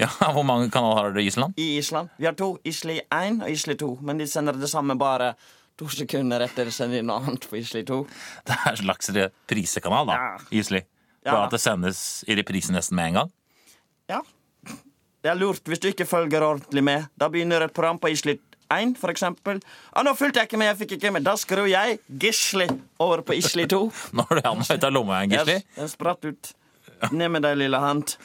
Ja, 0.00 0.08
Hvor 0.36 0.46
mange 0.48 0.70
kanaler 0.72 1.02
har 1.02 1.10
dere 1.12 1.24
i 1.24 1.30
Island? 1.30 1.58
I 1.60 1.68
Island. 1.78 2.12
Vi 2.16 2.28
har 2.28 2.36
to. 2.38 2.54
Isli 2.68 3.00
1 3.04 3.42
og 3.44 3.50
Isli 3.52 3.76
2. 3.80 3.90
Men 4.00 4.22
de 4.22 4.28
sender 4.30 4.56
det 4.56 4.70
samme 4.72 4.96
bare 5.00 5.34
to 5.80 5.88
sekunder 5.92 6.42
etter 6.44 6.68
de 6.68 6.72
sender 6.74 7.04
noe 7.06 7.20
annet 7.22 7.46
på 7.48 7.60
Isli 7.60 7.84
2. 7.88 8.00
Det 8.48 8.56
er 8.56 8.72
en 8.72 8.80
slags 8.84 9.12
reprisekanal, 9.16 10.08
da. 10.08 10.18
Ja. 10.18 10.42
Gisli. 10.52 10.82
Ja. 11.22 11.36
Bare 11.36 11.46
at 11.46 11.54
det 11.54 11.62
sendes 11.62 12.00
i 12.26 12.34
reprise 12.38 12.74
nesten 12.74 12.98
med 12.98 13.12
en 13.12 13.20
gang. 13.20 13.32
Ja. 14.12 14.22
Det 15.22 15.30
er 15.30 15.38
lurt 15.38 15.68
hvis 15.70 15.82
du 15.82 15.90
ikke 15.92 16.06
følger 16.08 16.42
ordentlig 16.44 16.82
med. 16.84 17.10
Da 17.18 17.28
begynner 17.30 17.64
et 17.64 17.74
program 17.74 18.00
på 18.02 18.10
Isli 18.12 18.36
1, 18.72 18.96
for 19.00 19.12
eksempel. 19.12 19.60
Ah, 19.92 20.02
nå 20.06 20.14
fulgte 20.18 20.40
jeg 20.40 20.50
ikke 20.50 20.60
med, 20.60 20.72
jeg 20.72 20.80
fikk 20.82 20.96
ikke 20.96 21.12
med. 21.14 21.26
Da 21.26 21.36
skrur 21.38 21.68
jeg 21.70 22.00
Gisli 22.08 22.66
over 23.02 23.22
på 23.26 23.36
Isli 23.36 23.66
2. 23.70 23.80
Nå 24.16 24.26
har 24.28 24.40
du 24.40 24.48
hånda 24.48 24.76
ut 24.78 24.88
av 24.88 24.94
lomma, 24.94 25.22
Gisli. 25.28 25.58
Yes, 25.60 25.70
den 25.78 25.92
spratt 25.92 26.26
ut. 26.28 26.52
Ned 27.12 27.32
med 27.34 27.44
deg, 27.44 27.58
lille 27.60 27.78
hand. 27.82 28.16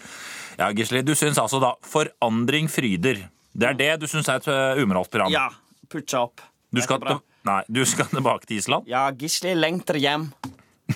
Ja, 0.58 0.72
Gisli, 0.74 1.04
Du 1.06 1.14
syns 1.18 1.38
altså 1.42 1.60
da 1.62 1.76
Forandring 1.86 2.70
fryder. 2.72 3.28
Det 3.58 3.72
er 3.72 3.78
det 3.78 3.92
du 4.02 4.08
syns 4.10 4.30
er 4.30 4.42
et 4.42 4.50
uh, 4.50 4.82
umoralsk 4.82 5.14
program? 5.14 5.34
Ja, 5.34 5.48
Putcha 5.90 6.26
opp. 6.28 6.44
Du 6.74 6.82
skal, 6.84 7.02
nei, 7.48 7.62
du 7.72 7.84
skal 7.88 8.10
tilbake 8.12 8.50
til 8.50 8.60
Island? 8.60 8.90
Ja, 8.90 9.08
Gisli 9.18 9.54
lengter 9.58 9.98
hjem. 10.02 10.30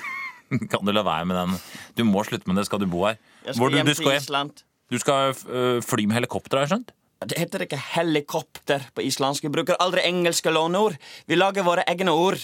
Kan 0.72 0.84
du 0.86 0.92
la 0.92 1.04
være 1.06 1.30
med 1.30 1.38
den? 1.40 1.56
Du 1.98 2.04
må 2.10 2.26
slutte 2.28 2.50
med 2.50 2.60
det, 2.60 2.68
skal 2.68 2.82
du 2.82 2.90
bo 2.92 3.06
her. 3.08 3.22
Jeg 3.46 3.56
skal 3.56 3.62
Hvor, 3.64 3.78
hjem 3.78 3.88
du 3.88 3.94
til 3.94 4.02
skal, 4.02 4.12
til 4.18 4.22
Island. 4.26 4.66
Du 4.92 5.00
skal 5.00 5.32
øh, 5.48 5.82
fly 5.84 6.06
med 6.06 6.20
helikopter, 6.20 6.58
har 6.58 6.68
jeg 6.68 6.74
skjønt? 6.76 6.92
Det 7.22 7.38
heter 7.38 7.64
ikke 7.68 7.78
helikopter 7.96 8.88
på 8.96 9.04
islandsk. 9.06 9.46
Vi 9.46 9.54
bruker 9.54 9.78
aldri 9.80 10.02
engelske 10.10 10.50
låneord. 10.50 10.98
Vi 11.30 11.38
lager 11.38 11.64
våre 11.64 11.86
egne 11.88 12.12
ord. 12.12 12.42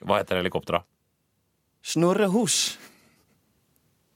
Hva 0.00 0.22
heter 0.22 0.40
helikopteret? 0.40 0.86
Snurrehus. 1.84 2.78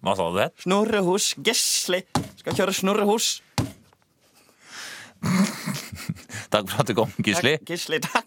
Hva 0.00 0.14
sa 0.16 0.30
du 0.30 0.38
det 0.38 0.48
het? 0.48 0.64
Snurrehus. 0.64 1.34
Gisli 1.44 2.00
skal 2.40 2.56
kjøre 2.56 2.72
snurrehus. 2.76 3.42
Takk 6.52 6.70
for 6.70 6.80
at 6.80 6.88
du 6.88 6.94
kom, 6.96 7.12
Gisli. 7.20 7.58
Takk, 7.58 7.68
Gisli, 7.68 8.00
takk. 8.00 8.24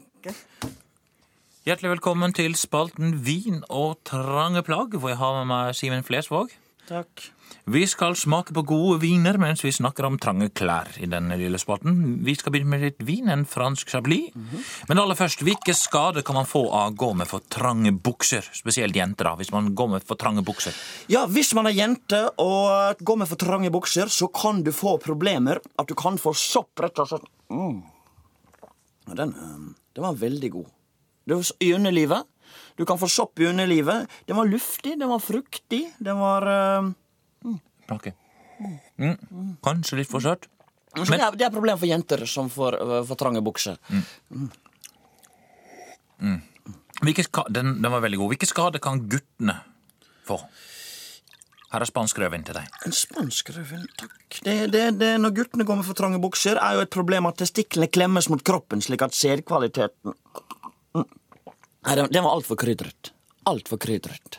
Hjertelig 1.65 1.95
velkommen 1.95 2.33
til 2.37 2.53
spalten 2.57 3.15
Vin 3.25 3.63
og 3.69 3.99
trange 4.05 4.61
plagg, 4.65 4.93
hvor 4.97 5.09
jeg 5.13 5.17
har 5.21 5.39
med 5.39 5.49
meg 5.49 5.77
Simen 5.77 6.05
Flesvåg. 6.05 6.53
Takk. 6.89 7.31
Vi 7.71 7.83
skal 7.87 8.15
smake 8.17 8.55
på 8.55 8.63
gode 8.67 8.97
viner 9.03 9.37
mens 9.39 9.61
vi 9.63 9.71
snakker 9.71 10.07
om 10.07 10.17
trange 10.21 10.47
klær 10.55 10.89
i 10.99 11.07
denne 11.09 11.37
lille 11.39 11.59
spalten. 11.61 12.21
Vi 12.25 12.33
skal 12.39 12.55
begynne 12.55 12.73
med 12.73 12.83
litt 12.85 13.03
vin, 13.05 13.29
en 13.29 13.45
fransk 13.47 13.91
chablis. 13.93 14.33
Men 14.89 15.01
aller 15.01 15.19
først, 15.19 15.43
hvilke 15.45 15.75
skader 15.77 16.25
kan 16.25 16.39
man 16.39 16.49
få 16.49 16.63
av 16.67 16.91
å 16.91 16.95
gå 17.03 17.11
med 17.21 17.29
for 17.29 17.45
trange 17.53 17.93
bukser? 17.93 18.47
Spesielt 18.57 18.97
jenter, 18.97 19.29
da, 19.29 19.35
hvis 19.39 19.53
man 19.53 19.69
går 19.77 19.93
med 19.93 20.07
for 20.07 20.19
trange 20.19 20.43
bukser. 20.47 20.75
Ja, 21.11 21.27
Hvis 21.31 21.53
man 21.55 21.69
er 21.69 21.77
jente 21.77 22.23
og 22.41 22.99
går 22.99 23.21
med 23.21 23.29
for 23.29 23.39
trange 23.39 23.71
bukser, 23.71 24.09
så 24.11 24.27
kan 24.27 24.63
du 24.65 24.73
få 24.75 24.97
problemer. 25.03 25.61
At 25.79 25.87
du 25.87 25.95
kan 25.95 26.17
få 26.17 26.33
sopp, 26.35 26.73
rett 26.81 26.99
og 26.99 27.11
slett. 27.11 27.29
Mm. 27.51 27.81
Den, 29.15 29.35
eh, 29.35 29.73
den 29.95 30.03
var 30.03 30.19
veldig 30.19 30.51
god. 30.51 30.69
Det 31.27 31.35
var, 31.35 31.51
I 31.59 31.73
underlivet 31.73 32.30
Du 32.79 32.85
kan 32.85 32.99
få 33.01 33.09
sopp 33.11 33.39
i 33.39 33.47
underlivet. 33.49 34.09
Den 34.29 34.39
var 34.39 34.49
luftig, 34.49 34.97
den 34.99 35.11
var 35.11 35.19
fruktig, 35.23 35.83
den 35.99 36.19
var 36.21 36.47
eh, 36.51 36.91
Ok. 37.91 38.11
Mm. 39.01 39.17
Kanskje 39.63 39.97
litt 39.99 40.09
for 40.11 40.23
søt. 40.23 40.47
Men... 40.95 41.07
det, 41.07 41.21
er, 41.23 41.37
det 41.39 41.45
er 41.47 41.53
problem 41.53 41.79
for 41.79 41.89
jenter 41.89 42.25
som 42.29 42.49
får, 42.51 42.77
eh, 42.79 42.97
får 43.07 43.19
trange 43.19 43.41
bukser. 43.43 43.79
Hvilke 47.01 47.25
ska 47.25 47.47
den, 47.49 47.79
den 47.81 47.91
var 47.91 48.03
veldig 48.03 48.19
god. 48.21 48.35
Hvilke 48.35 48.49
skader 48.49 48.83
kan 48.83 49.01
guttene 49.09 49.57
få? 50.27 50.37
Her 51.71 51.85
er 51.85 51.87
spansk 51.87 52.19
rødvin 52.19 52.43
til 52.43 52.57
deg. 52.57 52.67
En 52.85 52.93
spansk 52.93 53.53
rødvin, 53.55 53.85
takk. 53.97 54.41
Det, 54.43 54.55
det, 54.73 54.83
det, 54.99 55.13
når 55.23 55.31
guttene 55.37 55.65
går 55.67 55.79
med 55.79 55.87
for 55.87 55.97
trange 55.97 56.19
bukser, 56.21 56.59
er 56.59 56.75
jo 56.75 56.83
et 56.83 56.91
problem 56.91 57.29
at 57.29 57.39
testiklene 57.39 57.87
klemmes 57.87 58.27
mot 58.29 58.43
kroppen, 58.43 58.83
slik 58.83 59.07
at 59.07 59.15
sædkvaliteten 59.15 60.11
Mm. 60.11 60.60
Nei, 61.85 61.95
den, 61.97 62.07
den 62.13 62.23
var 62.25 62.35
altfor 62.37 62.59
krydret. 62.61 63.11
Altfor 63.49 63.79
krydret. 63.81 64.37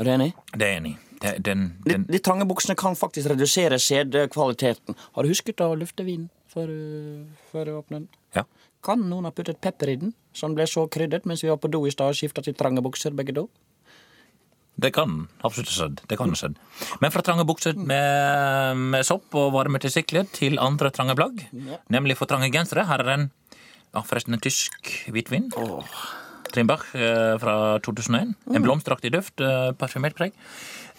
Er 0.00 0.06
du 0.08 0.10
enig? 0.14 0.30
Det 0.56 0.64
er 0.64 0.78
enig 0.78 0.94
Den, 1.20 1.42
Den, 1.44 1.64
De, 1.84 1.98
de 2.14 2.18
trange 2.24 2.46
buksene 2.48 2.72
kan 2.80 2.94
faktisk 2.96 3.28
redusere 3.28 3.76
sædkvaliteten. 3.78 4.96
Har 5.14 5.22
du 5.22 5.28
husket 5.28 5.60
å 5.60 5.74
lufte 5.76 6.06
vinen 6.06 6.30
før, 6.48 6.70
du- 6.72 7.26
før 7.52 7.64
du 7.68 7.72
åpner 7.76 7.98
den? 8.00 8.08
ja. 8.36 8.44
Kan 8.82 9.02
noen 9.10 9.26
ha 9.28 9.30
puttet 9.36 9.58
pepper 9.60 9.90
i 9.92 9.96
den, 10.00 10.14
som 10.32 10.54
ble 10.56 10.64
så 10.64 10.86
krydret 10.88 11.26
mens 11.28 11.42
vi 11.44 11.50
var 11.50 11.58
på 11.60 11.68
do 11.68 11.82
i 11.84 11.90
stad 11.92 12.14
og 12.14 12.16
skifta 12.16 12.40
til 12.46 12.54
trange 12.56 12.80
bukser 12.80 13.12
begge 13.12 13.34
to? 13.36 13.42
Det 14.80 14.94
kan 14.96 15.26
absolutt 15.44 15.68
ha 15.68 15.74
skjedd. 15.76 16.00
Det 16.08 16.16
kan 16.16 16.32
ha 16.32 16.38
skjedd. 16.40 16.54
Men 17.02 17.12
fra 17.12 17.20
trange 17.20 17.44
bukser 17.44 17.76
med, 17.76 18.80
med 18.94 19.04
sopp 19.04 19.36
og 19.36 19.50
varme 19.52 19.76
testikler 19.84 20.24
til 20.32 20.56
andre 20.58 20.88
trange 20.96 21.12
plagg, 21.18 21.42
nemlig 21.92 22.16
for 22.16 22.24
trange 22.30 22.48
gensere. 22.54 22.86
Her 22.88 23.04
er 23.04 23.12
en 23.18 23.26
ja, 23.92 24.00
forresten 24.00 24.32
en 24.32 24.40
tysk 24.40 24.88
hvitvin. 25.12 25.50
Trimbach 26.54 26.94
eh, 26.94 27.36
fra 27.40 27.78
2001. 27.84 28.34
En 28.54 28.64
blomsteraktig 28.64 29.12
duft, 29.14 29.40
eh, 29.40 29.70
parfymert 29.78 30.16
preg. 30.18 30.34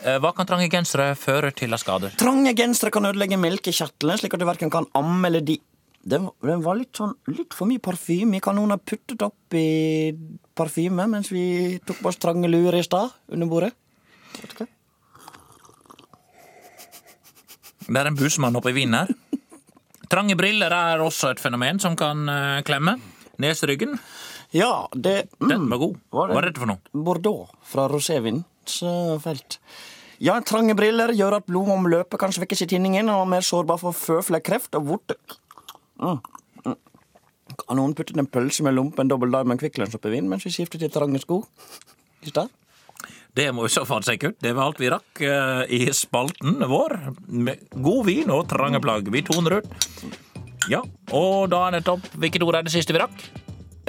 Eh, 0.02 0.18
hva 0.22 0.32
kan 0.36 0.48
trange 0.50 0.70
gensere 0.72 1.12
føre 1.20 1.52
til 1.56 1.74
av 1.76 1.82
skader? 1.82 2.16
Trange 2.20 2.54
gensere 2.58 2.94
kan 2.94 3.06
ødelegge 3.10 3.40
melkekjertlene, 3.42 4.18
slik 4.20 4.36
at 4.36 4.42
du 4.42 4.48
verken 4.50 4.74
kan 4.74 4.88
amme 4.98 5.32
eller 5.32 5.46
de 5.46 5.62
Den 6.02 6.32
var, 6.42 6.80
litt 6.80 6.98
sånn 6.98 7.12
litt 7.30 7.54
for 7.54 7.70
mye 7.70 7.78
parfyme. 7.78 8.40
Kan 8.42 8.56
noen 8.58 8.72
ha 8.74 8.78
puttet 8.82 9.22
oppi 9.22 10.10
parfyme 10.58 11.06
mens 11.06 11.30
vi 11.30 11.78
tok 11.86 12.00
på 12.02 12.10
oss 12.10 12.18
trange 12.18 12.50
luer 12.50 12.74
i 12.74 12.82
stad 12.82 13.12
under 13.30 13.46
bordet? 13.46 13.70
Vet 14.40 14.50
du 14.50 14.64
hva? 14.64 14.68
Det 17.86 18.02
er 18.02 18.10
en 18.10 18.18
bussmann 18.18 18.58
oppi 18.58 18.74
vinen 18.74 18.98
her. 18.98 19.14
Trange 20.10 20.34
briller 20.42 20.74
er 20.74 21.06
også 21.06 21.36
et 21.36 21.44
fenomen 21.44 21.78
som 21.78 21.94
kan 21.94 22.26
klemme. 22.66 22.98
Neseryggen, 23.38 23.94
Ja, 24.52 24.90
det 24.92 25.30
mm, 25.40 25.48
den 25.48 25.70
var 25.72 25.80
god. 25.80 25.98
Var 26.12 26.28
det? 26.28 26.36
Hva 26.36 26.42
er 26.42 26.48
dette 26.50 26.62
for 26.62 26.72
noe? 26.74 27.04
Bordeaux 27.08 27.52
fra 27.72 27.88
rosévinens 27.92 28.78
eh, 28.84 29.16
felt. 29.24 29.58
Ja, 30.22 30.36
trange 30.46 30.76
briller 30.78 31.14
gjør 31.18 31.40
at 31.40 31.48
blodomløpet 31.50 32.20
kan 32.22 32.34
svekkes 32.36 32.66
i 32.66 32.70
tinningen, 32.70 33.10
og 33.10 33.24
er 33.24 33.32
mer 33.32 33.46
sårbar 33.46 33.80
for 33.82 33.96
føflekkreft 33.98 34.76
og 34.78 34.90
vorte. 34.92 35.18
Mm. 36.02 36.20
Mm. 36.68 36.78
Noen 37.80 37.96
putte 37.98 38.18
en 38.20 38.30
pølse 38.30 38.66
med 38.68 38.76
lompen 38.76 39.10
dobbel 39.10 39.32
diamond 39.34 39.62
Kvikk 39.62 39.80
Lunsj 39.82 39.98
oppi 39.98 40.12
vinen 40.14 40.30
mens 40.30 40.46
vi 40.46 40.54
skifter 40.54 40.82
til 40.82 40.92
trange 40.94 41.22
sko 41.24 41.42
i 42.22 42.30
stad? 42.30 42.52
Det 43.34 43.48
må 43.56 43.66
i 43.66 43.72
så 43.72 43.86
fall 43.88 44.04
sjekke 44.04 44.34
ut. 44.34 44.40
Det 44.44 44.52
var 44.54 44.68
alt 44.68 44.82
vi 44.82 44.90
rakk 44.92 45.22
uh, 45.24 45.64
i 45.72 45.86
spalten 45.96 46.60
vår. 46.68 46.98
Med 47.32 47.64
god 47.72 48.04
vin 48.10 48.34
og 48.36 48.50
trange 48.52 48.82
plagg. 48.84 49.08
Vi 49.14 49.24
toner 49.26 49.62
ut. 49.62 49.70
Ja, 50.70 50.84
og 51.18 51.48
da 51.50 51.64
er 51.66 51.80
nettopp 51.80 52.04
Hvilket 52.22 52.44
ord 52.46 52.60
er 52.60 52.68
det 52.68 52.74
siste 52.76 52.94
vi 52.94 53.00
rakk? 53.02 53.24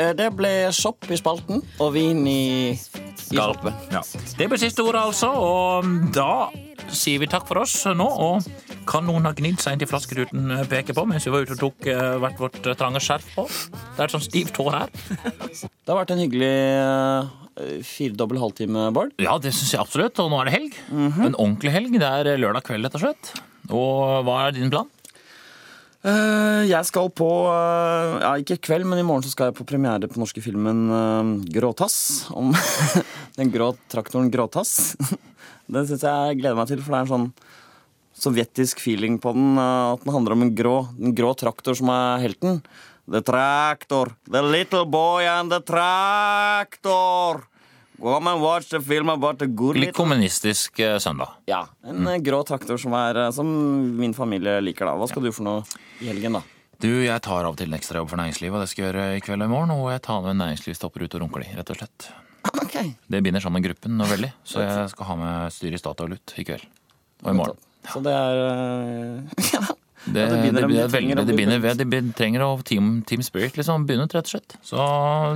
Eh, 0.01 0.13
Det 0.17 0.29
ble 0.37 0.53
sopp 0.73 1.09
i 1.13 1.19
spalten 1.21 1.61
og 1.83 1.93
vin 1.95 2.23
i, 2.27 2.73
i 2.73 3.37
soppen. 3.37 3.75
Ja. 3.93 4.01
Det 4.39 4.49
ble 4.49 4.59
siste 4.61 4.85
ordet, 4.85 5.03
altså. 5.13 5.29
Og 5.37 6.13
da 6.17 6.49
sier 6.93 7.21
vi 7.23 7.29
takk 7.31 7.47
for 7.49 7.61
oss 7.63 7.75
nå. 7.93 8.07
Og 8.09 8.47
kan 8.89 9.05
noen 9.07 9.29
ha 9.29 9.35
gnidd 9.37 9.61
seg 9.63 9.77
inn 9.77 9.83
til 9.85 9.91
flaskeruten 9.91 10.49
peker 10.71 10.97
på 10.97 11.05
mens 11.07 11.27
vi 11.29 11.33
var 11.35 11.45
ute 11.47 11.55
og 11.59 11.61
tok 11.67 11.87
eh, 11.93 12.17
hvert 12.25 12.41
vårt 12.41 12.59
eh, 12.67 12.77
trange 12.79 13.03
skjerf 13.05 13.29
på? 13.37 13.45
Det 13.47 14.01
er 14.01 14.09
et 14.09 14.17
sånt 14.17 14.27
stivt 14.27 14.59
hår 14.59 14.79
her. 14.81 14.97
Det 15.53 15.93
har 15.93 16.01
vært 16.01 16.15
en 16.17 16.25
hyggelig 16.25 16.57
firedobbel 17.85 18.41
halvtime, 18.41 18.87
Bård. 18.97 19.13
Ja, 19.21 19.37
det 19.39 19.53
syns 19.53 19.75
jeg 19.75 19.83
absolutt. 19.83 20.17
Og 20.25 20.31
nå 20.33 20.41
er 20.41 20.49
det 20.49 20.55
helg. 20.57 20.77
En 20.97 21.37
ordentlig 21.37 21.75
helg. 21.75 21.93
Det 22.01 22.09
er 22.09 22.41
lørdag 22.41 22.65
kveld, 22.67 22.89
rett 22.89 22.97
og 22.97 23.05
slett. 23.05 23.33
Og 23.69 24.25
hva 24.27 24.39
er 24.49 24.57
din 24.57 24.73
plan? 24.73 24.89
Eh, 26.03 26.65
jeg 26.67 26.83
skal 26.89 27.13
på 27.15 27.29
eh, 27.47 28.17
Ja, 28.25 28.33
ikke 28.41 28.57
i 28.59 28.63
kveld, 28.67 28.87
men 28.91 28.99
i 28.99 29.07
morgen 29.07 29.23
så 29.23 29.31
skal 29.31 29.51
jeg 29.51 29.59
på 29.61 29.67
premiere 29.69 30.11
på 30.11 30.19
norske 30.19 30.43
filmen 30.43 30.89
uh, 30.91 31.35
Gråtass. 31.55 32.27
Om 32.35 32.51
den 33.39 33.53
grå 33.55 33.73
traktoren 33.93 34.31
Gråtass. 34.33 34.97
Den 35.73 35.87
syns 35.89 36.03
jeg 36.05 36.41
gleder 36.41 36.59
meg 36.59 36.67
til, 36.69 36.83
for 36.83 36.93
det 36.93 36.99
er 36.99 37.05
en 37.07 37.13
sånn 37.13 37.29
sovjetisk 38.19 38.83
feeling 38.83 39.17
på 39.23 39.31
den. 39.33 39.55
eh, 39.57 39.93
at 39.95 40.03
den 40.03 40.13
handler 40.13 40.35
om 40.35 40.43
en 40.45 40.55
grå, 40.59 40.75
en 40.99 41.15
grå 41.17 41.31
traktor 41.39 41.79
som 41.79 41.93
er 41.95 42.21
helten. 42.27 42.59
The 43.09 43.23
tractor, 43.25 44.13
the 44.27 44.43
little 44.43 44.85
boy 44.85 45.25
and 45.31 45.55
the 45.55 45.63
tractor. 45.63 47.47
Come 48.03 48.31
and 48.33 48.43
watch 48.43 48.69
the 48.69 48.81
film 48.83 49.09
about 49.13 49.39
the 49.39 49.47
good 49.47 49.77
Litt 49.79 49.95
kommunistisk 49.95 50.81
eh, 50.83 50.99
søndag. 50.99 51.37
Ja, 51.47 51.69
en 51.87 52.07
eh, 52.11 52.19
grå 52.19 52.41
traktor 52.43 52.81
som, 52.81 52.95
er, 52.99 53.15
eh, 53.27 53.31
som 53.31 53.47
min 53.97 54.15
familie 54.15 54.57
liker. 54.61 54.89
da 54.91 54.97
Hva 54.99 55.07
skal 55.07 55.23
du 55.23 55.31
for 55.31 55.47
noe 55.47 55.63
i 56.03 56.09
helgen, 56.11 56.35
da? 56.35 56.43
Du, 56.83 56.89
jeg 56.91 57.23
tar 57.23 57.47
av 57.47 57.53
og 57.55 57.61
til 57.61 57.71
en 57.71 57.79
ekstrajobb 57.79 58.11
for 58.11 58.19
næringslivet, 58.19 58.57
og 58.59 58.65
det 58.65 58.73
skal 58.73 58.83
jeg 58.85 58.91
gjøre 58.91 59.05
i 59.21 59.23
kveld 59.23 59.45
og 59.45 59.47
i 59.47 59.53
morgen. 59.53 59.75
Og 59.77 59.93
jeg 59.93 60.03
tar 60.03 60.25
med 60.25 60.41
næringslivstopper 60.41 61.05
ut 61.07 61.15
og 61.15 61.23
runker 61.23 61.45
de, 61.45 61.53
rett 61.61 61.71
og 61.71 61.79
slett. 61.79 62.09
Ok 62.65 62.75
Det 63.07 63.21
binder 63.23 63.45
sammen 63.45 63.63
gruppen 63.63 63.95
nå 63.95 64.09
veldig, 64.11 64.33
så 64.43 64.65
jeg 64.65 64.91
skal 64.91 65.07
ha 65.13 65.15
med 65.21 65.55
styr 65.55 65.77
i 65.77 65.79
Statoil 65.79 66.17
ut 66.19 66.35
i 66.43 66.47
kveld. 66.49 66.67
Og 67.23 67.31
i 67.31 67.37
morgen. 67.39 67.63
Så 67.87 68.03
det 68.03 68.17
er 68.19 68.43
øh, 68.49 69.23
Ja. 69.55 69.63
Det, 70.05 70.19
Ja, 70.19 70.27
det 70.27 70.35
det, 70.35 70.43
binder 70.43 70.61
det, 70.67 70.69
de 70.69 70.75
trenger 70.91 71.15
det, 71.17 71.25
begynner 71.37 71.59
bundet. 71.63 71.79
det 71.79 71.85
binder- 71.87 72.15
trenger 72.19 72.41
å 72.43 72.57
team, 72.67 73.03
team 73.07 73.23
spirit, 73.23 73.55
liksom. 73.57 73.85
Begynne 73.87 74.09
rett 74.11 74.27
og 74.27 74.31
slett. 74.33 74.57
Så 74.67 74.75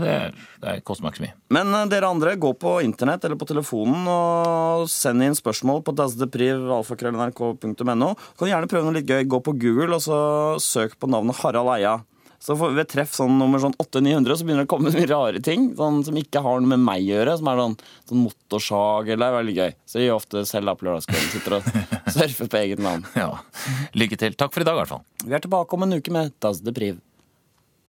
det, 0.02 0.16
det 0.64 0.80
koster 0.84 1.04
meg 1.06 1.12
ikke 1.14 1.22
så 1.22 1.26
mye. 1.28 1.34
Men 1.54 1.70
øh, 1.74 1.84
dere 1.92 2.08
andre, 2.10 2.32
gå 2.36 2.50
på 2.58 2.72
internett 2.82 3.22
eller 3.24 3.36
på 3.38 3.46
telefonen 3.46 4.08
og 4.10 4.88
send 4.90 5.22
inn 5.22 5.34
spørsmål 5.38 5.84
på 5.86 5.94
dasdepriv.alfakrøll.nrk.no. 5.94 8.10
Kan 8.38 8.50
gjerne 8.50 8.70
prøve 8.70 8.84
noe 8.88 8.96
litt 8.98 9.08
gøy. 9.10 9.22
Gå 9.30 9.40
på 9.46 9.54
Google 9.58 9.94
og 9.98 10.02
så 10.04 10.18
søk 10.62 10.96
på 10.98 11.10
navnet 11.10 11.38
Harald 11.44 11.70
Eia. 11.76 11.96
Så 12.40 12.56
får- 12.58 12.74
ved 12.76 12.88
treff 12.88 13.12
sånn 13.16 13.38
nummer 13.38 13.58
sånn 13.62 13.74
800-900 13.80 14.36
så 14.36 14.44
begynner 14.46 14.64
det 14.64 14.68
å 14.68 14.72
komme 14.76 14.92
mye 14.92 15.08
rare 15.10 15.40
ting 15.42 15.74
sånn, 15.76 16.04
som 16.04 16.14
ikke 16.20 16.42
har 16.42 16.60
noe 16.60 16.68
med 16.74 16.80
meg 16.84 17.02
å 17.02 17.08
gjøre. 17.14 17.36
Som 17.38 17.48
er 17.48 17.56
sånn, 17.62 17.76
sånn 18.10 18.22
motorsag 18.26 19.08
eller 19.14 19.26
er 19.32 19.38
veldig 19.42 19.56
gøy. 19.56 19.72
Så 19.86 19.98
jeg 20.00 20.08
gjør 20.10 20.20
ofte 20.20 20.44
selv 20.46 20.68
opp 20.74 20.80
lørdagskvelden. 20.86 21.32
Sitter 21.32 21.56
og 21.58 21.62
surfer 22.16 22.48
på 22.52 22.60
eget 22.62 22.78
navn. 22.84 23.04
Ja. 23.16 23.30
Lykke 23.94 24.18
til. 24.18 24.34
Takk 24.38 24.52
for 24.52 24.60
i 24.60 24.68
dag, 24.68 24.76
i 24.76 24.82
hvert 24.84 24.92
fall. 24.94 25.04
Vi 25.24 25.34
er 25.34 25.40
tilbake 25.40 25.72
om 25.78 25.82
en 25.88 25.96
uke 25.98 26.12
med 26.12 26.32
Das 26.40 26.60
de 26.60 26.72
Priv. 26.76 27.00